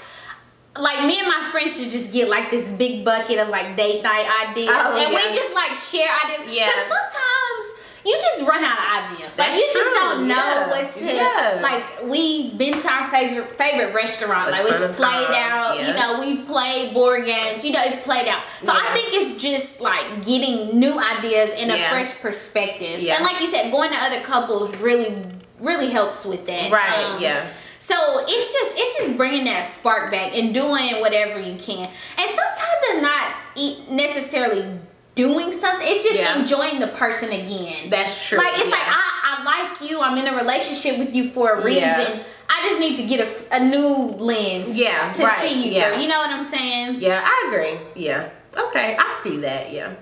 like 0.81 1.05
me 1.07 1.19
and 1.19 1.29
my 1.29 1.49
friends 1.51 1.77
should 1.79 1.91
just 1.91 2.13
get 2.13 2.29
like 2.29 2.51
this 2.51 2.71
big 2.73 3.05
bucket 3.05 3.39
of 3.39 3.49
like 3.49 3.77
date 3.77 4.03
night 4.03 4.27
ideas 4.51 4.69
Oh, 4.71 4.97
and 5.01 5.13
yeah. 5.13 5.31
we 5.31 5.35
just 5.37 5.55
like 5.55 5.75
share 5.75 6.09
ideas. 6.25 6.55
Yeah. 6.55 6.67
Because 6.67 6.89
sometimes 6.89 7.81
you 8.05 8.17
just 8.21 8.47
run 8.49 8.63
out 8.63 8.79
of 8.79 9.11
ideas. 9.13 9.37
Like 9.37 9.49
That's 9.49 9.59
you 9.59 9.69
just 9.73 9.95
don't 9.95 10.29
know 10.29 10.35
yeah. 10.37 10.69
what 10.69 10.91
to 10.93 11.05
Yeah. 11.07 11.59
like 11.63 12.05
we've 12.09 12.57
been 12.57 12.73
to 12.75 12.89
our 12.89 13.09
favorite 13.11 13.57
favorite 13.59 13.95
restaurant. 13.95 14.49
A 14.49 14.51
like 14.53 14.63
it's 14.67 14.97
played 14.97 15.31
out, 15.31 15.79
yeah. 15.79 15.89
you 15.89 15.95
know, 15.95 16.21
we 16.21 16.43
played 16.45 16.95
board 16.95 17.25
games, 17.27 17.65
you 17.65 17.73
know, 17.73 17.83
it's 17.85 18.01
played 18.05 18.29
out. 18.29 18.43
So 18.63 18.73
I 18.73 18.93
think 18.93 19.09
it's 19.13 19.43
just 19.43 19.81
like 19.81 20.25
getting 20.25 20.79
new 20.79 20.99
ideas 21.01 21.51
and 21.57 21.73
a 21.73 21.89
fresh 21.89 22.15
perspective. 22.21 23.01
Yeah. 23.01 23.17
And 23.17 23.25
like 23.25 23.41
you 23.41 23.49
said, 23.49 23.71
going 23.73 23.91
to 23.91 23.97
other 23.97 24.21
couples 24.21 24.77
really 24.77 25.25
really 25.59 25.89
helps 25.91 26.25
with 26.27 26.47
that. 26.47 26.71
Right, 26.71 27.15
Um, 27.15 27.21
yeah. 27.23 27.51
So 27.87 28.25
it's 28.27 28.53
just 28.53 28.73
it's 28.77 28.99
just 28.99 29.17
bringing 29.17 29.45
that 29.45 29.65
spark 29.65 30.11
back 30.11 30.35
and 30.35 30.53
doing 30.53 31.01
whatever 31.01 31.39
you 31.39 31.57
can. 31.57 31.89
And 32.19 32.31
sometimes 32.31 32.81
it's 32.83 33.03
not 33.03 33.89
necessarily 33.95 34.79
doing 35.15 35.53
something. 35.53 35.87
It's 35.87 36.03
just 36.03 36.19
Yeah. 36.19 36.37
enjoying 36.41 36.81
the 36.81 36.89
person 36.89 37.31
again. 37.31 37.89
That's 37.89 38.27
true. 38.27 38.39
like 38.39 38.59
it's 38.59 38.71
yeah. 38.71 38.77
like 38.77 38.89
I, 38.89 39.03
I 39.25 39.45
like 39.45 39.89
you. 39.89 40.01
I'm 40.01 40.19
in 40.19 40.27
a 40.27 40.35
relationship 40.35 40.99
with 40.99 41.15
you 41.15 41.31
for 41.31 41.53
a 41.53 41.65
reason. 41.65 41.83
Yeah. 41.83 42.23
I 42.49 42.69
just 42.69 42.81
need 42.81 42.97
to 42.97 43.07
get 43.07 43.21
a, 43.21 43.57
a 43.57 43.61
new 43.65 44.17
lens. 44.19 44.77
Yeah, 44.77 45.11
To 45.13 45.23
right, 45.23 45.41
see 45.41 45.69
you 45.69 45.75
yeah. 45.75 45.99
You 46.01 46.09
know 46.09 46.19
what 46.19 46.31
I'm 46.31 46.45
saying? 46.45 47.01
Yeah, 47.01 47.23
I 47.25 47.47
agree. 47.49 47.79
Yeah. 47.95 48.31
Okay, 48.57 48.97
I 48.99 49.21
see 49.23 49.37
that. 49.39 49.73
Yeah. 49.73 49.95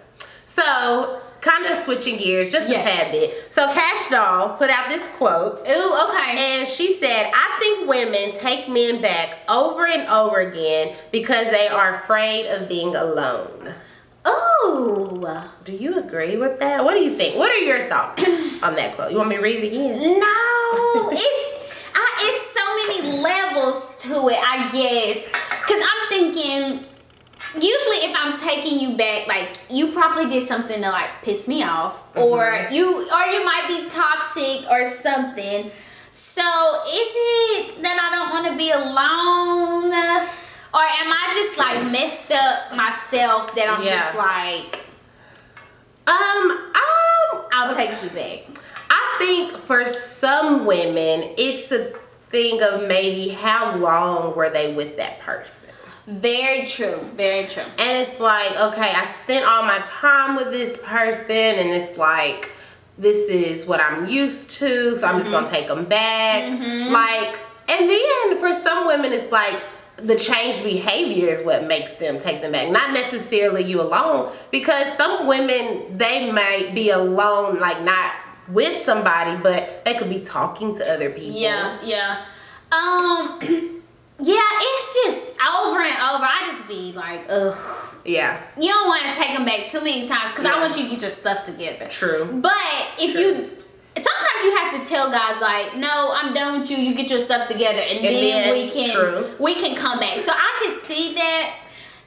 So, 0.46 1.20
kind 1.44 1.66
of 1.66 1.76
switching 1.84 2.16
gears 2.16 2.50
just 2.50 2.68
Yeah. 2.68 2.80
a 2.80 2.82
tad 2.82 3.12
bit. 3.12 3.52
So, 3.52 3.66
Kash 3.72 4.08
Doll 4.10 4.56
put 4.56 4.70
out 4.70 4.88
this 4.88 5.06
quote. 5.08 5.60
Ooh, 5.68 6.08
okay. 6.08 6.30
And 6.60 6.66
she 6.68 6.96
said, 6.96 7.30
I 7.34 7.56
think 7.60 7.88
women 7.88 8.32
take 8.38 8.68
men 8.68 9.00
back 9.02 9.38
over 9.48 9.86
and 9.86 10.08
over 10.08 10.40
again 10.40 10.96
because 11.12 11.50
they 11.50 11.68
are 11.68 11.96
afraid 11.96 12.46
of 12.46 12.68
being 12.68 12.96
alone. 12.96 13.74
Ooh. 14.26 15.26
Do 15.64 15.72
you 15.72 15.98
agree 15.98 16.36
with 16.36 16.58
that? 16.60 16.82
What 16.84 16.94
do 16.94 17.00
you 17.00 17.14
think? 17.14 17.36
What 17.36 17.50
are 17.52 17.58
your 17.58 17.88
thoughts 17.88 18.22
on 18.62 18.74
that 18.76 18.94
quote? 18.94 19.10
You 19.12 19.18
want 19.18 19.28
me 19.28 19.36
to 19.36 19.42
read 19.42 19.62
it 19.62 19.66
again? 19.68 20.18
No, 20.18 21.10
it's 21.12 21.54
I, 21.94 22.06
it's 22.22 22.50
so 22.50 23.00
many 23.02 23.20
levels 23.22 23.94
to 24.02 24.28
it, 24.28 24.38
I 24.40 24.70
guess. 24.72 25.30
Cause 25.30 25.80
I'm 25.80 26.08
thinking, 26.08 26.84
usually 27.54 27.98
if 28.08 28.16
I'm 28.16 28.38
taking 28.38 28.80
you 28.80 28.96
back, 28.96 29.26
like 29.28 29.58
you 29.70 29.92
probably 29.92 30.28
did 30.28 30.46
something 30.46 30.80
to 30.82 30.90
like 30.90 31.10
piss 31.22 31.46
me 31.48 31.62
off, 31.62 32.02
or 32.16 32.68
you 32.70 33.08
or 33.10 33.22
you 33.26 33.44
might 33.44 33.64
be 33.68 33.88
toxic 33.88 34.68
or 34.70 34.84
something. 34.84 35.70
So 36.10 36.42
is 36.42 37.10
it 37.14 37.82
that 37.82 37.98
I 38.00 38.14
don't 38.14 38.30
want 38.30 38.46
to 38.46 38.56
be 38.56 38.70
alone, 38.70 39.92
or 39.92 40.82
am 40.82 41.12
I 41.12 41.32
just 41.34 41.58
like 41.58 41.90
messed 41.90 42.30
up 42.30 42.74
myself 42.76 43.54
that 43.56 43.68
I'm 43.68 43.82
Yeah. 43.84 43.98
just 43.98 44.16
like 44.16 44.80
Um, 46.06 46.50
um, 46.50 47.42
I'll 47.52 47.74
take 47.74 47.90
you 48.02 48.10
back? 48.10 48.40
I 48.90 49.16
think 49.18 49.56
for 49.66 49.86
some 49.86 50.66
women, 50.66 51.32
it's 51.38 51.72
a 51.72 51.92
thing 52.30 52.62
of 52.62 52.86
maybe 52.86 53.30
how 53.30 53.76
long 53.76 54.36
were 54.36 54.50
they 54.50 54.74
with 54.74 54.96
that 54.98 55.20
person. 55.20 55.70
Very 56.06 56.66
true. 56.66 56.98
Very 57.16 57.46
true. 57.46 57.64
And 57.78 58.06
it's 58.06 58.20
like, 58.20 58.52
okay, 58.52 58.92
I 58.94 59.06
spent 59.22 59.46
all 59.46 59.62
my 59.62 59.82
time 59.86 60.36
with 60.36 60.50
this 60.50 60.78
person, 60.82 61.34
and 61.34 61.70
it's 61.70 61.96
like, 61.96 62.50
this 62.98 63.28
is 63.28 63.66
what 63.66 63.80
I'm 63.80 64.06
used 64.06 64.50
to, 64.52 64.94
so 64.96 65.06
I'm 65.06 65.18
just 65.18 65.30
gonna 65.30 65.48
take 65.50 65.66
them 65.68 65.84
back. 65.86 66.44
Like, 66.92 67.38
and 67.68 67.90
then 67.90 68.38
for 68.38 68.52
some 68.54 68.86
women, 68.86 69.12
it's 69.12 69.32
like 69.32 69.60
the 69.96 70.16
changed 70.16 70.62
behavior 70.62 71.28
is 71.28 71.44
what 71.44 71.66
makes 71.66 71.94
them 71.96 72.18
take 72.18 72.42
them 72.42 72.52
back, 72.52 72.70
not 72.70 72.92
necessarily 72.92 73.64
you 73.64 73.80
alone, 73.80 74.32
because 74.50 74.94
some 74.96 75.26
women 75.26 75.96
they 75.96 76.30
might 76.30 76.72
be 76.74 76.90
alone, 76.90 77.58
like 77.58 77.82
not 77.82 78.12
with 78.48 78.84
somebody, 78.84 79.36
but 79.42 79.84
they 79.84 79.94
could 79.94 80.10
be 80.10 80.20
talking 80.20 80.76
to 80.76 80.84
other 80.92 81.10
people. 81.10 81.38
Yeah, 81.40 81.78
yeah. 81.82 82.26
Um, 82.70 83.40
yeah, 84.26 84.40
it's 84.60 84.94
just 85.04 85.28
over 85.40 85.80
and 85.80 85.96
over. 85.96 86.24
I 86.24 86.50
just 86.52 86.66
be 86.68 86.92
like, 86.92 87.22
ugh. 87.28 87.56
yeah, 88.04 88.40
You 88.58 88.68
don't 88.72 88.88
want 88.88 89.02
to 89.04 89.14
take 89.14 89.36
them 89.36 89.44
back 89.44 89.68
too 89.68 89.80
many 89.82 90.06
times 90.08 90.30
because 90.30 90.46
I 90.46 90.58
want 90.60 90.76
you 90.76 90.84
to 90.84 90.90
get 90.90 91.00
your 91.02 91.10
stuff 91.10 91.44
together. 91.44 91.86
true. 91.88 92.28
But 92.40 92.54
if 92.98 93.12
True. 93.12 93.20
you, 93.22 93.50
sometimes 93.96 94.40
you 94.44 94.56
have 94.56 94.82
to 94.82 94.88
tell 94.88 95.10
guys 95.10 95.40
like, 95.40 95.76
no, 95.76 96.12
I'm 96.14 96.32
done 96.34 96.60
with 96.60 96.70
you. 96.70 96.76
You 96.78 96.94
get 96.94 97.10
your 97.10 97.20
stuff 97.20 97.48
together, 97.48 97.78
and, 97.80 98.04
then, 98.04 98.12
then- 98.12 98.52
we 98.52 98.70
can 98.70 98.94
true. 98.94 99.34
we 99.38 99.54
can 99.54 99.76
come 99.76 99.98
back. 100.00 100.18
So 100.20 100.32
I 100.32 100.50
can 100.62 100.72
see 100.74 101.14
that. 101.14 101.60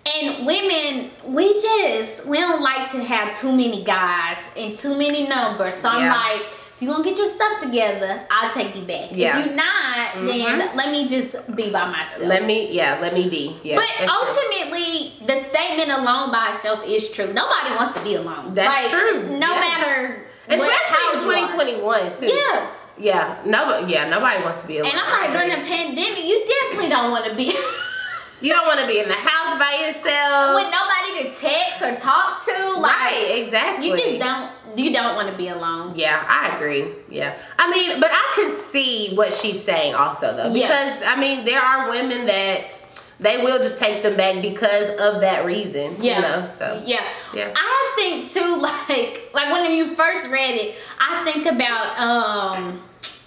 And 0.05 0.45
women, 0.45 1.11
we 1.25 1.59
just 1.59 2.25
we 2.25 2.37
don't 2.37 2.61
like 2.61 2.89
to 2.93 3.03
have 3.03 3.37
too 3.37 3.51
many 3.51 3.83
guys 3.83 4.37
and 4.55 4.77
too 4.77 4.97
many 4.97 5.27
numbers. 5.27 5.75
So 5.75 5.89
I'm 5.89 6.07
like, 6.07 6.45
you 6.81 6.87
gonna 6.89 7.03
get 7.03 7.17
your 7.17 7.27
stuff 7.27 7.61
together, 7.61 8.21
I'll 8.29 8.53
take 8.53 8.75
you 8.75 8.83
back. 8.83 9.09
Yeah. 9.11 9.39
If 9.39 9.45
you're 9.47 9.55
not, 9.55 10.11
mm-hmm. 10.13 10.27
then 10.27 10.75
let 10.77 10.91
me 10.91 11.07
just 11.07 11.55
be 11.55 11.69
by 11.71 11.89
myself. 11.89 12.23
Let 12.27 12.45
me, 12.45 12.71
yeah, 12.71 12.99
let 13.01 13.13
me 13.13 13.29
be. 13.29 13.57
Yeah, 13.63 13.77
But 13.77 13.85
that's 13.97 14.11
true. 14.11 14.43
ultimately, 14.43 15.13
the 15.25 15.37
statement 15.41 15.91
alone 15.91 16.31
by 16.31 16.49
itself 16.51 16.83
is 16.85 17.09
true. 17.11 17.33
Nobody 17.33 17.73
wants 17.75 17.93
to 17.97 18.03
be 18.03 18.15
alone. 18.15 18.53
That's 18.53 18.69
Like, 18.69 18.91
true. 18.91 19.23
No 19.37 19.53
Yeah. 19.53 19.59
matter 19.59 20.25
what, 20.47 20.59
especially 20.59 20.97
how 20.97 21.13
in 21.13 21.47
2021 21.47 22.15
too. 22.19 22.27
Yeah. 22.27 22.67
Yeah, 22.99 23.37
nobody. 23.45 23.93
Yeah, 23.93 24.09
nobody 24.09 24.41
wants 24.43 24.61
to 24.61 24.67
be 24.67 24.79
alone. 24.79 24.89
And 24.91 24.99
I'm 24.99 25.11
like, 25.21 25.31
during 25.31 25.49
the 25.49 25.67
pandemic, 25.69 26.25
you 26.25 26.45
definitely 26.45 26.89
don't 26.89 27.11
want 27.11 27.25
to 27.29 27.35
be 27.35 27.53
you 28.41 28.51
don't 28.53 28.65
want 28.65 28.79
to 28.79 28.87
be 28.87 28.99
in 28.99 29.07
the 29.07 29.13
house 29.13 29.53
by 29.59 29.85
yourself. 29.85 30.55
with 30.57 30.69
nobody 30.73 30.96
to 31.23 31.33
text 31.33 31.81
or 31.81 31.95
talk 31.95 32.45
to. 32.45 32.73
Like, 32.79 32.83
right, 32.91 33.43
exactly. 33.45 33.87
you 33.87 33.97
just 33.97 34.19
don't. 34.19 34.51
You 34.75 34.93
don't 34.93 35.15
want 35.15 35.31
to 35.31 35.37
be 35.37 35.47
alone. 35.47 35.93
Yeah, 35.95 36.23
I 36.27 36.55
agree. 36.55 36.85
Yeah, 37.09 37.35
I 37.57 37.71
mean, 37.71 37.99
but 37.99 38.11
I 38.11 38.31
can 38.35 38.51
see 38.51 39.15
what 39.15 39.33
she's 39.33 39.63
saying 39.63 39.95
also 39.95 40.35
though, 40.35 40.53
Yeah. 40.53 40.67
because 40.67 41.07
I 41.07 41.15
mean, 41.19 41.45
there 41.45 41.61
are 41.61 41.89
women 41.89 42.27
that 42.27 42.83
they 43.19 43.37
will 43.43 43.57
just 43.57 43.79
take 43.79 44.03
them 44.03 44.15
back 44.15 44.41
because 44.43 44.89
of 44.99 45.21
that 45.21 45.45
reason. 45.45 45.95
Yeah. 45.99 46.15
you 46.17 46.21
know. 46.21 46.49
So 46.53 46.83
Yeah. 46.85 47.03
Yeah. 47.33 47.53
I 47.55 47.93
think 47.95 48.29
too, 48.29 48.57
like 48.61 49.31
like 49.33 49.51
when 49.51 49.71
you 49.71 49.95
first 49.95 50.29
read 50.29 50.55
it, 50.55 50.75
I 50.99 51.23
think 51.23 51.47
about 51.47 51.97
um 51.99 52.83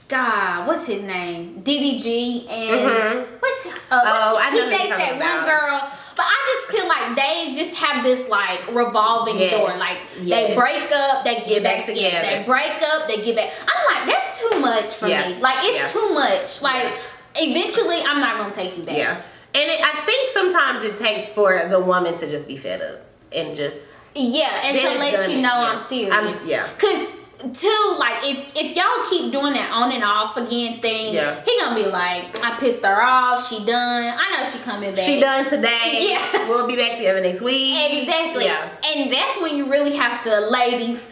God, 0.07 0.66
what's 0.66 0.86
his 0.86 1.03
name? 1.03 1.62
DDG 1.62 2.47
and 2.49 2.80
Mhm. 2.80 3.26
what's 3.41 3.66
uh, 3.66 3.70
what's 3.70 3.80
Oh, 3.91 4.38
I 4.41 4.51
know 4.51 4.64
he 4.64 4.76
dates 4.76 4.88
that 4.91 4.99
talking 4.99 5.18
one 5.20 5.45
girl. 5.47 5.93
But 6.20 6.26
I 6.28 6.54
just 6.54 6.70
feel 6.70 6.86
like 6.86 7.16
they 7.16 7.52
just 7.54 7.74
have 7.76 8.04
this 8.04 8.28
like 8.28 8.60
revolving 8.74 9.38
Yes, 9.38 9.52
door. 9.52 9.68
Like 9.78 9.96
they 10.18 10.54
break 10.54 10.92
up, 10.92 11.24
they 11.24 11.36
get, 11.36 11.48
Get 11.48 11.62
back 11.62 11.76
back 11.78 11.86
together. 11.86 12.10
together. 12.20 12.36
They 12.40 12.44
break 12.44 12.82
up, 12.82 13.08
they 13.08 13.22
get 13.24 13.36
back. 13.36 13.52
I'm 13.66 13.96
like, 14.06 14.14
that's 14.14 14.38
too 14.38 14.60
much 14.60 14.92
for 14.92 15.08
Yeah. 15.08 15.28
me. 15.30 15.40
Like 15.40 15.64
it's 15.64 15.78
Yeah. 15.78 15.88
too 16.00 16.12
much. 16.12 16.60
Like 16.60 16.92
eventually, 17.36 18.02
I'm 18.02 18.20
not 18.20 18.36
gonna 18.38 18.52
take 18.52 18.76
you 18.76 18.82
back. 18.82 18.98
yeah, 18.98 19.22
and 19.54 19.70
it, 19.70 19.80
I 19.82 20.02
think 20.04 20.30
sometimes 20.32 20.84
it 20.84 20.96
takes 20.98 21.30
for 21.30 21.66
the 21.70 21.80
woman 21.80 22.12
to 22.16 22.28
just 22.30 22.46
be 22.46 22.58
fed 22.58 22.82
up 22.82 23.00
and 23.34 23.56
just 23.56 23.94
Yeah, 24.14 24.50
and 24.64 24.76
to 24.78 24.98
let 24.98 25.30
you 25.30 25.36
know 25.40 25.48
Yeah. 25.62 25.70
I'm 25.72 25.78
serious. 25.78 26.12
I'm- 26.12 26.36
yeah. 26.44 26.68
Cause 26.76 27.16
too, 27.55 27.97
like 27.99 28.24
if 28.24 28.55
if 28.57 28.76
y'all 28.76 29.05
keep 29.09 29.32
doing 29.32 29.55
that 29.55 29.70
on 29.72 29.91
and 29.93 30.05
off 30.05 30.36
again 30.36 30.80
thing, 30.80 31.14
Yeah. 31.14 31.43
he 31.45 31.59
gonna 31.59 31.74
be 31.74 31.86
like, 31.91 32.38
I 32.45 32.57
pissed 32.61 32.84
her 32.84 33.03
off. 33.03 33.49
She 33.49 33.64
done. 33.64 34.14
I 34.18 34.36
know 34.43 34.49
she 34.49 34.59
coming 34.59 34.95
back. 34.95 35.05
She 35.05 35.20
done 35.20 35.45
today. 35.47 36.09
Yeah. 36.11 36.49
We'll 36.49 36.66
be 36.66 36.76
back 36.76 36.97
together 36.97 37.20
next 37.20 37.41
week. 37.41 37.76
Exactly. 38.03 38.45
Yeah. 38.45 38.68
And 38.84 39.12
that's 39.12 39.41
when 39.41 39.57
you 39.57 39.70
really 39.70 39.97
have 39.97 40.22
to, 40.24 40.41
ladies, 40.51 41.09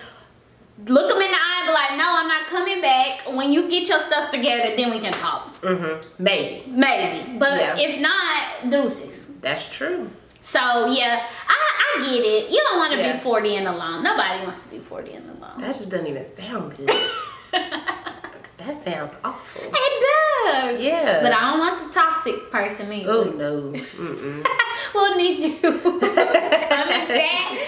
look 0.86 1.08
them 1.08 1.20
in 1.20 1.30
the 1.30 1.36
eye 1.36 1.56
and 1.60 1.66
be 1.68 1.72
like, 1.72 1.90
no, 1.98 2.06
I'm 2.08 2.28
not 2.28 2.46
coming 2.48 2.80
back. 2.80 3.22
When 3.34 3.52
you 3.52 3.68
get 3.70 3.88
your 3.88 4.00
stuff 4.00 4.30
together, 4.30 4.74
then 4.76 4.90
we 4.90 5.00
can 5.00 5.12
talk. 5.12 5.60
Mm-hmm. 5.62 6.22
Maybe. 6.22 6.64
Maybe. 6.70 7.38
But 7.38 7.60
Yeah. 7.60 7.76
if 7.78 8.00
not, 8.00 8.70
deuces. 8.70 9.32
That's 9.40 9.66
true. 9.68 10.10
So 10.48 10.86
yeah, 10.90 11.26
I, 11.46 11.56
I 12.00 12.04
get 12.06 12.24
it. 12.24 12.50
You 12.50 12.60
don't 12.70 12.78
want 12.78 12.92
to 12.94 12.98
Yeah. 12.98 13.12
be 13.12 13.18
40 13.18 13.56
and 13.56 13.68
alone. 13.68 14.02
Nobody 14.02 14.42
wants 14.44 14.62
to 14.62 14.68
be 14.70 14.78
40 14.78 15.12
and 15.12 15.30
alone. 15.36 15.58
That 15.58 15.74
just 15.76 15.90
doesn't 15.90 16.06
even 16.06 16.24
sound 16.24 16.74
good. 16.76 16.88
that 17.52 18.82
sounds 18.82 19.14
awful. 19.22 19.62
It 19.62 20.04
does. 20.06 20.82
Yeah. 20.82 21.20
But 21.22 21.32
I 21.32 21.50
don't 21.50 21.58
want 21.58 21.86
the 21.92 22.00
toxic 22.00 22.50
person 22.50 22.90
either. 22.92 23.10
Oh 23.10 23.24
no. 23.24 23.74
We'll 24.94 25.16
need 25.16 25.36
you 25.36 25.54
coming 25.60 26.00
back. 26.00 27.58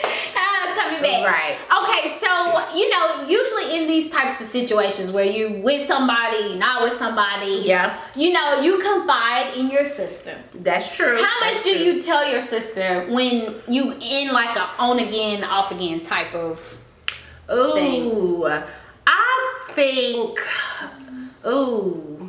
Coming 0.81 1.03
back. 1.03 1.26
Right. 1.26 1.57
Okay, 1.83 2.09
so 2.09 2.74
you 2.74 2.89
know, 2.91 3.26
usually 3.28 3.76
in 3.78 3.87
these 3.87 4.11
types 4.11 4.41
of 4.41 4.47
situations 4.47 5.11
where 5.11 5.24
you 5.24 5.61
with 5.62 5.87
somebody, 5.87 6.57
not 6.57 6.83
with 6.83 6.95
somebody, 6.95 7.62
Yeah. 7.64 7.99
you 8.14 8.33
know, 8.33 8.61
you 8.61 8.81
confide 8.81 9.55
in 9.57 9.70
your 9.70 9.85
sister. 9.85 10.39
That's 10.55 10.95
true. 10.95 11.16
How 11.22 11.41
much 11.41 11.55
That's 11.55 11.64
do 11.64 11.74
true. 11.76 11.85
you 11.85 12.03
tell 12.03 12.31
your 12.31 12.41
sister 12.41 13.07
when 13.11 13.57
you 13.68 13.95
in 14.01 14.33
like 14.33 14.57
a 14.57 14.68
on 14.78 14.99
again, 15.01 15.45
off 15.45 15.70
again 15.70 16.01
type 16.01 16.35
of 16.35 16.78
Ooh, 17.53 18.47
I 19.07 19.62
think. 19.72 20.39
Ooh. 21.47 22.20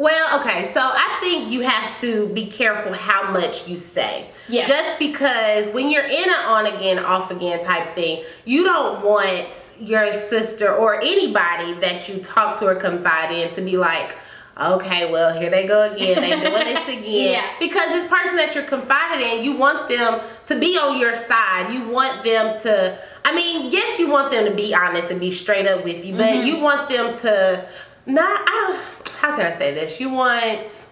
Well, 0.00 0.40
okay, 0.40 0.64
so 0.64 0.80
I 0.80 1.18
think 1.20 1.52
you 1.52 1.60
have 1.60 2.00
to 2.00 2.28
be 2.28 2.46
careful 2.46 2.94
how 2.94 3.30
much 3.32 3.68
you 3.68 3.76
say. 3.76 4.30
Yeah. 4.48 4.64
Just 4.64 4.98
because 4.98 5.66
when 5.74 5.90
you're 5.90 6.06
in 6.06 6.24
an 6.24 6.46
on 6.46 6.64
again, 6.64 6.98
off 6.98 7.30
again 7.30 7.62
type 7.62 7.94
thing, 7.94 8.24
you 8.46 8.64
don't 8.64 9.04
want 9.04 9.46
your 9.78 10.10
sister 10.14 10.74
or 10.74 11.02
anybody 11.02 11.74
that 11.80 12.08
you 12.08 12.16
talk 12.20 12.58
to 12.60 12.68
or 12.68 12.76
confide 12.76 13.30
in 13.30 13.52
to 13.52 13.60
be 13.60 13.76
like, 13.76 14.16
okay, 14.58 15.12
well, 15.12 15.38
here 15.38 15.50
they 15.50 15.66
go 15.66 15.92
again. 15.92 16.18
They 16.18 16.30
doing 16.30 16.74
this 16.74 16.88
again. 16.98 17.32
Yeah. 17.32 17.46
Because 17.60 17.90
this 17.90 18.08
person 18.08 18.36
that 18.36 18.54
you're 18.54 18.64
confided 18.64 19.20
in, 19.20 19.44
you 19.44 19.58
want 19.58 19.90
them 19.90 20.18
to 20.46 20.58
be 20.58 20.78
on 20.78 20.98
your 20.98 21.14
side. 21.14 21.74
You 21.74 21.90
want 21.90 22.24
them 22.24 22.58
to, 22.62 22.98
I 23.26 23.34
mean, 23.34 23.70
yes, 23.70 23.98
you 23.98 24.08
want 24.08 24.32
them 24.32 24.48
to 24.48 24.54
be 24.54 24.74
honest 24.74 25.10
and 25.10 25.20
be 25.20 25.30
straight 25.30 25.66
up 25.66 25.84
with 25.84 26.06
you, 26.06 26.14
but 26.14 26.30
mm-hmm. 26.30 26.46
you 26.46 26.60
want 26.60 26.88
them 26.88 27.14
to 27.18 27.68
not, 28.06 28.40
I 28.46 28.66
don't, 28.68 29.08
how 29.16 29.36
can 29.36 29.46
I 29.52 29.56
say 29.56 29.74
this? 29.74 30.00
You 30.00 30.10
want, 30.10 30.86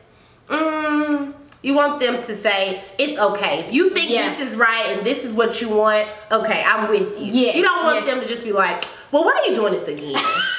mm, 0.49 1.33
you 1.63 1.75
want 1.75 2.01
them 2.01 2.23
to 2.23 2.37
say, 2.37 2.83
it's 2.99 3.19
okay. 3.19 3.61
If 3.61 3.73
you 3.73 3.91
think 3.91 4.11
Yeah. 4.11 4.29
this 4.31 4.41
is 4.53 4.57
right 4.57 4.87
and 4.97 5.07
this 5.07 5.25
is 5.25 5.33
what 5.33 5.61
you 5.61 5.69
want, 5.71 6.09
okay, 6.31 6.63
I'm 6.65 6.89
with 6.89 7.19
you. 7.19 7.33
Yes, 7.33 7.57
you 7.57 7.63
don't 7.63 7.85
want 7.85 8.05
yes. 8.05 8.15
them 8.15 8.21
to 8.21 8.29
just 8.29 8.45
be 8.45 8.53
like, 8.53 8.85
well, 9.13 9.25
why 9.25 9.33
are 9.33 9.49
you 9.51 9.55
doing 9.55 9.73
this 9.73 9.89
again? 9.89 10.01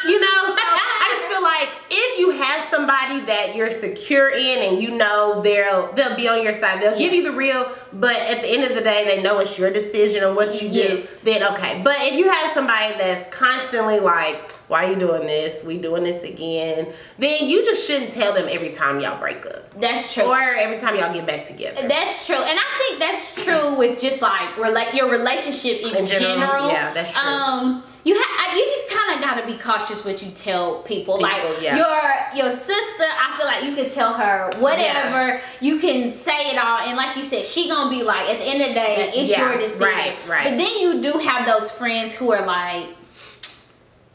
you 0.05 0.19
know, 0.19 0.43
so 0.47 0.55
I 0.57 1.15
just 1.17 1.27
feel 1.29 1.41
like 1.43 1.69
if 1.91 2.19
you 2.19 2.31
have 2.31 2.67
somebody 2.69 3.19
that 3.25 3.55
you're 3.55 3.71
secure 3.71 4.29
in 4.29 4.59
and 4.73 4.81
you 4.81 4.91
know 4.97 5.41
they'll 5.41 5.91
they'll 5.93 6.15
be 6.15 6.27
on 6.27 6.43
your 6.43 6.53
side, 6.53 6.81
they'll 6.81 6.97
give 6.97 7.13
you 7.13 7.23
the 7.23 7.31
real, 7.35 7.69
but 7.93 8.15
at 8.15 8.41
the 8.41 8.47
end 8.49 8.63
of 8.63 8.75
the 8.75 8.81
day, 8.81 9.05
they 9.05 9.21
know 9.21 9.39
it's 9.39 9.57
your 9.57 9.71
decision 9.71 10.23
and 10.23 10.35
what 10.35 10.61
you 10.61 10.69
Yes. 10.69 11.09
do, 11.09 11.15
then 11.23 11.43
okay. 11.53 11.81
But 11.83 11.97
if 12.01 12.13
you 12.15 12.29
have 12.29 12.51
somebody 12.53 12.93
that's 12.97 13.33
constantly 13.35 13.99
like, 13.99 14.51
why 14.69 14.85
are 14.85 14.89
you 14.91 14.95
doing 14.99 15.25
this? 15.27 15.63
We 15.63 15.77
doing 15.77 16.03
this 16.03 16.23
again, 16.23 16.87
then 17.17 17.47
you 17.47 17.65
just 17.65 17.85
shouldn't 17.87 18.11
tell 18.11 18.33
them 18.33 18.47
every 18.49 18.69
time 18.71 18.99
y'all 18.99 19.19
break 19.19 19.45
up. 19.45 19.79
that's 19.79 20.13
true. 20.13 20.23
Or 20.25 20.37
every 20.39 20.77
time 20.79 20.95
y'all 20.95 21.13
get 21.13 21.25
back 21.25 21.45
together. 21.47 21.87
That's 21.87 22.25
true, 22.27 22.35
and 22.35 22.59
I 22.59 22.77
think 22.87 22.99
that's 22.99 23.43
true 23.43 23.75
with 23.77 23.99
just 24.01 24.21
like 24.21 24.57
relate 24.57 24.93
your 24.93 25.09
relationship 25.09 25.81
in, 25.81 25.95
In 25.97 26.05
general, 26.05 26.37
general. 26.39 26.67
yeah, 26.69 26.93
that's 26.93 27.11
true. 27.11 27.21
Um, 27.29 27.83
you 28.03 28.15
ha- 28.17 28.55
you 28.55 28.65
just 28.65 28.89
kind 28.89 29.15
of 29.15 29.21
gotta 29.27 29.45
be 29.45 29.57
cautious 29.57 30.03
what 30.05 30.21
you 30.23 30.31
tell 30.31 30.81
people. 30.83 31.19
like 31.19 31.61
yeah. 31.61 31.75
your 31.75 32.45
your 32.45 32.51
sister, 32.51 33.03
I 33.05 33.35
feel 33.37 33.45
like 33.45 33.63
you 33.63 33.75
can 33.75 33.89
tell 33.93 34.13
her 34.13 34.49
whatever. 34.59 35.41
You 35.59 35.79
can 35.79 36.11
say 36.13 36.51
it 36.51 36.57
all, 36.57 36.79
and 36.79 36.95
like 36.97 37.15
you 37.17 37.23
said, 37.23 37.45
she 37.45 37.67
gonna 37.67 37.89
be 37.89 38.03
like, 38.03 38.29
at 38.29 38.37
the 38.39 38.45
end 38.45 38.61
of 38.61 38.67
the 38.69 38.73
day, 38.75 39.11
it's 39.15 39.29
Yeah, 39.31 39.49
your 39.51 39.59
decision. 39.59 39.87
right, 39.87 40.17
right. 40.27 40.43
But 40.45 40.57
then 40.57 40.77
you 40.79 41.01
do 41.01 41.19
have 41.19 41.45
those 41.45 41.71
friends 41.71 42.13
who 42.15 42.31
are 42.31 42.45
like, 42.45 42.87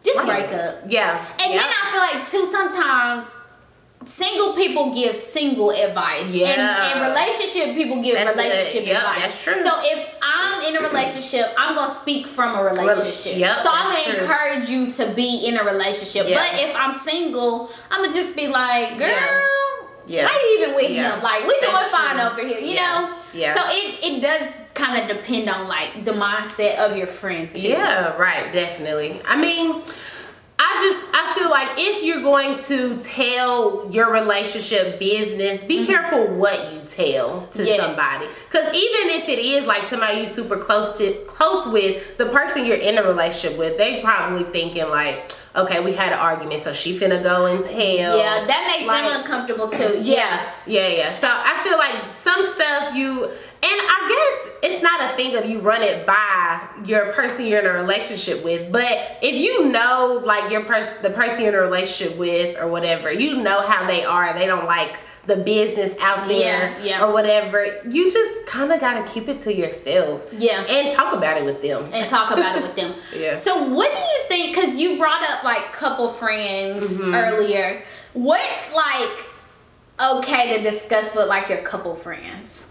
just 0.04 0.18
Right. 0.18 0.48
break 0.48 0.60
up. 0.60 0.76
Yeah. 0.86 1.24
And 1.38 1.52
Yep. 1.54 1.62
then 1.62 1.70
I 1.70 1.90
feel 1.90 2.00
like 2.00 2.28
too 2.30 2.46
sometimes 2.50 3.26
single 4.06 4.54
people 4.54 4.94
give 4.94 5.16
single 5.16 5.70
advice. 5.70 6.30
Yeah. 6.32 6.46
And, 6.48 7.02
and 7.02 7.10
relationship 7.14 7.74
people 7.74 8.02
give 8.02 8.14
That's 8.14 8.36
relationship. 8.36 8.86
Yep, 8.86 8.96
advice. 8.96 9.20
that's 9.20 9.42
true. 9.42 9.62
So 9.62 9.70
if 9.82 10.08
I'm 10.22 10.62
in 10.64 10.76
a 10.76 10.86
relationship, 10.88 11.46
I'm 11.58 11.74
gonna 11.74 11.92
speak 11.92 12.26
from 12.26 12.56
a 12.58 12.64
relationship. 12.64 13.36
yep, 13.38 13.62
so 13.62 13.70
I'm 13.72 13.92
gonna 13.92 14.04
true. 14.16 14.22
encourage 14.24 14.68
you 14.68 14.90
to 14.92 15.12
be 15.14 15.46
in 15.46 15.56
a 15.58 15.64
relationship. 15.64 16.28
Yeah. 16.28 16.36
But 16.36 16.60
if 16.60 16.74
I'm 16.76 16.92
single, 16.92 17.70
I'm 17.90 18.02
gonna 18.02 18.12
just 18.12 18.36
be 18.36 18.48
like, 18.48 18.98
girl. 18.98 19.08
Yeah. 19.08 19.40
Yeah. 20.06 20.26
Why 20.26 20.32
you 20.58 20.62
even 20.62 20.74
with 20.74 20.90
Yeah. 20.90 21.14
him? 21.14 21.22
Like 21.22 21.46
we 21.46 21.58
doing 21.60 21.72
fine 21.90 22.16
true. 22.16 22.26
over 22.26 22.46
here, 22.46 22.58
you 22.58 22.74
Yeah. 22.74 22.92
know. 23.08 23.16
Yeah. 23.32 23.54
So 23.54 23.62
it 23.70 24.04
it 24.04 24.20
does 24.20 24.48
kind 24.74 25.00
of 25.10 25.16
depend 25.16 25.48
on 25.48 25.66
like 25.68 26.04
the 26.04 26.10
mindset 26.12 26.76
of 26.76 26.96
your 26.96 27.06
friend 27.06 27.54
too. 27.54 27.68
Yeah, 27.68 28.14
right, 28.16 28.52
definitely. 28.52 29.20
I 29.26 29.36
mean, 29.36 29.82
I 30.58 30.80
just 30.88 31.06
I 31.12 31.34
feel 31.34 31.50
like 31.50 31.68
if 31.76 32.04
you're 32.04 32.22
going 32.22 32.58
to 32.64 32.98
tell 33.02 33.88
your 33.90 34.12
relationship 34.12 34.98
business, 34.98 35.64
be 35.64 35.84
careful 35.84 36.28
what 36.28 36.72
you 36.72 36.80
tell 36.86 37.46
to 37.48 37.58
Mm-hmm. 37.58 37.66
Yes. 37.66 37.96
somebody. 37.96 38.26
Cuz 38.50 38.60
even 38.62 39.10
if 39.20 39.28
it 39.28 39.38
is 39.40 39.66
like 39.66 39.84
somebody 39.84 40.20
you 40.20 40.26
super 40.26 40.56
close 40.56 40.96
to 40.98 41.12
close 41.26 41.66
with, 41.66 42.16
the 42.18 42.26
person 42.26 42.64
you're 42.64 42.76
in 42.76 42.98
a 42.98 43.02
relationship 43.02 43.58
with, 43.58 43.78
they 43.78 44.00
probably 44.00 44.44
thinking 44.44 44.88
like, 44.88 45.32
okay, 45.56 45.80
we 45.80 45.92
had 45.92 46.12
an 46.12 46.18
argument, 46.18 46.60
so 46.62 46.72
she 46.72 46.98
finna 46.98 47.22
go 47.22 47.46
and 47.46 47.64
tell. 47.64 48.16
Yeah, 48.18 48.44
that 48.46 48.66
makes 48.70 48.86
them 48.88 49.06
uncomfortable 49.20 49.68
too. 49.68 49.98
Yeah, 50.02 50.50
yeah, 50.66 50.88
yeah. 50.88 51.12
So 51.12 51.28
I 51.30 51.60
feel 51.64 51.78
like 51.78 52.14
some 52.14 52.44
stuff 52.46 52.94
you, 52.94 53.30
I 53.66 54.08
guess 54.08 54.52
it's 54.72 54.82
not 54.82 55.12
a 55.12 55.16
thing 55.16 55.36
of 55.36 55.44
you 55.46 55.60
run 55.60 55.82
it 55.82 56.06
by 56.06 56.60
your 56.84 57.12
person 57.12 57.46
you're 57.46 57.60
in 57.60 57.66
a 57.66 57.72
relationship 57.72 58.42
with, 58.44 58.70
but 58.72 59.18
if 59.22 59.34
you 59.40 59.68
know 59.70 60.22
like 60.24 60.50
your 60.50 60.64
person, 60.64 60.94
the 61.02 61.10
person 61.10 61.40
you're 61.44 61.52
in 61.52 61.58
a 61.58 61.62
relationship 61.62 62.16
with 62.18 62.56
or 62.58 62.68
whatever, 62.68 63.12
you 63.12 63.36
know 63.36 63.60
how 63.66 63.86
they 63.86 64.04
are. 64.04 64.32
They 64.36 64.46
don't 64.46 64.66
like 64.66 64.98
the 65.26 65.36
business 65.36 65.96
out 66.00 66.28
there 66.28 66.76
Yeah, 66.80 66.84
yeah. 66.84 67.04
or 67.04 67.10
whatever. 67.12 67.64
You 67.88 68.12
just 68.12 68.44
kind 68.46 68.70
of 68.70 68.78
got 68.80 69.02
to 69.06 69.10
keep 69.12 69.26
it 69.28 69.40
to 69.40 69.54
yourself. 69.54 70.30
Yeah. 70.36 70.60
And 70.68 70.94
talk 70.94 71.14
about 71.14 71.38
it 71.38 71.44
with 71.46 71.62
them. 71.62 71.88
and 71.94 72.06
talk 72.10 72.30
about 72.30 72.56
it 72.56 72.62
with 72.62 72.76
them. 72.76 72.94
Yeah. 73.16 73.34
So 73.34 73.62
what 73.70 73.90
do 73.90 73.98
you 73.98 74.18
think? 74.28 74.54
Because 74.54 74.74
you 74.76 74.98
brought 74.98 75.22
up 75.28 75.42
like 75.44 75.72
couple 75.72 76.08
friends 76.10 77.00
Mm-hmm. 77.00 77.14
earlier. 77.14 77.82
What's 78.12 78.72
like 78.74 79.24
okay 79.98 80.56
to 80.58 80.62
discuss 80.70 81.14
with 81.14 81.28
like 81.28 81.48
your 81.48 81.62
couple 81.62 81.94
friends? 81.94 82.70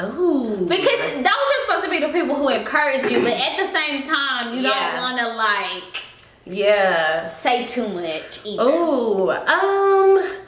Ooh. 0.00 0.64
Because 0.68 1.12
those 1.14 1.26
are 1.26 1.60
supposed 1.66 1.84
to 1.84 1.90
be 1.90 2.00
the 2.00 2.08
people 2.08 2.34
who 2.34 2.48
encourage 2.48 3.10
you, 3.10 3.20
but 3.22 3.32
at 3.32 3.56
the 3.58 3.66
same 3.66 4.02
time, 4.02 4.54
you 4.54 4.60
Yeah. 4.62 4.92
don't 4.92 5.02
want 5.02 5.18
to 5.18 5.28
like 5.28 6.02
yeah. 6.44 7.28
say 7.28 7.66
too 7.66 7.88
much 7.88 8.40
Oh, 8.58 9.30
um, 9.30 10.40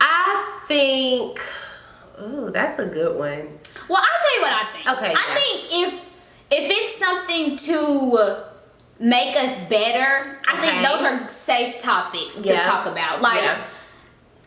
I 0.00 0.60
think. 0.68 1.40
Oh, 2.18 2.50
that's 2.50 2.78
a 2.78 2.86
good 2.86 3.18
one. 3.18 3.58
Well, 3.88 4.00
I'll 4.00 4.20
tell 4.22 4.36
you 4.36 4.42
what 4.42 4.52
I 4.52 4.72
think. 4.72 4.88
Okay, 4.98 5.14
I 5.16 5.28
yeah. 5.28 5.34
think 5.34 5.64
if 5.72 5.94
if 6.50 6.70
it's 6.70 6.96
something 6.98 7.56
to 7.56 8.44
make 9.00 9.34
us 9.36 9.58
better, 9.68 10.38
I 10.46 10.60
think 10.60 10.86
those 10.86 11.02
are 11.02 11.28
safe 11.28 11.82
topics 11.82 12.40
to 12.40 12.56
talk 12.60 12.86
about. 12.86 13.20
Like 13.20 13.42
Yeah. 13.42 13.64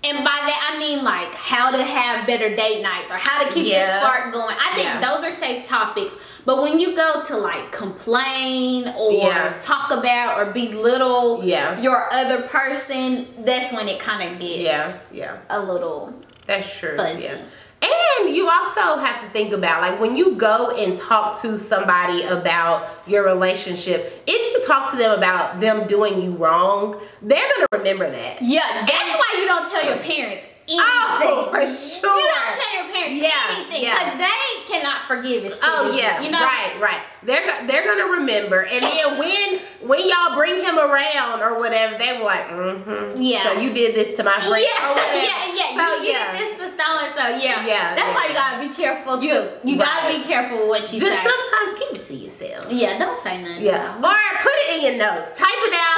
And 0.03 0.17
by 0.19 0.39
that 0.45 0.71
I 0.73 0.79
mean 0.79 1.03
like 1.03 1.33
how 1.33 1.71
to 1.71 1.83
have 1.83 2.27
better 2.27 2.55
date 2.55 2.81
nights 2.81 3.11
or 3.11 3.15
how 3.17 3.43
to 3.43 3.51
keep 3.53 3.67
Yeah. 3.67 3.99
the 3.99 3.99
spark 4.05 4.33
going. 4.33 4.55
I 4.59 4.73
think 4.75 4.85
Yeah. 4.85 4.99
those 5.01 5.23
are 5.23 5.31
safe 5.31 5.65
topics. 5.65 6.17
But 6.45 6.61
when 6.61 6.79
you 6.79 6.95
go 6.95 7.21
to 7.27 7.37
like 7.37 7.71
complain 7.71 8.87
or 8.97 9.11
Yeah. 9.11 9.53
talk 9.59 9.91
about 9.91 10.37
or 10.37 10.45
belittle 10.53 11.41
Yeah. 11.43 11.79
your 11.79 12.11
other 12.13 12.43
person, 12.43 13.27
that's 13.39 13.73
when 13.73 13.89
it 13.89 13.99
kind 13.99 14.31
of 14.33 14.39
gets 14.39 14.61
Yeah, 14.61 14.93
yeah, 15.11 15.37
a 15.49 15.59
little 15.59 16.13
that's 16.45 16.73
true. 16.77 16.95
Fuzzy. 16.97 17.23
Yeah. 17.23 17.35
And 17.81 18.35
you 18.35 18.49
also 18.49 18.97
have 18.97 19.21
to 19.21 19.29
think 19.29 19.53
about 19.53 19.81
like 19.81 19.99
when 19.99 20.15
you 20.15 20.35
go 20.35 20.75
and 20.75 20.97
talk 20.97 21.39
to 21.41 21.57
somebody 21.57 22.23
about 22.23 22.89
your 23.07 23.23
relationship, 23.23 24.23
if 24.25 24.53
you 24.53 24.67
talk 24.67 24.91
to 24.91 24.97
them 24.97 25.17
about 25.17 25.59
them 25.59 25.87
doing 25.87 26.21
you 26.21 26.31
wrong, 26.31 26.99
they're 27.21 27.47
gonna 27.55 27.67
remember 27.71 28.09
that. 28.09 28.41
Yeah, 28.41 28.85
that's 28.85 29.17
why 29.17 29.35
you 29.39 29.45
don't 29.45 29.69
tell 29.69 29.85
your 29.85 29.97
parents 29.97 30.53
anything. 30.67 30.79
Oh, 30.83 31.47
for 31.51 31.65
sure. 31.67 32.17
You 32.19 32.27
don't 32.27 32.59
tell 32.59 32.73
your 32.83 32.93
parents 32.93 33.23
Yeah, 33.23 33.55
anything 33.55 33.83
yeah. 33.83 33.97
because 33.97 34.17
they 34.19 34.71
cannot 34.71 35.07
forgive 35.07 35.45
as 35.45 35.57
Oh 35.63 35.95
yeah, 35.95 36.21
you. 36.21 36.29
Know, 36.31 36.39
right, 36.41 36.75
right. 36.81 37.01
They're 37.23 37.45
they're 37.67 37.85
gonna 37.85 38.11
remember, 38.19 38.61
and 38.63 38.83
then 38.83 39.17
when 39.17 39.59
when 39.81 39.99
y'all 40.07 40.35
bring 40.35 40.55
him 40.63 40.77
around 40.77 41.41
or 41.41 41.57
whatever, 41.59 41.97
they 41.97 42.17
were 42.17 42.23
like, 42.25 42.47
mm-hmm. 42.47 43.21
Yeah. 43.21 43.43
So 43.43 43.59
you 43.59 43.73
did 43.73 43.95
this 43.95 44.15
to 44.17 44.23
my 44.23 44.39
friend. 44.39 44.63
Yeah, 44.63 44.91
or 44.91 44.95
yeah, 45.15 45.53
yeah. 45.55 45.75
So, 45.75 46.03
you 46.03 46.11
yeah. 46.11 46.31
did 46.31 46.41
this 46.41 46.51
to 46.57 46.77
so 46.77 46.87
and 46.99 47.13
so. 47.13 47.23
Yeah, 47.43 47.65
Yeah, 47.65 47.95
That's 47.95 47.99
yeah. 47.99 48.13
why 48.13 48.27
you 48.27 48.33
gotta 48.33 48.67
be 48.67 48.73
careful 48.73 49.19
too. 49.19 49.25
You- 49.27 49.49
You, 49.63 49.77
gotta 49.77 50.15
be 50.17 50.23
careful 50.23 50.67
what 50.67 50.91
you 50.93 50.99
Just 50.99 51.23
say. 51.23 51.29
sometimes 51.29 51.79
keep 51.79 51.99
it 52.01 52.05
to 52.05 52.13
yourself. 52.15 52.71
yeah, 52.71 52.97
don't 52.97 53.17
say 53.17 53.41
nothing. 53.41 53.63
Yeah. 53.65 53.97
Or 53.97 54.17
put 54.43 54.53
it 54.67 54.77
in 54.77 54.81
your 54.85 54.97
notes. 54.97 55.33
Type 55.37 55.49
it 55.51 55.73
out. 55.73 55.96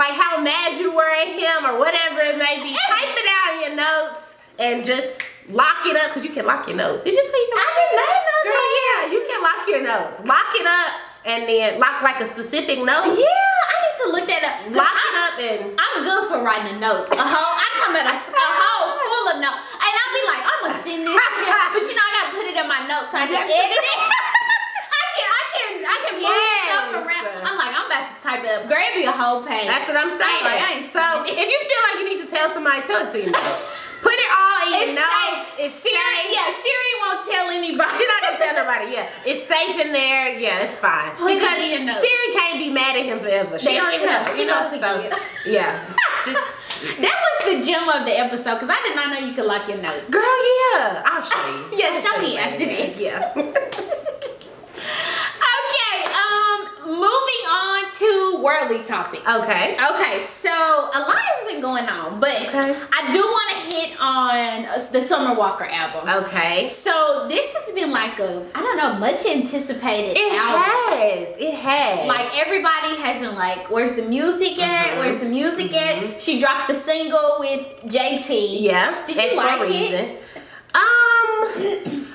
How 0.00 0.08
you 0.08 0.16
feel, 0.16 0.16
like 0.16 0.16
how 0.16 0.40
mad 0.42 0.78
you 0.80 0.92
were 0.94 1.10
at 1.10 1.28
him 1.28 1.66
or 1.68 1.78
whatever 1.78 2.20
it 2.20 2.38
may 2.38 2.62
be. 2.62 2.72
Type 2.72 3.12
it 3.12 3.28
out 3.28 3.48
in 3.54 3.58
your 3.68 3.76
notes 3.76 4.36
and 4.58 4.84
just 4.84 5.20
lock 5.50 5.84
it 5.86 5.96
up 5.96 6.10
because 6.10 6.24
you 6.24 6.30
can 6.32 6.46
lock 6.46 6.66
your 6.66 6.76
notes. 6.76 7.04
Did 7.04 7.14
you 7.14 7.22
know 7.22 7.28
you 7.28 7.52
I 7.52 7.68
didn't 7.76 7.96
know 7.96 8.06
notes? 8.06 8.24
that. 8.24 8.42
Girl, 8.44 8.68
yeah, 8.80 9.00
you 9.12 9.20
can 9.28 9.40
lock 9.42 9.60
your 9.68 9.82
notes. 9.84 10.18
Lock 10.24 10.50
it 10.56 10.66
up 10.66 10.92
and 11.26 11.40
then 11.48 11.78
lock 11.80 12.02
like 12.02 12.20
a 12.20 12.26
specific 12.26 12.78
note. 12.80 13.12
Yeah, 13.12 13.68
I 13.68 13.74
need 13.84 13.96
to 14.00 14.06
look 14.12 14.26
that 14.28 14.42
up. 14.44 14.56
Lock 14.72 14.88
I- 14.88 15.04
it 15.10 15.16
up 15.20 15.34
and 15.40 15.60
I'm 15.76 15.96
good 16.04 16.22
for 16.32 16.38
writing 16.44 16.76
a 16.76 16.78
note. 16.80 17.08
A 17.12 17.20
whole, 17.20 17.52
I'm 17.56 17.72
talking 17.76 17.96
about 18.00 18.08
a, 18.08 18.16
a 18.16 18.50
whole 18.56 18.88
full 18.96 19.26
of 19.32 19.36
notes. 19.44 19.60
And 19.80 19.92
I'll 19.92 20.14
be 20.16 20.22
like, 20.28 20.42
I'm 20.44 20.58
gonna 20.64 20.80
send 20.80 21.00
this 21.04 21.12
to 21.16 21.42
him. 21.44 21.68
But 21.76 21.82
you 21.84 21.94
know, 21.96 22.04
I 22.04 22.10
gotta 22.20 22.32
put 22.36 22.46
it 22.48 22.56
in 22.56 22.66
my 22.68 22.80
notes 22.88 23.10
so 23.12 23.16
I 23.20 23.26
can 23.28 23.36
edit 23.44 23.84
it. 23.84 23.98
I 25.00 25.04
can, 25.16 25.28
I 25.28 25.44
can, 25.52 25.70
I 25.84 25.96
can 26.04 26.14
move 26.20 26.30
Yes. 26.30 26.68
stuff 26.70 26.88
around. 26.96 27.24
I'm 27.44 27.56
like, 27.58 27.72
I'm 27.76 27.86
about 27.88 28.04
to 28.08 28.16
type 28.30 28.44
it 28.46 28.50
up. 28.50 28.66
Grab 28.70 28.94
me 28.94 29.04
a 29.04 29.12
whole 29.12 29.42
page. 29.42 29.66
That's 29.66 29.86
what 29.90 29.96
I'm 29.98 30.10
saying. 30.14 30.42
like, 30.46 30.60
I 30.62 30.68
ain't 30.78 30.88
so 30.92 31.02
if 31.26 31.34
you 31.34 31.58
feel 31.66 31.82
like 31.90 31.96
you 31.98 32.06
need 32.14 32.20
to 32.24 32.30
tell 32.30 32.48
somebody, 32.54 32.82
tell 32.86 33.06
it 33.06 33.10
to 33.12 33.18
your 33.18 33.30
notes. 33.34 33.62
Put 34.00 34.16
it 34.16 34.32
all 34.32 34.58
in 34.64 34.72
your 34.72 34.82
It's 34.88 34.96
notes. 34.96 35.12
safe. 35.12 35.46
It's 35.60 35.74
Siri, 35.84 35.92
safe. 35.92 36.32
yeah, 36.32 36.48
Siri 36.56 36.92
won't 37.04 37.20
tell 37.28 37.46
anybody. 37.52 37.92
You're 38.00 38.08
not 38.08 38.22
gonna 38.24 38.38
tell 38.40 38.54
nobody. 38.56 38.86
Yeah, 38.96 39.10
it's 39.28 39.44
safe 39.44 39.76
in 39.76 39.92
there. 39.92 40.38
Yeah, 40.40 40.64
it's 40.64 40.78
fine. 40.78 41.12
Put 41.20 41.32
it 41.32 41.38
because 41.40 41.60
your 41.68 41.84
notes. 41.84 42.00
Siri 42.00 42.28
can't 42.32 42.56
be 42.58 42.70
mad 42.72 42.96
at 42.96 43.04
him 43.04 43.20
forever. 43.20 43.58
She 43.58 43.76
That's 43.76 44.00
don't 44.00 44.06
know. 44.08 44.32
She 44.32 44.40
You 44.40 44.46
know, 44.48 44.70
don't 44.72 44.80
so 44.80 45.18
yeah, 45.44 45.84
just 46.24 46.40
That 47.04 47.16
was 47.20 47.36
the 47.44 47.56
gem 47.66 47.84
of 47.92 48.06
the 48.08 48.16
episode 48.18 48.54
because 48.56 48.70
I 48.72 48.80
did 48.88 48.96
not 48.96 49.10
know 49.12 49.20
you 49.20 49.34
could 49.34 49.44
lock 49.44 49.68
your 49.68 49.76
notes. 49.76 50.08
girl. 50.08 50.22
Yeah, 50.72 51.02
I'll 51.04 51.20
show 51.22 51.44
you. 51.52 51.68
Yeah, 51.78 51.92
I'll 51.92 52.00
show 52.00 52.16
me 52.24 52.38
after 52.38 52.64
this. 52.64 52.96
Yeah. 52.98 53.36
Moving 56.90 57.44
on 57.48 57.92
to 57.92 58.40
worldly 58.42 58.82
topics. 58.84 59.22
okay. 59.28 59.76
Okay, 59.94 60.20
so 60.20 60.50
a 60.50 61.00
lot 61.00 61.16
has 61.18 61.46
been 61.50 61.60
going 61.60 61.86
on, 61.88 62.18
but 62.20 62.30
Okay. 62.48 62.76
I 62.92 63.12
do 63.12 63.20
want 63.22 63.50
to 63.52 63.76
hit 63.76 63.96
on 64.00 64.64
uh, 64.66 64.86
the 64.90 65.00
Summer 65.00 65.34
Walker 65.38 65.64
album. 65.66 66.08
Okay. 66.24 66.66
So 66.66 67.26
this 67.28 67.54
has 67.54 67.72
been 67.74 67.90
like 67.92 68.18
a 68.18 68.44
I 68.54 68.60
don't 68.60 68.76
know 68.76 68.94
much 68.98 69.24
anticipated 69.26 70.16
It 70.18 70.32
album. 70.32 70.62
has. 70.62 71.28
It 71.38 71.54
has. 71.54 72.08
Like 72.08 72.28
everybody 72.38 72.96
has 73.00 73.20
been 73.20 73.34
like, 73.36 73.70
"Where's 73.70 73.94
the 73.94 74.02
music 74.02 74.58
at? 74.58 74.96
Mhm. 74.96 74.98
Where's 74.98 75.18
the 75.20 75.26
music 75.26 75.72
at?" 75.76 76.20
She 76.20 76.40
dropped 76.40 76.68
the 76.68 76.74
single 76.74 77.36
with 77.38 77.60
JT. 77.86 78.60
yeah. 78.62 79.04
Did 79.06 79.16
you 79.16 79.36
like 79.36 79.60
it? 79.60 79.70
reason. 79.70 80.16
Um, 80.74 82.06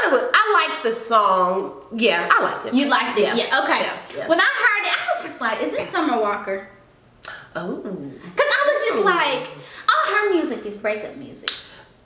thought 0.00 0.12
it 0.12 0.12
was. 0.12 0.30
I 0.34 0.68
liked 0.68 0.84
the 0.84 0.92
song. 1.00 1.72
Yeah, 1.96 2.28
I 2.30 2.42
liked 2.42 2.66
it. 2.66 2.74
You 2.74 2.86
liked 2.86 3.18
it, 3.18 3.22
Yeah. 3.22 3.34
yeah? 3.34 3.62
Okay. 3.64 3.80
Yeah, 3.80 3.98
yeah. 4.16 4.28
When 4.28 4.40
I 4.40 4.44
heard 4.44 4.86
it, 4.86 4.92
I 4.92 5.14
was 5.14 5.22
just 5.24 5.40
like, 5.40 5.62
"Is 5.62 5.72
this 5.72 5.88
Summer 5.88 6.20
Walker?" 6.20 6.68
Oh. 7.56 7.76
Because 7.76 8.50
I 8.50 8.72
was 8.72 8.86
just 8.94 9.04
like, 9.04 9.48
"All 9.88 10.14
her 10.14 10.30
music 10.34 10.64
is 10.66 10.78
breakup 10.78 11.16
music." 11.16 11.50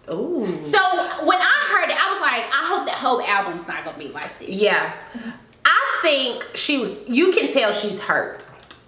Oh. 0.09 0.45
So 0.63 0.79
when 1.27 1.39
I 1.41 1.69
heard 1.71 1.89
it, 1.91 1.97
I 1.97 2.11
was 2.11 2.21
like, 2.21 2.45
I 2.53 2.67
hope 2.67 2.87
that 2.87 2.97
whole 2.97 3.21
album's 3.23 3.69
not 3.69 3.85
gonna 3.85 3.99
be 3.99 4.09
like 4.09 4.37
this. 4.41 4.49
Yeah. 4.49 4.93
I 5.65 5.99
think 6.03 6.45
she 6.57 6.79
was, 6.79 6.99
you 7.09 7.33
can 7.33 7.53
tell 7.53 7.73
she's 7.73 8.01
hurt. 8.01 8.45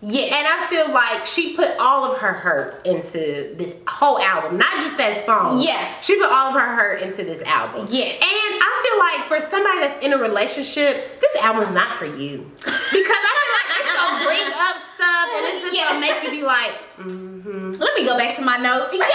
Yes. 0.07 0.35
And 0.35 0.47
I 0.47 0.67
feel 0.69 0.93
like 0.93 1.25
she 1.27 1.57
put 1.57 1.71
all 1.79 2.13
of 2.13 2.19
her 2.19 2.33
hurt 2.33 2.85
into 2.87 3.55
this 3.57 3.75
whole 3.89 4.19
album, 4.19 4.59
not 4.59 4.73
just 4.83 4.99
that 4.99 5.25
song. 5.25 5.61
Yeah. 5.63 5.89
She 6.03 6.17
put 6.17 6.31
all 6.31 6.49
of 6.49 6.55
her 6.55 6.77
hurt 6.77 7.03
into 7.03 7.25
this 7.25 7.43
album. 7.43 7.89
Yes. 7.91 8.17
And 8.21 8.61
I 8.61 8.71
feel 8.85 8.99
like 9.01 9.29
for 9.29 9.41
somebody 9.51 9.81
that's 9.81 10.05
in 10.05 10.13
a 10.13 10.19
relationship, 10.19 11.21
this 11.21 11.37
album's 11.43 11.71
not 11.71 11.95
for 11.95 12.05
you. 12.07 12.51
Because 12.59 12.77
I 12.77 13.33
feel 13.41 13.53
like 13.57 13.69
it's 13.81 13.93
gonna 13.97 14.25
bring 14.27 14.53
up 14.69 14.77
stuff 14.95 15.29
and 15.37 15.45
it's 15.49 15.63
just 15.65 15.75
Yeah. 15.77 15.89
gonna 15.89 16.01
make 16.01 16.23
you 16.23 16.31
be 16.31 16.43
like, 16.43 16.73
mm-hmm. 16.99 17.73
Let 17.81 17.95
me 17.95 18.05
go 18.05 18.17
back 18.19 18.37
to 18.37 18.43
my 18.43 18.57
notes. 18.59 18.95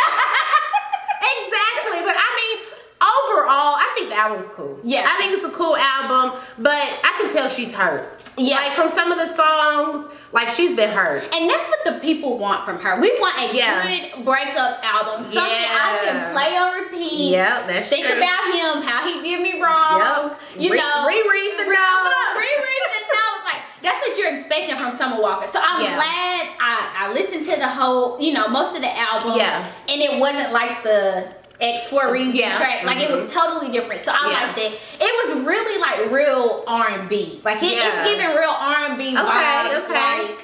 Exactly, 1.20 2.00
but 2.06 2.16
I 2.18 2.30
mean, 2.40 2.58
overall, 3.02 3.76
I 3.76 3.92
think 3.96 4.10
the 4.10 4.16
album's 4.16 4.48
cool. 4.54 4.80
Yeah. 4.84 5.06
I 5.08 5.18
think 5.18 5.34
it's 5.34 5.46
a 5.46 5.50
cool 5.56 5.76
album, 5.76 6.40
but 6.58 6.72
I 7.04 7.18
can 7.20 7.32
tell 7.34 7.50
she's 7.50 7.74
hurt. 7.74 8.22
Yeah. 8.38 8.56
Like 8.56 8.74
from 8.76 8.90
some 8.90 9.12
of 9.12 9.18
the 9.18 9.36
songs, 9.36 10.08
like 10.32 10.50
she's 10.50 10.76
been 10.76 10.92
hurt. 10.92 11.24
And 11.34 11.50
that's 11.50 11.68
what 11.70 11.84
the 11.86 12.00
people 12.00 12.38
want 12.38 12.64
from 12.66 12.80
her. 12.80 13.00
We 13.02 13.10
want 13.20 13.38
a 13.52 13.56
Yeah. 13.56 13.82
good 14.14 14.24
breakup 14.26 14.80
album. 14.84 15.24
Something 15.24 15.42
I 15.44 16.00
can 16.04 16.32
play 16.34 16.56
on 16.58 16.74
repeat. 16.74 17.32
Yeah, 17.32 17.66
that's 17.66 17.90
Think 17.90 18.06
true. 18.06 18.16
about 18.18 18.46
him, 18.54 18.82
how 18.84 19.08
he 19.08 19.22
did 19.22 19.42
me 19.42 19.62
wrong. 19.62 20.00
Yep. 20.00 20.40
You 20.62 20.72
Re- 20.72 20.78
know. 20.78 21.06
reread 21.08 21.54
the 21.60 21.66
notes. 21.66 22.36
Reread 22.38 22.84
the 22.94 23.04
notes. 23.16 23.44
Like 23.46 23.62
that's 23.82 24.02
what 24.08 24.18
you're 24.18 24.36
expecting 24.36 24.78
from 24.78 24.96
Summer 24.96 25.20
Walker. 25.22 25.48
So 25.48 25.60
I'm 25.64 25.84
Yeah. 25.84 25.96
glad 25.96 26.48
I, 26.62 27.08
I 27.08 27.14
listened 27.14 27.46
to 27.46 27.56
the 27.56 27.68
whole, 27.68 28.20
you 28.22 28.34
know, 28.34 28.48
most 28.48 28.76
of 28.76 28.82
the 28.82 28.98
album. 29.00 29.34
Yeah. 29.38 29.66
And 29.88 30.02
it 30.02 30.20
wasn't 30.20 30.52
like 30.54 30.84
the 30.84 31.28
Ex 31.62 31.88
for 31.89 32.07
a 32.07 32.12
reason 32.12 32.36
Yeah. 32.36 32.57
track. 32.57 32.84
Like 32.86 32.99
it 32.99 33.12
was 33.12 33.32
totally 33.32 33.72
different. 33.72 34.01
So 34.01 34.12
I 34.14 34.30
Yeah. 34.32 34.45
liked 34.47 34.57
it. 34.60 34.80
It 34.99 35.28
was 35.36 35.45
really 35.45 35.78
like 35.80 36.10
real 36.12 36.64
R 36.68 36.88
and 36.88 37.10
B. 37.10 37.41
Like 37.43 37.62
it, 37.62 37.66
it's 37.74 37.76
Yeah. 37.95 38.03
giving 38.05 38.28
real 38.36 38.49
R 38.57 38.86
and 38.86 38.97
B 38.97 39.14
vibes. 39.16 39.84
okay. 39.86 39.93
Like 40.28 40.39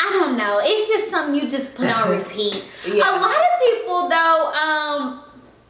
I 0.00 0.10
don't 0.12 0.36
know. 0.36 0.60
It's 0.62 0.88
just 0.88 1.10
something 1.10 1.34
you 1.34 1.48
just 1.48 1.74
put 1.74 1.86
on 1.88 2.10
repeat. 2.18 2.64
Yeah. 2.86 3.10
A 3.10 3.16
lot 3.18 3.30
of 3.30 3.60
people 3.64 4.08
though, 4.08 4.52
um, 4.52 5.20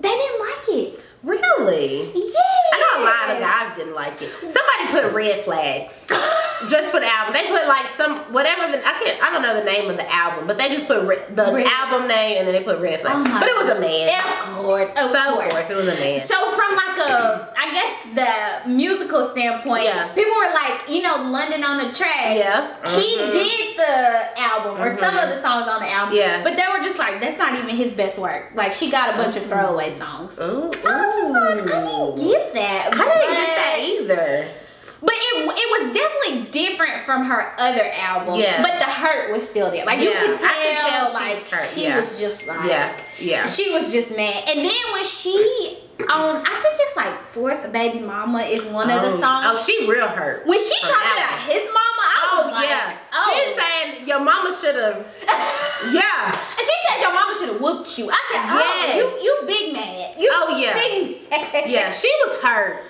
they 0.00 0.08
didn't 0.10 0.40
like 0.40 0.68
it. 0.68 1.08
Really? 1.22 2.12
Yeah. 2.14 2.40
I 2.72 2.78
know 2.96 3.02
a 3.02 3.04
lot 3.04 3.36
of 3.36 3.40
guys 3.42 3.76
didn't 3.76 3.94
like 3.94 4.20
it. 4.22 4.30
Somebody 4.40 4.90
put 4.90 5.12
red 5.12 5.44
flags 5.44 6.06
just 6.68 6.92
for 6.92 7.00
the 7.00 7.06
album. 7.06 7.34
They 7.34 7.48
put 7.48 7.66
like 7.66 7.88
some 7.90 8.18
whatever 8.32 8.70
the 8.70 8.78
I 8.86 8.92
can't 9.02 9.22
I 9.22 9.30
don't 9.32 9.42
know 9.42 9.54
the 9.54 9.64
name 9.64 9.90
of 9.90 9.96
the 9.96 10.10
album, 10.12 10.46
but 10.46 10.58
they 10.58 10.68
just 10.68 10.86
put 10.86 11.02
re, 11.04 11.18
the 11.34 11.52
Red- 11.52 11.66
album 11.66 12.08
name 12.08 12.38
and 12.38 12.46
then 12.46 12.54
they 12.54 12.62
put 12.62 12.78
red 12.80 13.00
flags. 13.00 13.22
Oh 13.28 13.38
but 13.40 13.48
it 13.48 13.56
was 13.56 13.68
a 13.76 13.80
man. 13.80 14.20
Of 14.48 14.64
course, 14.64 14.88
of 14.90 15.10
So 15.10 15.18
of 15.18 15.34
course. 15.34 15.52
course 15.52 15.70
it 15.70 15.76
was 15.76 15.88
a 15.88 15.94
man. 15.94 16.20
So 16.20 16.36
from 16.52 16.76
like 16.76 16.98
a, 16.98 17.52
I 17.56 17.72
guess 17.72 18.64
the 18.64 18.70
musical 18.70 19.24
standpoint, 19.24 19.84
Yeah. 19.84 20.12
people 20.14 20.32
were 20.36 20.52
like, 20.54 20.88
you 20.88 21.02
know, 21.02 21.16
London 21.16 21.64
on 21.64 21.78
the 21.78 21.92
track. 21.92 22.36
Yeah. 22.36 22.74
He 22.98 23.16
Mhm. 23.18 23.32
did 23.32 23.76
the 23.78 24.40
album 24.40 24.80
or 24.80 24.96
some 24.96 25.14
Mhm. 25.14 25.24
of 25.24 25.34
the 25.34 25.40
songs 25.40 25.66
on 25.68 25.80
the 25.82 25.88
album. 25.90 26.14
Yeah. 26.16 26.42
But 26.44 26.56
they 26.56 26.64
were 26.70 26.82
just 26.82 26.98
like, 26.98 27.20
that's 27.20 27.38
not 27.38 27.54
even 27.54 27.70
his 27.70 27.92
best 27.92 28.18
work. 28.18 28.50
Like 28.54 28.72
she 28.72 28.90
got 28.90 29.14
a 29.14 29.16
bunch 29.16 29.36
of 29.36 29.46
throwaway 29.46 29.96
songs. 29.96 30.38
Ooh, 30.40 30.70
I 30.86 31.07
was 31.08 31.16
just 31.16 31.32
like, 31.32 31.74
I 31.74 31.80
didn't 31.84 32.16
get 32.28 32.54
that. 32.54 32.92
I 32.92 32.96
didn't 32.96 33.34
get 33.34 33.56
that 33.56 33.76
either. 33.80 34.54
But 35.00 35.14
it, 35.14 35.46
it 35.46 35.84
was 35.86 35.94
definitely 35.94 36.50
different 36.50 37.02
from 37.02 37.24
her 37.26 37.54
other 37.56 37.84
albums. 37.94 38.42
Yeah. 38.42 38.60
But 38.62 38.78
the 38.80 38.90
hurt 38.90 39.30
was 39.32 39.48
still 39.48 39.70
there. 39.70 39.86
Like 39.86 40.00
you 40.00 40.10
could 40.10 40.36
tell, 40.38 40.48
I 40.50 40.74
could 40.74 40.88
tell 40.88 41.06
she 41.08 41.14
like 41.14 41.42
was 41.44 41.52
hurt, 41.52 41.68
she 41.68 41.82
yeah. 41.84 41.96
was 41.98 42.18
just 42.18 42.46
like 42.48 42.68
Yeah, 42.68 43.00
yeah. 43.20 43.46
she 43.46 43.70
was 43.72 43.92
just 43.92 44.10
mad. 44.16 44.44
And 44.48 44.58
then 44.64 44.92
when 44.92 45.04
she 45.04 45.78
um, 46.00 46.42
I 46.46 46.60
think 46.62 46.76
it's 46.78 46.96
like 46.96 47.22
fourth 47.24 47.70
baby 47.72 48.00
mama 48.00 48.40
is 48.42 48.66
one 48.66 48.90
of 48.90 49.02
the 49.02 49.08
Oh. 49.16 49.20
songs. 49.20 49.46
Oh, 49.48 49.56
she 49.64 49.88
real 49.88 50.06
hurt. 50.08 50.46
when 50.46 50.58
she 50.58 50.78
talked 50.80 51.12
about 51.12 51.40
his 51.46 51.62
mama, 51.66 52.02
I 52.02 52.17
Oh 52.46 52.50
like, 52.50 52.68
yeah. 52.68 52.96
oh. 53.12 53.32
She's 53.34 53.54
saying 53.56 54.06
your 54.08 54.20
mama 54.20 54.52
should 54.52 54.74
have. 54.76 55.06
Yeah. 55.92 56.26
and 56.58 56.66
she 56.66 56.74
said 56.88 57.00
your 57.00 57.12
mama 57.14 57.34
should 57.38 57.48
have 57.50 57.60
whooped 57.60 57.98
you. 57.98 58.10
I 58.10 58.18
said, 58.32 58.42
oh, 58.50 58.58
Yes. 58.58 59.02
oh, 59.04 59.22
you 59.22 59.22
you 59.24 59.46
big 59.46 59.72
mad. 59.72 60.16
You 60.18 60.28
Oh, 60.32 60.56
yeah. 60.58 60.74
big. 60.74 61.70
Yeah, 61.70 61.92
she 61.92 62.08
was 62.26 62.40
hurt. 62.42 62.82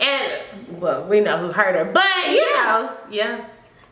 And 0.00 0.80
well, 0.80 1.04
we 1.04 1.20
know 1.20 1.36
who 1.38 1.50
hurt 1.52 1.74
her, 1.74 1.84
but 1.84 2.06
you 2.28 2.36
Yeah. 2.54 2.62
know, 2.62 2.96
yeah. 3.10 3.44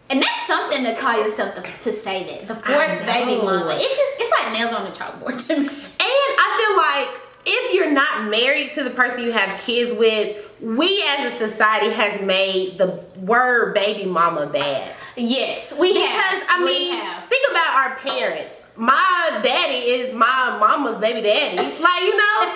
And 0.09 0.22
that's 0.22 0.46
something 0.46 0.84
to 0.84 0.94
call 0.94 1.18
yourself 1.20 1.57
to, 1.57 1.62
to 1.62 1.92
say 1.92 2.22
that. 2.24 2.46
The 2.46 2.54
fourth 2.54 3.04
baby 3.07 3.42
mama. 3.42 3.74
It's 3.76 3.96
just 3.98 4.12
it's 4.20 4.32
like 4.40 4.52
nails 4.52 4.72
on 4.72 4.84
the 4.84 4.90
chalkboard 4.90 5.44
to 5.48 5.61
me. 5.61 5.66
And 5.66 6.30
I 6.38 6.46
feel 6.59 6.76
like 6.78 7.20
if 7.47 7.74
you're 7.74 7.90
not 7.92 8.28
married 8.28 8.72
to 8.72 8.82
the 8.84 8.90
person 8.90 9.24
you 9.24 9.32
have 9.32 9.61
kids 9.62 9.94
with, 9.97 10.36
we 10.61 11.03
as 11.09 11.32
a 11.32 11.36
society 11.49 11.90
has 11.90 12.20
made 12.20 12.78
the 12.78 12.88
word 13.20 13.74
baby 13.74 14.05
mama 14.05 14.47
bad. 14.47 14.94
Yes, 15.16 15.74
we 15.78 15.92
Because 15.94 16.09
have. 16.11 16.40
Because 16.40 16.49
I 16.51 16.59
We 16.61 16.64
mean, 16.66 16.94
have. 16.97 17.28
think 17.28 17.51
about 17.51 17.74
our 17.74 17.97
parents. 17.99 18.62
My 18.76 19.40
daddy 19.42 19.88
is 19.90 20.12
my 20.14 20.59
mama's 20.59 20.97
baby 20.97 21.22
daddy. 21.22 21.57
Like, 21.86 22.03
you 22.03 22.16
know, 22.16 22.36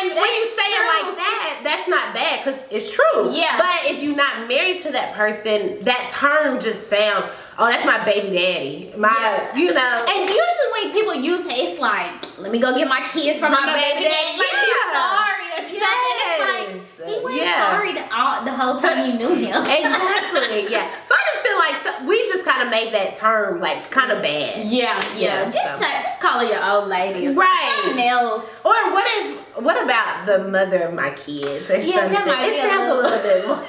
and 0.00 0.08
when 0.08 0.16
you 0.16 0.46
say 0.56 0.68
it 0.70 1.04
like 1.04 1.16
that, 1.18 1.60
that's 1.64 1.88
not 1.88 2.14
bad 2.14 2.42
because 2.44 2.60
it's 2.70 2.90
true. 2.90 3.32
Yeah. 3.34 3.58
But 3.58 3.90
if 3.90 4.02
you're 4.02 4.16
not 4.16 4.48
married 4.48 4.80
to 4.82 4.92
that 4.92 5.14
person, 5.14 5.82
that 5.82 6.10
term 6.10 6.60
just 6.60 6.88
sounds, 6.88 7.26
oh, 7.58 7.66
that's 7.66 7.84
my 7.84 8.04
baby 8.04 8.30
daddy. 8.36 8.92
My, 8.96 9.08
Yeah. 9.10 9.56
you 9.56 9.72
know. 9.74 10.04
And 10.08 10.20
usually 10.28 10.68
when 10.72 10.92
people 10.92 11.14
use 11.14 11.46
it, 11.46 11.52
it's 11.58 11.78
like, 11.80 12.38
let 12.38 12.52
me 12.52 12.58
go 12.58 12.74
get 12.76 12.88
my 12.88 13.00
kids 13.12 13.38
from 13.40 13.52
my, 13.52 13.66
my 13.66 13.72
baby 13.74 14.04
baby 14.04 14.04
daddy. 14.04 14.14
daddy. 14.14 14.38
Like 14.38 14.54
he's 14.64 14.68
Yeah. 14.68 14.92
sorry. 14.92 15.44
It's 15.58 15.80
like 15.80 17.08
he 17.08 17.14
Yes. 17.14 17.22
wasn't 17.22 17.42
Yeah. 17.42 17.70
sorry 17.70 17.92
the, 17.94 18.04
all, 18.16 18.44
the 18.44 18.52
whole 18.52 18.76
time 18.80 19.10
you 19.10 19.14
knew 19.18 19.34
him. 19.34 19.62
exactly. 19.78 20.68
Yeah. 20.70 20.90
So 21.04 21.14
I 21.14 21.20
just 21.32 21.42
feel 21.46 21.58
like 21.58 21.76
so, 21.84 22.06
we 22.06 22.16
just 22.28 22.44
kind 22.44 22.62
of 22.62 22.70
made 22.70 22.92
that 22.94 23.16
term 23.16 23.60
like 23.60 23.90
kind 23.90 24.10
of 24.12 24.22
bad. 24.22 24.66
Yeah, 24.66 25.00
yeah. 25.16 25.44
Yeah, 25.44 25.50
just 25.50 25.74
so. 25.74 25.80
say- 25.80 26.00
just 26.02 26.20
call 26.20 26.40
her 26.40 26.46
your 26.46 26.64
old 26.64 26.88
lady 26.88 27.26
or 27.28 27.32
Right. 27.32 27.80
something 27.84 28.04
else. 28.06 28.44
Or 28.64 28.92
what 28.92 29.04
if? 29.18 29.38
What 29.58 29.82
about 29.82 30.26
the 30.26 30.38
mother 30.38 30.82
of 30.82 30.94
my 30.94 31.10
kids 31.10 31.68
or 31.70 31.76
Yeah, 31.78 31.94
something? 31.96 32.12
that 32.12 32.26
might 32.26 32.44
it 32.48 32.62
sounds 32.62 32.90
a 32.90 32.94
little- 32.94 33.18
bit 33.22 33.46
more. 33.48 33.64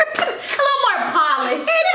A 0.00 0.22
little 0.22 0.80
more 0.88 1.10
polished. 1.12 1.68
It. 1.68 1.86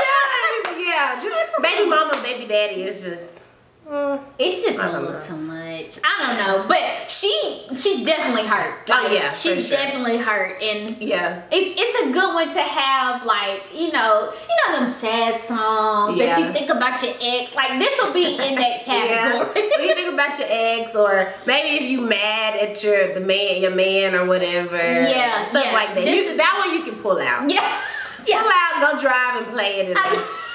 Yeah. 1.22 1.30
Just 1.46 1.62
baby 1.62 1.88
mama, 1.88 2.20
baby 2.22 2.46
daddy 2.46 2.82
is 2.82 3.02
just. 3.02 3.44
mm. 3.88 4.20
It's 4.38 4.62
just 4.64 4.78
a 4.80 4.86
little 4.90 5.12
know. 5.12 5.18
too 5.20 5.36
much. 5.36 5.98
I 6.04 6.26
don't 6.26 6.38
know, 6.46 6.68
but 6.68 7.10
she 7.10 7.30
she's 7.74 8.04
definitely 8.04 8.46
hurt. 8.46 8.74
Oh, 8.90 9.08
yeah, 9.12 9.32
she's 9.32 9.66
sure. 9.68 9.76
definitely 9.76 10.18
hurt, 10.18 10.60
and 10.62 10.96
Yeah. 10.98 11.42
it's 11.50 11.74
it's 11.78 12.08
a 12.08 12.12
good 12.12 12.34
one 12.34 12.48
to 12.50 12.60
have. 12.60 13.24
Like 13.24 13.62
you 13.74 13.92
know, 13.92 14.32
you 14.48 14.54
know 14.72 14.78
them 14.78 14.86
sad 14.88 15.40
songs 15.42 16.18
that 16.18 16.38
you 16.38 16.52
think 16.52 16.68
about 16.70 17.00
your 17.02 17.14
ex. 17.20 17.54
Like 17.54 17.78
this 17.78 17.98
will 18.02 18.12
be 18.12 18.34
in 18.34 18.54
that 18.56 18.84
category. 18.84 19.68
when 19.70 19.88
you 19.88 19.94
think 19.94 20.12
about 20.14 20.38
your 20.38 20.48
ex, 20.50 20.94
or 20.94 21.32
maybe 21.46 21.84
if 21.84 21.90
you 21.90 22.00
mad 22.02 22.56
at 22.56 22.82
your 22.82 23.14
the 23.14 23.20
man, 23.20 23.62
your 23.62 23.74
man 23.74 24.14
or 24.14 24.26
whatever, 24.26 24.76
Yeah, 24.76 25.48
stuff 25.48 25.64
yeah. 25.64 25.72
like 25.72 25.94
that. 25.94 26.04
This 26.04 26.24
You, 26.26 26.30
is- 26.32 26.36
that 26.38 26.62
one 26.64 26.76
you 26.76 26.82
can 26.84 27.00
pull 27.02 27.18
out. 27.20 27.48
yeah, 27.50 27.80
Pull 28.26 28.34
yeah. 28.34 28.52
out, 28.74 28.94
go 28.94 29.00
drive 29.00 29.42
and 29.42 29.52
play 29.54 29.80
it 29.80 29.88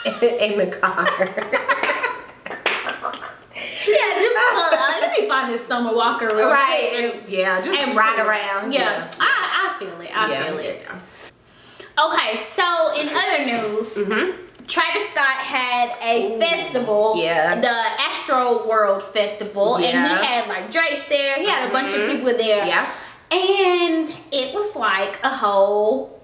in, 0.06 0.20
the, 0.20 0.46
in 0.54 0.58
the 0.70 0.76
car. 0.78 1.08
Yeah, 3.88 4.14
just 4.16 4.38
uh, 4.56 4.98
let 5.02 5.20
me 5.20 5.28
find 5.28 5.52
this 5.52 5.66
Summer 5.66 5.94
Walker 5.94 6.26
real 6.28 6.48
quick. 6.48 6.54
right? 6.54 7.24
Yeah, 7.28 7.62
just 7.62 7.76
and 7.78 7.98
ride 7.98 8.20
around. 8.20 8.72
Yeah, 8.74 9.12
I, 9.20 9.76
I 9.76 9.80
feel 9.80 10.00
it. 10.02 10.12
I 10.16 10.32
yeah. 10.32 10.46
feel 10.46 10.58
it. 10.60 10.82
yeah. 10.84 11.00
Okay, 12.06 12.38
so 12.38 12.94
in 13.00 13.10
other 13.10 13.46
news, 13.46 13.96
Mm-hmm. 13.96 14.66
Travis 14.68 15.10
Scott 15.10 15.38
had 15.38 15.90
a 16.02 16.40
festival, 16.40 17.16
yeah. 17.18 17.60
the 17.60 18.02
Astroworld 18.04 19.02
Festival, 19.02 19.78
and 19.78 19.86
he 19.86 20.26
had 20.26 20.48
like 20.48 20.72
Drake 20.72 21.06
there. 21.10 21.38
He 21.40 21.50
had 21.50 21.68
a 21.70 21.74
bunch 21.74 21.90
of 21.90 22.02
Mhm. 22.02 22.12
people 22.18 22.38
there, 22.38 22.66
Yeah. 22.66 22.90
and 23.32 24.08
it 24.32 24.54
was 24.56 24.76
like 24.76 25.20
a 25.24 25.30
whole 25.30 26.21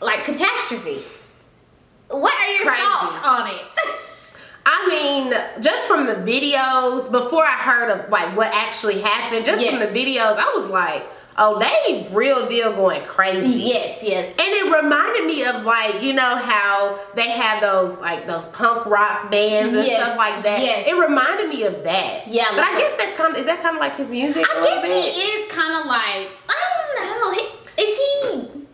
like 0.00 0.24
catastrophe. 0.24 1.02
What 2.08 2.32
are 2.32 2.50
your 2.52 2.64
Crazy. 2.66 2.82
thoughts 2.82 3.24
on 3.24 3.50
it? 3.50 3.62
I 4.70 4.86
mean, 4.88 5.62
just 5.62 5.86
from 5.86 6.06
the 6.06 6.14
videos, 6.14 7.10
before 7.10 7.44
I 7.44 7.56
heard 7.56 7.90
of 7.90 8.10
like 8.10 8.36
what 8.36 8.48
actually 8.52 9.00
happened, 9.00 9.44
just 9.46 9.64
from 9.66 9.78
the 9.78 9.86
videos, 9.86 10.36
I 10.38 10.52
was 10.56 10.68
like, 10.70 11.06
oh, 11.38 11.58
they 11.58 12.08
real 12.12 12.48
deal 12.48 12.72
going 12.74 13.02
crazy. 13.06 13.48
yes, 13.60 14.02
yes. 14.02 14.30
And 14.32 14.40
it 14.48 14.74
reminded 14.82 15.24
me 15.26 15.44
of 15.44 15.64
like, 15.64 16.02
you 16.02 16.12
know 16.12 16.36
how 16.36 16.98
they 17.14 17.30
have 17.30 17.60
those 17.62 17.98
like 17.98 18.26
those 18.26 18.46
punk 18.48 18.84
rock 18.86 19.30
bands 19.30 19.74
and 19.74 19.86
Yes, 19.86 20.02
stuff 20.02 20.16
like 20.18 20.42
that. 20.44 20.60
yes. 20.60 20.86
It 20.88 20.94
reminded 21.00 21.48
me 21.48 21.62
of 21.64 21.82
that. 21.84 22.28
Yeah, 22.28 22.46
But 22.50 22.58
like- 22.58 22.74
I 22.74 22.78
guess 22.78 22.94
that's 22.98 23.16
kind 23.16 23.32
of 23.34 23.40
is 23.40 23.46
that 23.46 23.62
kind 23.62 23.76
of 23.76 23.80
like 23.80 23.96
his 23.96 24.10
music? 24.10 24.44
I 24.48 24.64
guess 24.64 24.82
bit? 24.82 25.14
he 25.14 25.20
is 25.20 25.50
kind 25.52 25.80
of 25.80 25.86
like 25.86 26.26
um, 26.28 26.54
I 27.00 27.06
don't 27.06 27.36
know. 27.36 27.44
Is 27.78 27.96
he? 27.96 28.17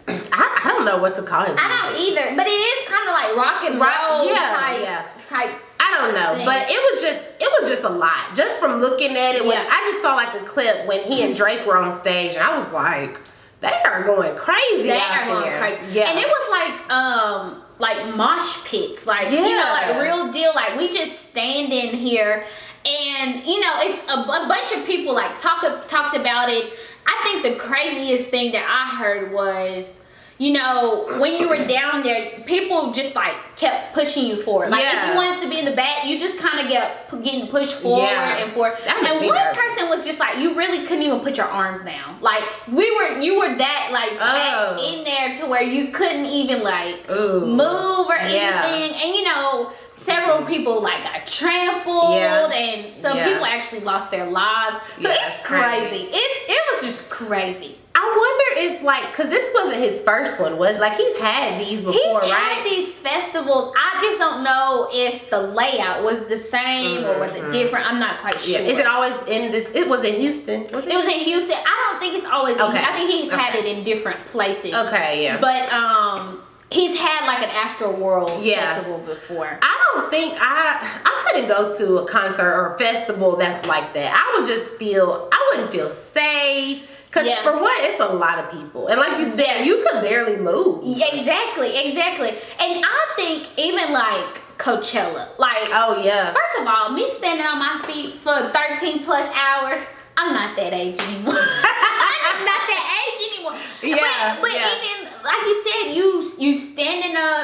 I, 0.09 0.61
I 0.65 0.69
don't 0.69 0.85
know 0.85 0.99
what 0.99 1.17
to 1.17 1.23
call 1.23 1.45
his. 1.47 1.57
I 1.61 1.69
don't 1.69 2.01
either. 2.01 2.37
But 2.37 2.47
it 2.47 2.51
is 2.51 2.89
kind 2.89 3.09
of 3.09 3.15
like 3.15 3.37
rock 3.37 3.65
and 3.65 3.75
roll 3.81 4.27
yeah, 4.27 4.55
type 4.57 4.81
yeah. 4.83 5.07
type. 5.27 5.51
I 5.81 5.97
don't 5.99 6.15
know, 6.15 6.35
thing. 6.37 6.47
but 6.47 6.67
it 6.69 6.93
was 6.93 7.03
just 7.03 7.29
it 7.41 7.49
was 7.61 7.71
just 7.71 7.83
a 7.83 7.89
lot. 7.89 8.35
Just 8.35 8.59
from 8.59 8.81
looking 8.81 9.17
at 9.17 9.35
it, 9.37 9.43
when 9.45 9.53
Yeah. 9.53 9.69
I 9.71 9.81
just 9.91 10.03
saw 10.03 10.15
like 10.15 10.35
a 10.35 10.45
clip 10.45 10.87
when 10.87 11.03
he 11.03 11.23
and 11.23 11.37
Drake 11.37 11.67
were 11.67 11.77
on 11.77 11.93
stage, 11.93 12.35
and 12.35 12.43
I 12.43 12.57
was 12.59 12.73
like, 12.73 13.21
they 13.61 13.73
are 13.85 14.03
going 14.05 14.35
crazy. 14.37 14.83
They 14.89 15.01
are 15.01 15.27
going 15.27 15.45
there. 15.45 15.59
crazy. 15.59 15.81
Yeah, 15.93 16.11
And 16.11 16.19
it 16.19 16.27
was 16.27 16.51
like 16.51 16.91
um 16.91 17.63
like 17.79 18.15
mosh 18.15 18.65
pits, 18.65 19.07
like 19.07 19.31
you 19.31 19.41
know, 19.41 19.71
like 19.81 20.01
real 20.01 20.31
deal. 20.33 20.53
Like 20.55 20.77
we 20.77 20.91
just 20.91 21.29
stand 21.31 21.73
in 21.73 21.95
here, 21.97 22.45
and 22.85 23.45
you 23.45 23.61
know, 23.61 23.73
it's 23.79 24.03
a, 24.09 24.15
a 24.21 24.47
bunch 24.49 24.73
of 24.73 24.87
people 24.87 25.15
like 25.15 25.39
talk 25.39 25.87
talked 25.89 26.17
about 26.17 26.49
it. 26.51 26.73
I 27.07 27.21
think 27.25 27.43
the 27.43 27.57
craziest 27.61 28.31
thing 28.31 28.53
that 28.53 28.65
I 28.69 28.97
heard 28.97 29.33
was. 29.33 30.01
You 30.37 30.53
know, 30.53 31.17
when 31.21 31.37
you 31.37 31.49
were 31.49 31.65
down 31.65 32.03
there, 32.03 32.41
people 32.45 32.91
just 32.91 33.15
like 33.15 33.37
kept 33.57 33.95
pushing 33.95 34.27
you 34.27 34.35
forward. 34.43 34.69
Like 34.71 34.83
if 34.85 34.93
Yeah. 34.93 35.11
you 35.11 35.17
wanted 35.17 35.41
to 35.45 35.49
be 35.49 35.61
in 35.61 35.65
the 35.65 35.77
back, 35.77 36.07
you 36.07 36.19
just 36.19 36.41
kind 36.41 36.59
of 36.59 36.69
get 36.69 37.09
getting 37.23 37.47
pushed 37.47 37.75
forward 37.75 38.09
Yeah. 38.11 38.39
and 38.39 38.53
forward. 38.53 38.77
And 38.85 39.07
one 39.25 39.29
nervous. 39.29 39.57
person 39.57 39.89
was 39.89 40.05
just 40.05 40.19
like, 40.19 40.39
you 40.39 40.57
really 40.57 40.85
couldn't 40.89 41.05
even 41.05 41.21
put 41.21 41.37
your 41.37 41.47
arms 41.47 41.85
down. 41.85 42.19
Like 42.21 42.43
we 42.67 42.91
were, 42.97 43.21
you 43.21 43.39
were 43.39 43.55
that 43.57 43.91
like 43.93 44.19
packed 44.19 44.73
Oh. 44.81 44.93
in 44.93 45.05
there 45.05 45.37
to 45.37 45.47
where 45.47 45.63
you 45.63 45.93
couldn't 45.93 46.27
even 46.27 46.65
like 46.65 47.09
Ooh. 47.09 47.47
move 47.47 48.09
or 48.09 48.17
Yeah. 48.17 48.65
anything. 48.67 49.01
And 49.03 49.15
you 49.15 49.23
know, 49.23 49.71
several 49.95 50.45
people 50.47 50.83
like 50.83 51.03
got 51.03 51.27
trampled, 51.27 52.15
Yeah. 52.17 52.47
and 52.51 53.01
some 53.03 53.17
Yeah. 53.17 53.29
people 53.29 53.45
actually 53.47 53.81
lost 53.81 54.11
their 54.11 54.27
lives. 54.27 54.77
So 55.01 55.09
Yeah, 55.09 55.17
it's 55.27 55.41
crazy. 55.43 56.07
crazy. 56.07 56.09
It 56.13 56.51
it 56.51 56.61
was 56.73 56.83
just 56.83 57.11
crazy. 57.11 57.79
I 57.97 58.03
wonder 58.07 58.75
if 58.75 58.83
like, 58.83 59.15
cause 59.17 59.29
this 59.29 59.53
wasn't 59.55 59.77
his 59.77 60.01
first 60.03 60.41
one, 60.41 60.59
was 60.59 60.79
like 60.79 60.97
he's 60.97 61.17
had 61.19 61.61
these 61.61 61.81
before, 61.81 61.93
He's 61.93 62.31
right? 62.33 62.41
had 62.41 62.65
these 62.67 62.93
festivals. 62.93 63.73
I 63.77 64.01
just 64.03 64.19
don't 64.19 64.43
know 64.43 64.89
if 64.93 65.31
the 65.31 65.39
layout 65.41 66.03
was 66.03 66.25
the 66.27 66.37
same 66.37 67.05
or 67.05 67.19
was 67.21 67.33
it 67.37 67.43
Mhm. 67.45 67.53
different. 67.53 67.87
I'm 67.87 68.01
not 68.01 68.21
quite 68.21 68.39
sure. 68.41 68.59
Is 68.61 68.79
it 68.79 68.87
always 68.87 69.15
in 69.29 69.53
this? 69.53 69.71
It 69.75 69.89
was 69.89 70.03
in 70.03 70.15
Houston. 70.17 70.63
It? 70.63 70.73
It 70.73 70.97
was 70.97 71.07
in 71.07 71.21
Houston. 71.21 71.57
I 71.57 71.89
don't 71.91 72.01
think 72.01 72.15
it's 72.17 72.27
always. 72.27 72.59
Okay. 72.59 72.79
I 72.85 72.93
think 72.95 73.11
he's 73.11 73.31
had 73.31 73.55
it 73.55 73.65
in 73.65 73.85
different 73.85 74.27
places. 74.27 74.75
okay. 74.75 75.23
Yeah. 75.23 75.37
But 75.39 75.73
um, 75.73 76.43
he's 76.75 76.99
had 76.99 77.27
like 77.27 77.43
an 77.47 77.51
Astroworld 77.51 78.45
Yeah. 78.45 78.75
festival 78.75 78.99
before. 78.99 79.59
I 79.63 79.75
don't 79.95 80.11
think 80.11 80.35
I 80.41 81.01
I 81.05 81.13
couldn't 81.25 81.49
go 81.49 81.77
to 81.79 81.99
a 81.99 82.07
concert 82.07 82.53
or 82.59 82.75
a 82.75 82.79
festival 82.79 83.37
that's 83.37 83.67
like 83.67 83.95
that. 83.95 84.11
I 84.15 84.39
would 84.39 84.47
just 84.49 84.75
feel 84.75 85.29
I 85.33 85.39
wouldn't 85.53 85.71
feel 85.73 85.91
safe. 85.91 86.91
Cause 87.11 87.27
Yeah. 87.27 87.45
for 87.45 87.53
what, 87.61 87.77
it's 87.85 88.01
a 88.01 88.07
lot 88.07 88.41
of 88.41 88.51
people, 88.51 88.89
and 88.89 88.99
like 88.99 89.19
you 89.21 89.27
said, 89.27 89.47
Yeah. 89.47 89.63
you 89.63 89.87
could 89.87 90.03
barely 90.03 90.37
move. 90.37 90.83
Exactly, 91.13 91.71
exactly. 91.87 92.31
And 92.59 92.85
I 92.85 93.01
think 93.15 93.47
even 93.57 93.93
like 93.93 94.43
Coachella, 94.59 95.29
like 95.39 95.69
Oh 95.73 96.03
yeah. 96.03 96.33
first 96.33 96.55
of 96.61 96.67
all, 96.67 96.91
me 96.91 97.09
standing 97.19 97.47
on 97.47 97.59
my 97.61 97.81
feet 97.87 98.15
for 98.15 98.51
13 98.51 99.05
plus 99.05 99.29
hours, 99.33 99.81
I'm 100.17 100.33
not 100.35 100.57
that 100.57 100.73
age 100.73 100.99
anymore. 101.01 101.35
I'm 101.39 102.23
just 102.31 102.45
not 102.51 102.63
that 102.73 102.85
age 103.03 103.19
anymore. 103.33 103.57
Yeah, 103.83 104.35
But, 104.35 104.43
but 104.43 104.53
yeah. 104.53 104.75
even 104.79 105.13
like 105.23 105.43
you 105.47 105.57
said, 105.67 105.95
you 105.95 106.07
you 106.39 106.59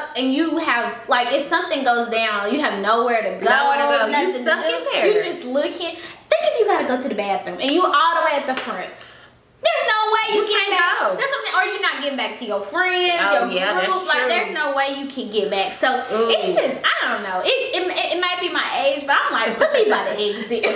up 0.00 0.10
and 0.16 0.32
you 0.32 0.58
have 0.58 1.08
like 1.08 1.32
if 1.32 1.42
something 1.42 1.84
goes 1.84 2.08
down, 2.10 2.52
you 2.52 2.60
have 2.60 2.80
nowhere 2.80 3.22
to 3.22 3.44
go. 3.44 3.50
Nowhere 3.50 4.06
to 4.06 4.12
go. 4.12 4.18
You 4.18 4.42
stuck 4.42 4.64
in 4.64 4.84
there. 4.92 5.06
You 5.06 5.22
just 5.22 5.44
looking. 5.44 5.96
Think 5.96 6.42
if 6.42 6.60
you 6.60 6.66
gotta 6.66 6.86
go 6.86 7.00
to 7.00 7.08
the 7.08 7.14
bathroom 7.14 7.58
and 7.60 7.70
you 7.70 7.84
all 7.84 8.14
the 8.14 8.24
way 8.24 8.32
at 8.40 8.46
the 8.46 8.60
front. 8.60 8.90
There's 9.62 9.86
no 9.86 9.98
way 10.12 10.34
you, 10.34 10.40
You 10.42 10.48
get 10.48 10.56
can't 10.58 10.70
back. 10.78 10.98
go. 11.00 11.16
That's 11.16 11.30
what 11.30 11.38
I'm 11.38 11.44
saying. 11.44 11.56
Or 11.60 11.64
you're 11.72 11.82
not 11.82 12.02
getting 12.02 12.16
back 12.16 12.38
to 12.38 12.44
your 12.46 12.62
friends, 12.62 13.20
Oh, 13.24 13.44
your 13.50 13.52
yeah, 13.52 13.84
group. 13.86 14.06
like 14.08 14.18
true. 14.18 14.28
there's 14.28 14.50
no 14.54 14.74
way 14.74 14.96
you 14.98 15.06
can 15.08 15.30
get 15.30 15.50
back. 15.50 15.72
So 15.72 15.88
Ooh. 16.12 16.30
it's 16.30 16.54
just 16.56 16.80
I 16.84 17.08
don't 17.12 17.22
know. 17.22 17.40
It, 17.44 17.48
it 17.76 18.16
it 18.16 18.20
might 18.20 18.40
be 18.40 18.48
my 18.48 18.68
age, 18.86 19.06
but 19.06 19.16
I'm 19.20 19.32
like 19.32 19.58
put 19.58 19.72
me 19.72 19.84
by 19.90 20.04
the 20.04 20.20
exit. 20.20 20.64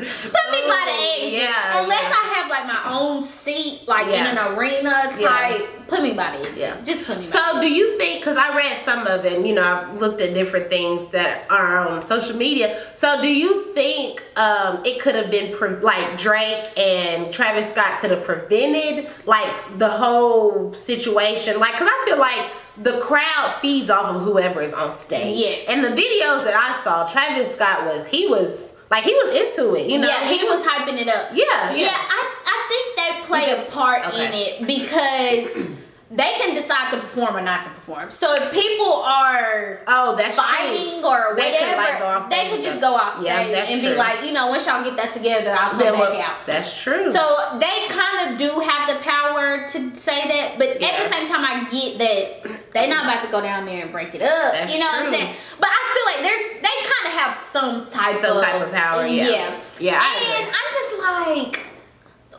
Put 0.00 0.46
me 0.50 0.60
by 0.66 0.82
the 0.86 0.96
Ooh, 0.96 1.24
exit. 1.26 1.32
yeah, 1.42 1.80
Unless 1.82 2.02
yeah. 2.04 2.14
I 2.16 2.34
have 2.36 2.50
like 2.50 2.66
my 2.66 2.90
own 2.90 3.22
seat, 3.22 3.86
like 3.86 4.06
in 4.06 4.26
an 4.26 4.38
arena 4.56 5.12
Yeah. 5.18 5.28
type. 5.28 5.68
Put 5.88 6.02
me 6.02 6.12
by 6.14 6.30
the 6.36 6.38
exit. 6.38 6.56
Yeah. 6.56 6.80
Just 6.84 7.04
put 7.04 7.18
me. 7.18 7.24
by 7.24 7.28
So, 7.30 7.60
do 7.60 7.68
you 7.70 7.98
think? 7.98 8.20
Because 8.20 8.36
I 8.36 8.56
read 8.56 8.78
some 8.84 9.06
of 9.06 9.24
it, 9.24 9.32
and, 9.34 9.46
you 9.46 9.54
know, 9.54 9.62
I've 9.90 9.98
looked 10.00 10.20
at 10.20 10.32
different 10.34 10.70
things 10.70 11.08
that 11.10 11.50
are 11.50 11.78
on 11.88 12.00
social 12.02 12.36
media. 12.36 12.80
So, 12.94 13.20
do 13.20 13.28
you 13.28 13.74
think 13.74 14.22
um, 14.36 14.84
it 14.86 15.00
could 15.02 15.14
have 15.16 15.30
been 15.30 15.54
pre- 15.56 15.76
like 15.80 16.16
Drake 16.16 16.64
and 16.78 17.32
Travis 17.32 17.59
Scott 17.64 18.00
could 18.00 18.10
have 18.10 18.24
prevented 18.24 19.10
like 19.26 19.78
the 19.78 19.88
whole 19.88 20.72
situation? 20.74 21.58
Like, 21.58 21.72
because 21.72 21.88
I 21.90 22.04
feel 22.06 22.18
like 22.18 22.50
the 22.76 23.00
crowd 23.00 23.58
feeds 23.60 23.90
off 23.90 24.06
of 24.06 24.22
whoever 24.22 24.62
is 24.62 24.72
on 24.72 24.92
stage. 24.92 25.38
Yes. 25.38 25.66
And 25.68 25.84
the 25.84 25.88
videos 25.88 26.44
that 26.44 26.54
I 26.54 26.82
saw, 26.82 27.06
Travis 27.06 27.54
Scott 27.54 27.84
was 27.84 28.06
he 28.06 28.26
was 28.26 28.74
like 28.90 29.04
he 29.04 29.14
was 29.14 29.36
into 29.36 29.74
it. 29.74 29.88
You 29.88 29.98
know. 29.98 30.08
yeah, 30.08 30.28
he 30.28 30.42
was 30.44 30.62
hyping 30.62 31.00
it 31.00 31.08
up. 31.08 31.30
Yeah. 31.32 31.74
Yeah, 31.74 31.94
I, 31.94 32.34
I 32.46 32.66
think 32.68 32.96
they 32.96 33.26
play 33.26 33.50
a 33.50 33.70
part 33.70 34.14
in 34.14 34.32
it 34.32 34.66
because 34.66 35.68
they 36.12 36.32
can 36.38 36.54
decide 36.56 36.90
to 36.90 36.96
perform 36.98 37.36
or 37.36 37.40
not 37.40 37.62
to 37.62 37.70
perform. 37.70 38.10
So 38.10 38.34
if 38.34 38.52
people 38.52 38.94
are 38.94 39.80
Oh, 39.86 40.16
that's 40.16 40.34
true. 40.34 40.44
fighting 40.44 41.04
or 41.04 41.34
They 41.36 41.52
could, 41.52 41.60
whatever, 41.76 42.04
like, 42.20 42.28
they 42.28 42.48
could 42.50 42.62
just 42.62 42.80
go 42.80 42.94
off 42.96 43.14
stage 43.14 43.26
Yeah, 43.26 43.38
and 43.70 43.80
be 43.80 43.94
like, 43.94 44.24
you 44.24 44.32
know, 44.32 44.48
once 44.48 44.66
y'all 44.66 44.82
get 44.82 44.96
that 44.96 45.12
together, 45.12 45.52
I'll 45.56 45.70
come 45.70 45.78
Then 45.78 45.92
back 45.92 46.00
what- 46.00 46.18
out. 46.20 46.36
That's 46.46 46.82
true. 46.82 47.12
So 47.12 47.58
they 47.60 47.86
kind 47.88 48.32
of 48.32 48.38
do 48.38 48.58
have 48.58 48.88
the 48.88 49.00
power 49.04 49.66
to 49.68 49.96
say 49.96 50.26
that, 50.26 50.58
but 50.58 50.68
at 50.82 51.02
the 51.02 51.08
same 51.08 51.28
time, 51.28 51.44
I 51.44 51.68
get 51.70 51.98
that 51.98 52.72
they're 52.72 52.88
not 52.88 53.04
about 53.04 53.22
to 53.24 53.30
go 53.30 53.40
down 53.40 53.64
there 53.66 53.82
and 53.82 53.92
break 53.92 54.12
it 54.14 54.22
up. 54.22 54.52
That's 54.52 54.72
you 54.74 54.80
know 54.80 54.86
what. 54.86 55.06
I'm 55.06 55.12
saying? 55.12 55.34
But 55.60 55.68
I 55.70 55.94
feel 55.94 56.06
like 56.12 56.22
there's 56.28 56.60
they 56.60 56.88
kind 56.90 57.06
of 57.06 57.12
have 57.20 57.34
some 57.52 57.88
type 57.88 58.20
Some 58.20 58.36
of 58.38 58.42
type 58.42 58.60
of 58.62 58.72
power, 58.72 59.06
yeah. 59.06 59.28
Yeah. 59.28 59.60
Yeah, 59.78 60.02
and. 60.36 60.46
I'm 60.48 60.72
just 60.72 60.98
like, 61.00 61.66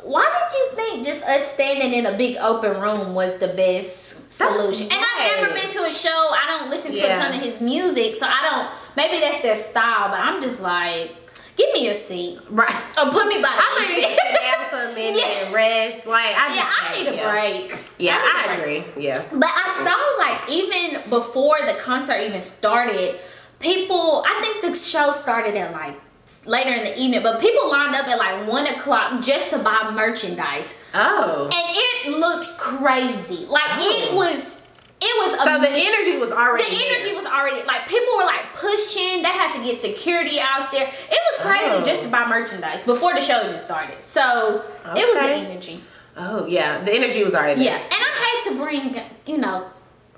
why 0.03 0.23
did 0.23 0.57
you 0.57 0.75
think 0.75 1.05
just 1.05 1.23
us 1.25 1.51
standing 1.53 1.93
in 1.93 2.05
a 2.05 2.17
big 2.17 2.37
open 2.37 2.79
room 2.81 3.13
was 3.13 3.37
the 3.39 3.47
best 3.49 4.31
solution? 4.33 4.87
And 4.91 5.03
I've 5.17 5.41
never 5.41 5.53
been 5.53 5.69
to 5.71 5.83
a 5.83 5.91
show. 5.91 6.09
I 6.09 6.45
don't 6.47 6.69
listen 6.69 6.91
to 6.93 6.97
Yeah. 6.97 7.15
a 7.17 7.19
ton 7.19 7.33
of 7.35 7.41
his 7.41 7.61
music, 7.61 8.15
so 8.15 8.25
I 8.25 8.41
don't. 8.49 8.69
Maybe 8.95 9.19
that's 9.21 9.41
their 9.41 9.55
style, 9.55 10.09
but 10.09 10.19
I'm 10.19 10.41
just 10.41 10.61
like, 10.61 11.15
give 11.55 11.71
me 11.73 11.87
a 11.89 11.95
seat 11.95 12.39
Right. 12.49 12.73
or 12.97 13.11
put 13.11 13.27
me 13.27 13.35
by 13.35 13.41
the 13.41 13.47
I'm 13.63 13.73
gonna 13.75 13.95
seat. 13.95 14.17
sit 14.19 14.41
down 14.41 14.69
for 14.69 14.91
a 14.91 14.93
minute 14.93 15.17
Yeah. 15.21 15.45
and 15.45 15.53
rest. 15.53 16.05
Like 16.07 16.35
I 16.35 16.55
just 16.55 16.57
Yeah, 16.57 16.73
I 16.89 16.93
can't, 16.93 17.09
need 17.11 17.19
a 17.19 17.29
break. 17.29 17.79
Yeah, 17.99 18.17
I, 18.21 18.45
I, 18.49 18.53
agree. 18.55 18.83
Yeah. 18.97 19.21
But 19.31 19.49
I 19.53 19.83
saw 19.83 20.23
like 20.23 20.49
even 20.49 21.09
before 21.09 21.57
the 21.65 21.73
concert 21.75 22.19
even 22.21 22.41
started, 22.41 23.19
people. 23.59 24.23
I 24.27 24.41
think 24.41 24.61
the 24.61 24.73
show 24.77 25.11
started 25.11 25.55
at 25.55 25.71
like 25.71 25.99
later 26.45 26.71
in 26.73 26.83
the 26.83 26.99
evening, 26.99 27.21
but 27.23 27.39
people 27.41 27.69
lined 27.69 27.95
up 27.95 28.07
at 28.07 28.17
like 28.17 28.47
one 28.47 28.67
o'clock 28.67 29.21
just 29.23 29.49
to 29.51 29.59
buy 29.59 29.91
merchandise, 29.93 30.77
Oh. 30.93 31.49
and 31.53 32.11
it 32.13 32.19
looked 32.19 32.57
crazy. 32.57 33.45
Like 33.47 33.69
it 33.79 34.09
Oh. 34.11 34.15
was. 34.15 34.59
It 35.03 35.09
was 35.17 35.35
So 35.43 35.59
the 35.59 35.67
energy 35.67 36.17
was 36.17 36.31
already 36.31 36.63
the 36.63 36.85
energy 36.85 37.05
there. 37.07 37.15
was 37.15 37.25
already 37.25 37.63
like 37.65 37.87
people 37.87 38.15
were 38.17 38.23
like 38.25 38.53
pushing. 38.53 39.23
They 39.23 39.29
had 39.29 39.51
to 39.53 39.63
get 39.63 39.75
security 39.75 40.39
out 40.39 40.71
there. 40.71 40.83
It 40.87 41.19
was 41.31 41.39
crazy 41.41 41.65
Oh. 41.75 41.83
just 41.83 42.03
to 42.03 42.09
buy 42.09 42.27
merchandise 42.27 42.83
before 42.83 43.15
the 43.15 43.21
show 43.21 43.41
even 43.47 43.59
started. 43.59 44.03
So 44.03 44.63
it 44.95 45.07
was 45.09 45.17
the 45.17 45.23
energy. 45.49 45.83
Oh 46.15 46.45
yeah, 46.45 46.83
the 46.83 46.93
energy 46.93 47.23
was 47.23 47.33
already 47.33 47.63
there 47.63 47.77
Yeah, 47.79 47.83
and 47.83 47.93
I 47.93 48.11
hate 48.43 48.51
to 48.51 48.63
bring 48.63 49.01
you 49.25 49.39
know 49.39 49.71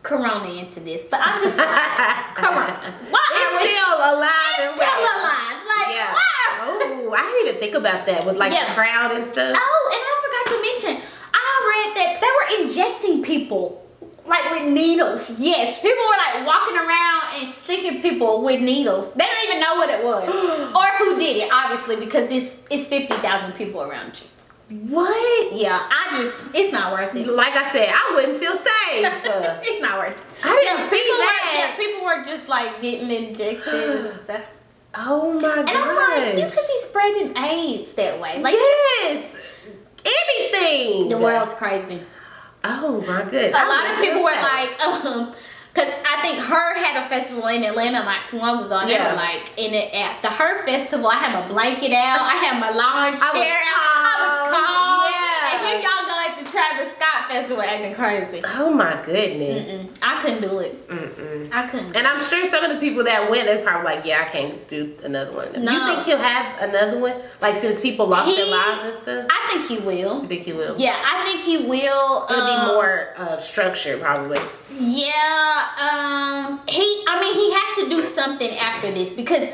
Corona 0.04 0.50
into 0.52 0.80
this, 0.82 1.06
but 1.10 1.20
I'm 1.24 1.42
just 1.42 1.58
like, 1.58 1.68
come 2.36 2.54
on, 2.56 2.70
why 3.10 3.26
It's 3.32 3.54
are 3.56 3.58
we 3.58 3.70
still 3.72 3.96
alive 4.14 4.60
it's 4.60 4.76
still 4.76 4.78
well. 4.78 5.24
alive? 5.24 5.58
Like, 5.66 5.96
Yeah. 5.96 6.12
why? 6.14 6.30
Oh, 6.60 7.14
I 7.16 7.22
didn't 7.24 7.48
even 7.48 7.60
think 7.60 7.76
about 7.76 8.06
that 8.06 8.26
with 8.26 8.36
like 8.38 8.52
Yeah. 8.54 8.70
the 8.70 8.76
crowd 8.76 9.12
and 9.14 9.26
stuff. 9.26 9.56
Oh, 9.58 9.84
and 9.96 10.02
I 10.04 10.14
forgot 10.24 10.46
to 10.54 10.62
mention, 10.62 11.10
I 11.34 11.48
read 11.72 11.98
that 11.98 12.22
they 12.22 12.32
were 12.38 12.64
injecting 12.64 13.24
people 13.24 13.80
like 14.26 14.50
with 14.52 14.68
needles. 14.68 15.32
Yes, 15.38 15.82
people 15.82 16.04
were 16.08 16.18
like 16.18 16.46
walking 16.48 16.78
around 16.78 17.22
and 17.44 17.52
sticking 17.52 18.02
people 18.02 18.42
with 18.42 18.62
needles. 18.62 19.14
They 19.14 19.26
don't 19.26 19.44
even 19.48 19.60
know 19.60 19.76
what 19.76 19.90
it 19.90 20.04
was 20.04 20.30
or 20.76 20.88
who 21.00 21.18
did 21.20 21.38
it, 21.38 21.50
obviously, 21.52 21.96
because 21.98 22.30
it's 22.32 22.60
it's 22.70 22.88
fifty 22.88 23.14
thousand 23.16 23.54
people 23.54 23.82
around 23.82 24.20
you. 24.20 24.28
What? 24.70 25.54
Yeah, 25.54 25.80
I 25.82 26.18
just 26.18 26.56
it's 26.56 26.72
not 26.72 26.94
worth 26.94 27.16
it. 27.16 27.28
Like 27.28 27.56
I 27.56 27.72
said, 27.72 27.90
I 27.90 28.16
wouldn't 28.16 28.38
feel 28.38 28.56
safe. 28.56 28.70
It's 29.66 29.82
not 29.82 30.00
worth 30.00 30.18
it. 30.18 30.24
I 30.44 30.56
didn't 30.62 30.90
see 30.90 31.02
people 31.02 31.18
that. 31.18 31.42
Were, 31.46 31.60
yeah, 31.60 31.88
people 31.88 32.06
were 32.06 32.24
just 32.24 32.48
like 32.50 32.82
getting 32.82 33.12
injected 33.12 33.98
and 33.98 34.10
stuff. 34.24 34.42
oh 34.96 35.34
my 35.34 35.42
god. 35.42 35.70
And 35.70 35.70
I'm 35.70 35.96
like, 35.96 36.36
you 36.38 36.50
could 36.50 36.68
be 36.68 36.80
spreading 36.80 37.38
AIDS 37.38 37.94
that 37.96 38.20
way. 38.20 38.42
Like 38.42 38.54
yes. 38.54 39.36
Anything. 40.06 41.10
the 41.10 41.18
world's 41.18 41.54
crazy. 41.54 42.02
Oh 42.64 43.04
my 43.06 43.24
good. 43.30 43.52
A 43.52 43.68
lot 43.68 43.92
of 43.92 44.00
people 44.00 44.24
were 44.24 44.32
like, 44.32 44.80
um, 44.80 45.34
because 45.74 45.90
I 46.06 46.22
think 46.22 46.38
her 46.38 46.78
had 46.78 47.04
a 47.04 47.10
festival 47.10 47.48
in 47.48 47.64
Atlanta 47.64 48.06
not 48.06 48.28
too 48.28 48.38
long 48.38 48.64
ago, 48.64 48.78
and 48.78 48.90
they 48.90 49.00
were 49.00 49.18
like, 49.18 49.50
in 49.58 49.74
it 49.74 49.92
at 49.92 50.22
the 50.22 50.30
her 50.30 50.64
festival, 50.66 51.10
I 51.10 51.18
had 51.18 51.34
my 51.34 51.48
blanket 51.50 51.92
out, 51.92 52.22
I 52.22 52.38
had 52.38 52.62
my 52.62 52.70
lawn 52.70 53.18
I 53.18 53.30
was 53.34 53.42
chair 53.42 53.58
out, 53.58 53.82
I 54.06 54.22
was 54.22 54.54
cold, 54.54 55.10
yeah. 55.10 55.50
and 55.50 55.66
here 55.66 55.82
y'all 55.82 56.06
go 56.06 56.13
Travis 56.54 56.94
Scott 56.94 57.30
festival 57.30 57.64
acting 57.64 57.96
crazy. 57.96 58.42
Oh 58.46 58.72
my 58.72 59.02
goodness. 59.04 59.72
Mm-mm. 59.72 59.98
I 60.04 60.22
couldn't 60.22 60.42
do 60.42 60.60
it. 60.60 60.88
Mm-mm. 60.88 61.50
I 61.52 61.68
couldn't. 61.68 61.96
And 61.96 62.06
I'm 62.06 62.22
sure 62.22 62.48
some 62.50 62.64
of 62.64 62.72
the 62.72 62.80
people 62.80 63.04
that 63.06 63.30
went, 63.30 63.48
they're 63.48 63.64
probably 63.64 63.96
like, 63.96 64.06
yeah, 64.06 64.22
I 64.22 64.30
can't 64.30 64.68
do 64.68 64.96
another 65.04 65.32
one. 65.36 65.66
No. 65.66 65.72
You 65.72 65.86
think 65.88 66.06
he'll 66.06 66.20
have 66.20 66.70
another 66.70 67.00
one? 67.00 67.16
Like 67.42 67.56
since 67.56 67.82
people 67.82 68.06
lost 68.06 68.36
their 68.38 68.46
lives 68.46 68.82
and 68.84 68.96
stuff? 69.02 69.28
I 69.32 69.52
think 69.52 69.68
he 69.68 69.84
will. 69.84 70.22
You 70.22 70.28
think 70.28 70.44
he 70.44 70.54
will? 70.54 70.80
Yeah, 70.80 71.02
I 71.04 71.26
think 71.26 71.42
he 71.42 71.66
will. 71.68 72.28
It'll 72.30 72.42
um, 72.42 72.68
be 72.68 72.74
more 72.74 73.14
uh, 73.18 73.40
structured 73.40 74.00
probably. 74.00 74.40
Yeah, 74.80 75.68
um 75.82 76.62
he 76.68 77.04
I 77.08 77.20
mean 77.20 77.34
he 77.34 77.52
has 77.52 77.84
to 77.84 77.90
do 77.90 78.02
something 78.02 78.58
after 78.58 78.92
this 78.92 79.14
because 79.14 79.50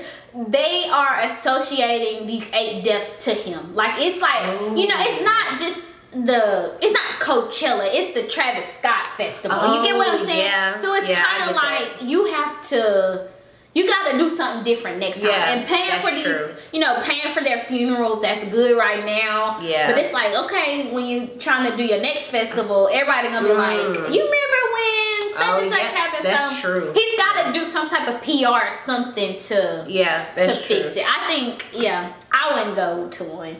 they 0.47 0.87
are 0.89 1.21
associating 1.21 2.27
these 2.27 2.51
eight 2.53 2.83
deaths 2.83 3.25
to 3.25 3.33
him. 3.33 3.75
Like 3.75 3.95
it's 3.99 4.21
like 4.21 4.43
you 4.77 4.87
know, 4.87 4.95
it's 4.97 5.23
not 5.23 5.59
just 5.59 5.88
the 6.11 6.73
it's 6.81 6.93
not 6.93 7.19
Coachella, 7.19 7.87
it's 7.91 8.13
the 8.13 8.23
Travis 8.23 8.65
Scott 8.65 9.07
festival. 9.17 9.75
you 9.75 9.83
get 9.87 9.95
what 9.97 10.07
I'm 10.07 10.21
Oh, 10.21 10.25
saying? 10.25 10.45
yeah. 10.45 10.81
So 10.81 10.93
it's 10.95 11.07
Yeah, 11.07 11.23
kind 11.23 11.49
of 11.49 11.55
like 11.55 12.01
you 12.09 12.25
have 12.33 12.67
to 12.69 13.27
you 13.75 13.87
got 13.87 14.11
to 14.11 14.17
do 14.17 14.27
something 14.27 14.63
different 14.63 14.97
next 14.97 15.19
time. 15.19 15.29
Yeah, 15.29 15.53
and 15.53 15.67
paying 15.67 16.01
for 16.01 16.09
these, 16.09 16.23
true. 16.23 16.55
you 16.71 16.79
know, 16.79 17.01
paying 17.03 17.31
for 17.31 17.41
their 17.43 17.59
funerals, 17.59 18.19
that's 18.19 18.43
good 18.49 18.75
right 18.75 19.05
now. 19.05 19.59
Yeah. 19.61 19.91
But 19.91 19.99
it's 19.99 20.11
like, 20.11 20.33
okay, 20.33 20.91
when 20.91 21.05
you 21.05 21.27
trying 21.39 21.69
to 21.69 21.77
do 21.77 21.83
your 21.85 22.01
next 22.01 22.23
festival, 22.31 22.89
everybody 22.91 23.27
gonna 23.27 23.47
be 23.47 23.53
Mm. 23.53 23.57
like, 23.59 24.11
you 24.13 24.23
remember 24.23 24.61
when 24.73 25.33
such 25.35 25.47
Oh, 25.49 25.57
and 25.59 25.67
such 25.67 25.79
yeah, 25.81 25.87
happened? 25.87 26.25
that's 26.25 26.55
so 26.55 26.61
true. 26.61 26.91
He's 26.95 27.17
got 27.17 27.45
to 27.45 27.53
do 27.53 27.63
some 27.63 27.87
type 27.87 28.07
of 28.07 28.21
PR 28.23 28.47
or 28.67 28.71
something 28.71 29.37
to 29.39 29.85
Yeah, 29.87 30.25
to 30.35 30.45
true. 30.47 30.55
fix 30.55 30.95
it. 30.95 31.05
I 31.07 31.27
think, 31.27 31.67
yeah, 31.71 32.13
I 32.31 32.55
wouldn't 32.55 32.75
go 32.75 33.07
to 33.07 33.23
one. 33.23 33.57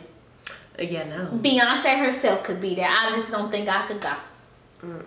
Yeah, 0.80 1.04
no. 1.04 1.38
Beyonce 1.40 1.98
herself 1.98 2.42
could 2.44 2.60
be 2.60 2.74
there. 2.74 2.88
I 2.88 3.12
just 3.12 3.30
don't 3.30 3.50
think 3.50 3.68
I 3.68 3.86
could 3.86 4.00
go. 4.00 4.12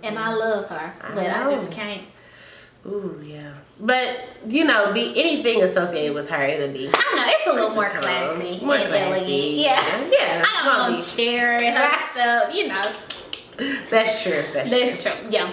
And 0.03 0.19
I 0.19 0.33
love 0.33 0.67
her, 0.69 0.93
I 1.01 1.15
but 1.15 1.25
I 1.27 1.49
just 1.55 1.71
can't. 1.71 2.03
Ooh, 2.85 3.19
yeah. 3.25 3.53
But 3.79 4.19
you 4.47 4.65
know, 4.65 4.91
be 4.93 5.13
anything 5.19 5.63
associated 5.63 6.13
with 6.13 6.29
her, 6.29 6.43
it'll 6.43 6.67
be 6.73 6.89
I 6.93 7.15
know 7.15 7.23
it's 7.27 7.47
a 7.47 7.53
little 7.53 7.71
more 7.71 7.89
classy 7.89 8.63
more 8.63 8.75
and 8.75 8.87
classy. 8.89 9.01
elegant. 9.01 9.29
Yeah, 9.31 10.09
Yeah, 10.11 10.45
I 10.45 10.63
got 10.63 10.65
my 10.65 10.85
own 10.85 10.93
won't 10.93 11.15
be. 11.17 11.23
chair 11.23 11.57
and 11.59 11.77
her 11.77 11.91
stuff. 12.11 12.53
You 12.53 12.67
know, 12.67 12.83
That's 13.89 14.21
true. 14.21 14.43
That's, 14.53 14.69
that's 14.69 15.01
true. 15.03 15.11
true. 15.13 15.29
Yeah. 15.31 15.51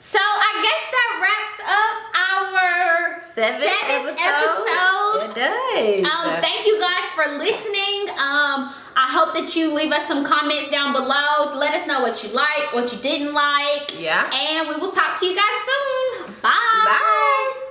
So 0.00 0.18
I 0.22 0.50
guess 0.64 0.82
that 0.94 1.10
wraps 1.20 1.58
up 1.68 1.96
our 2.16 3.22
Seventh 3.34 4.18
episode. 4.18 5.30
It 5.30 5.34
does. 5.34 6.04
Um, 6.06 6.40
thank 6.40 6.66
you 6.66 6.80
guys 6.80 7.10
for 7.10 7.36
listening. 7.36 8.08
Um, 8.16 8.72
I 9.00 9.12
hope 9.12 9.32
that 9.34 9.54
you 9.54 9.72
leave 9.72 9.92
us 9.92 10.08
some 10.08 10.24
comments 10.24 10.72
down 10.72 10.92
below. 10.92 11.56
Let 11.56 11.72
us 11.72 11.86
know 11.86 12.00
what 12.00 12.24
you 12.24 12.30
like, 12.30 12.72
what 12.72 12.92
you 12.92 12.98
didn't 12.98 13.32
like. 13.32 13.96
Yeah. 13.96 14.28
And 14.34 14.68
we 14.68 14.74
will 14.74 14.90
talk 14.90 15.16
to 15.20 15.24
you 15.26 15.36
guys 15.36 16.24
soon. 16.24 16.34
Bye. 16.42 16.50
Bye. 16.84 17.67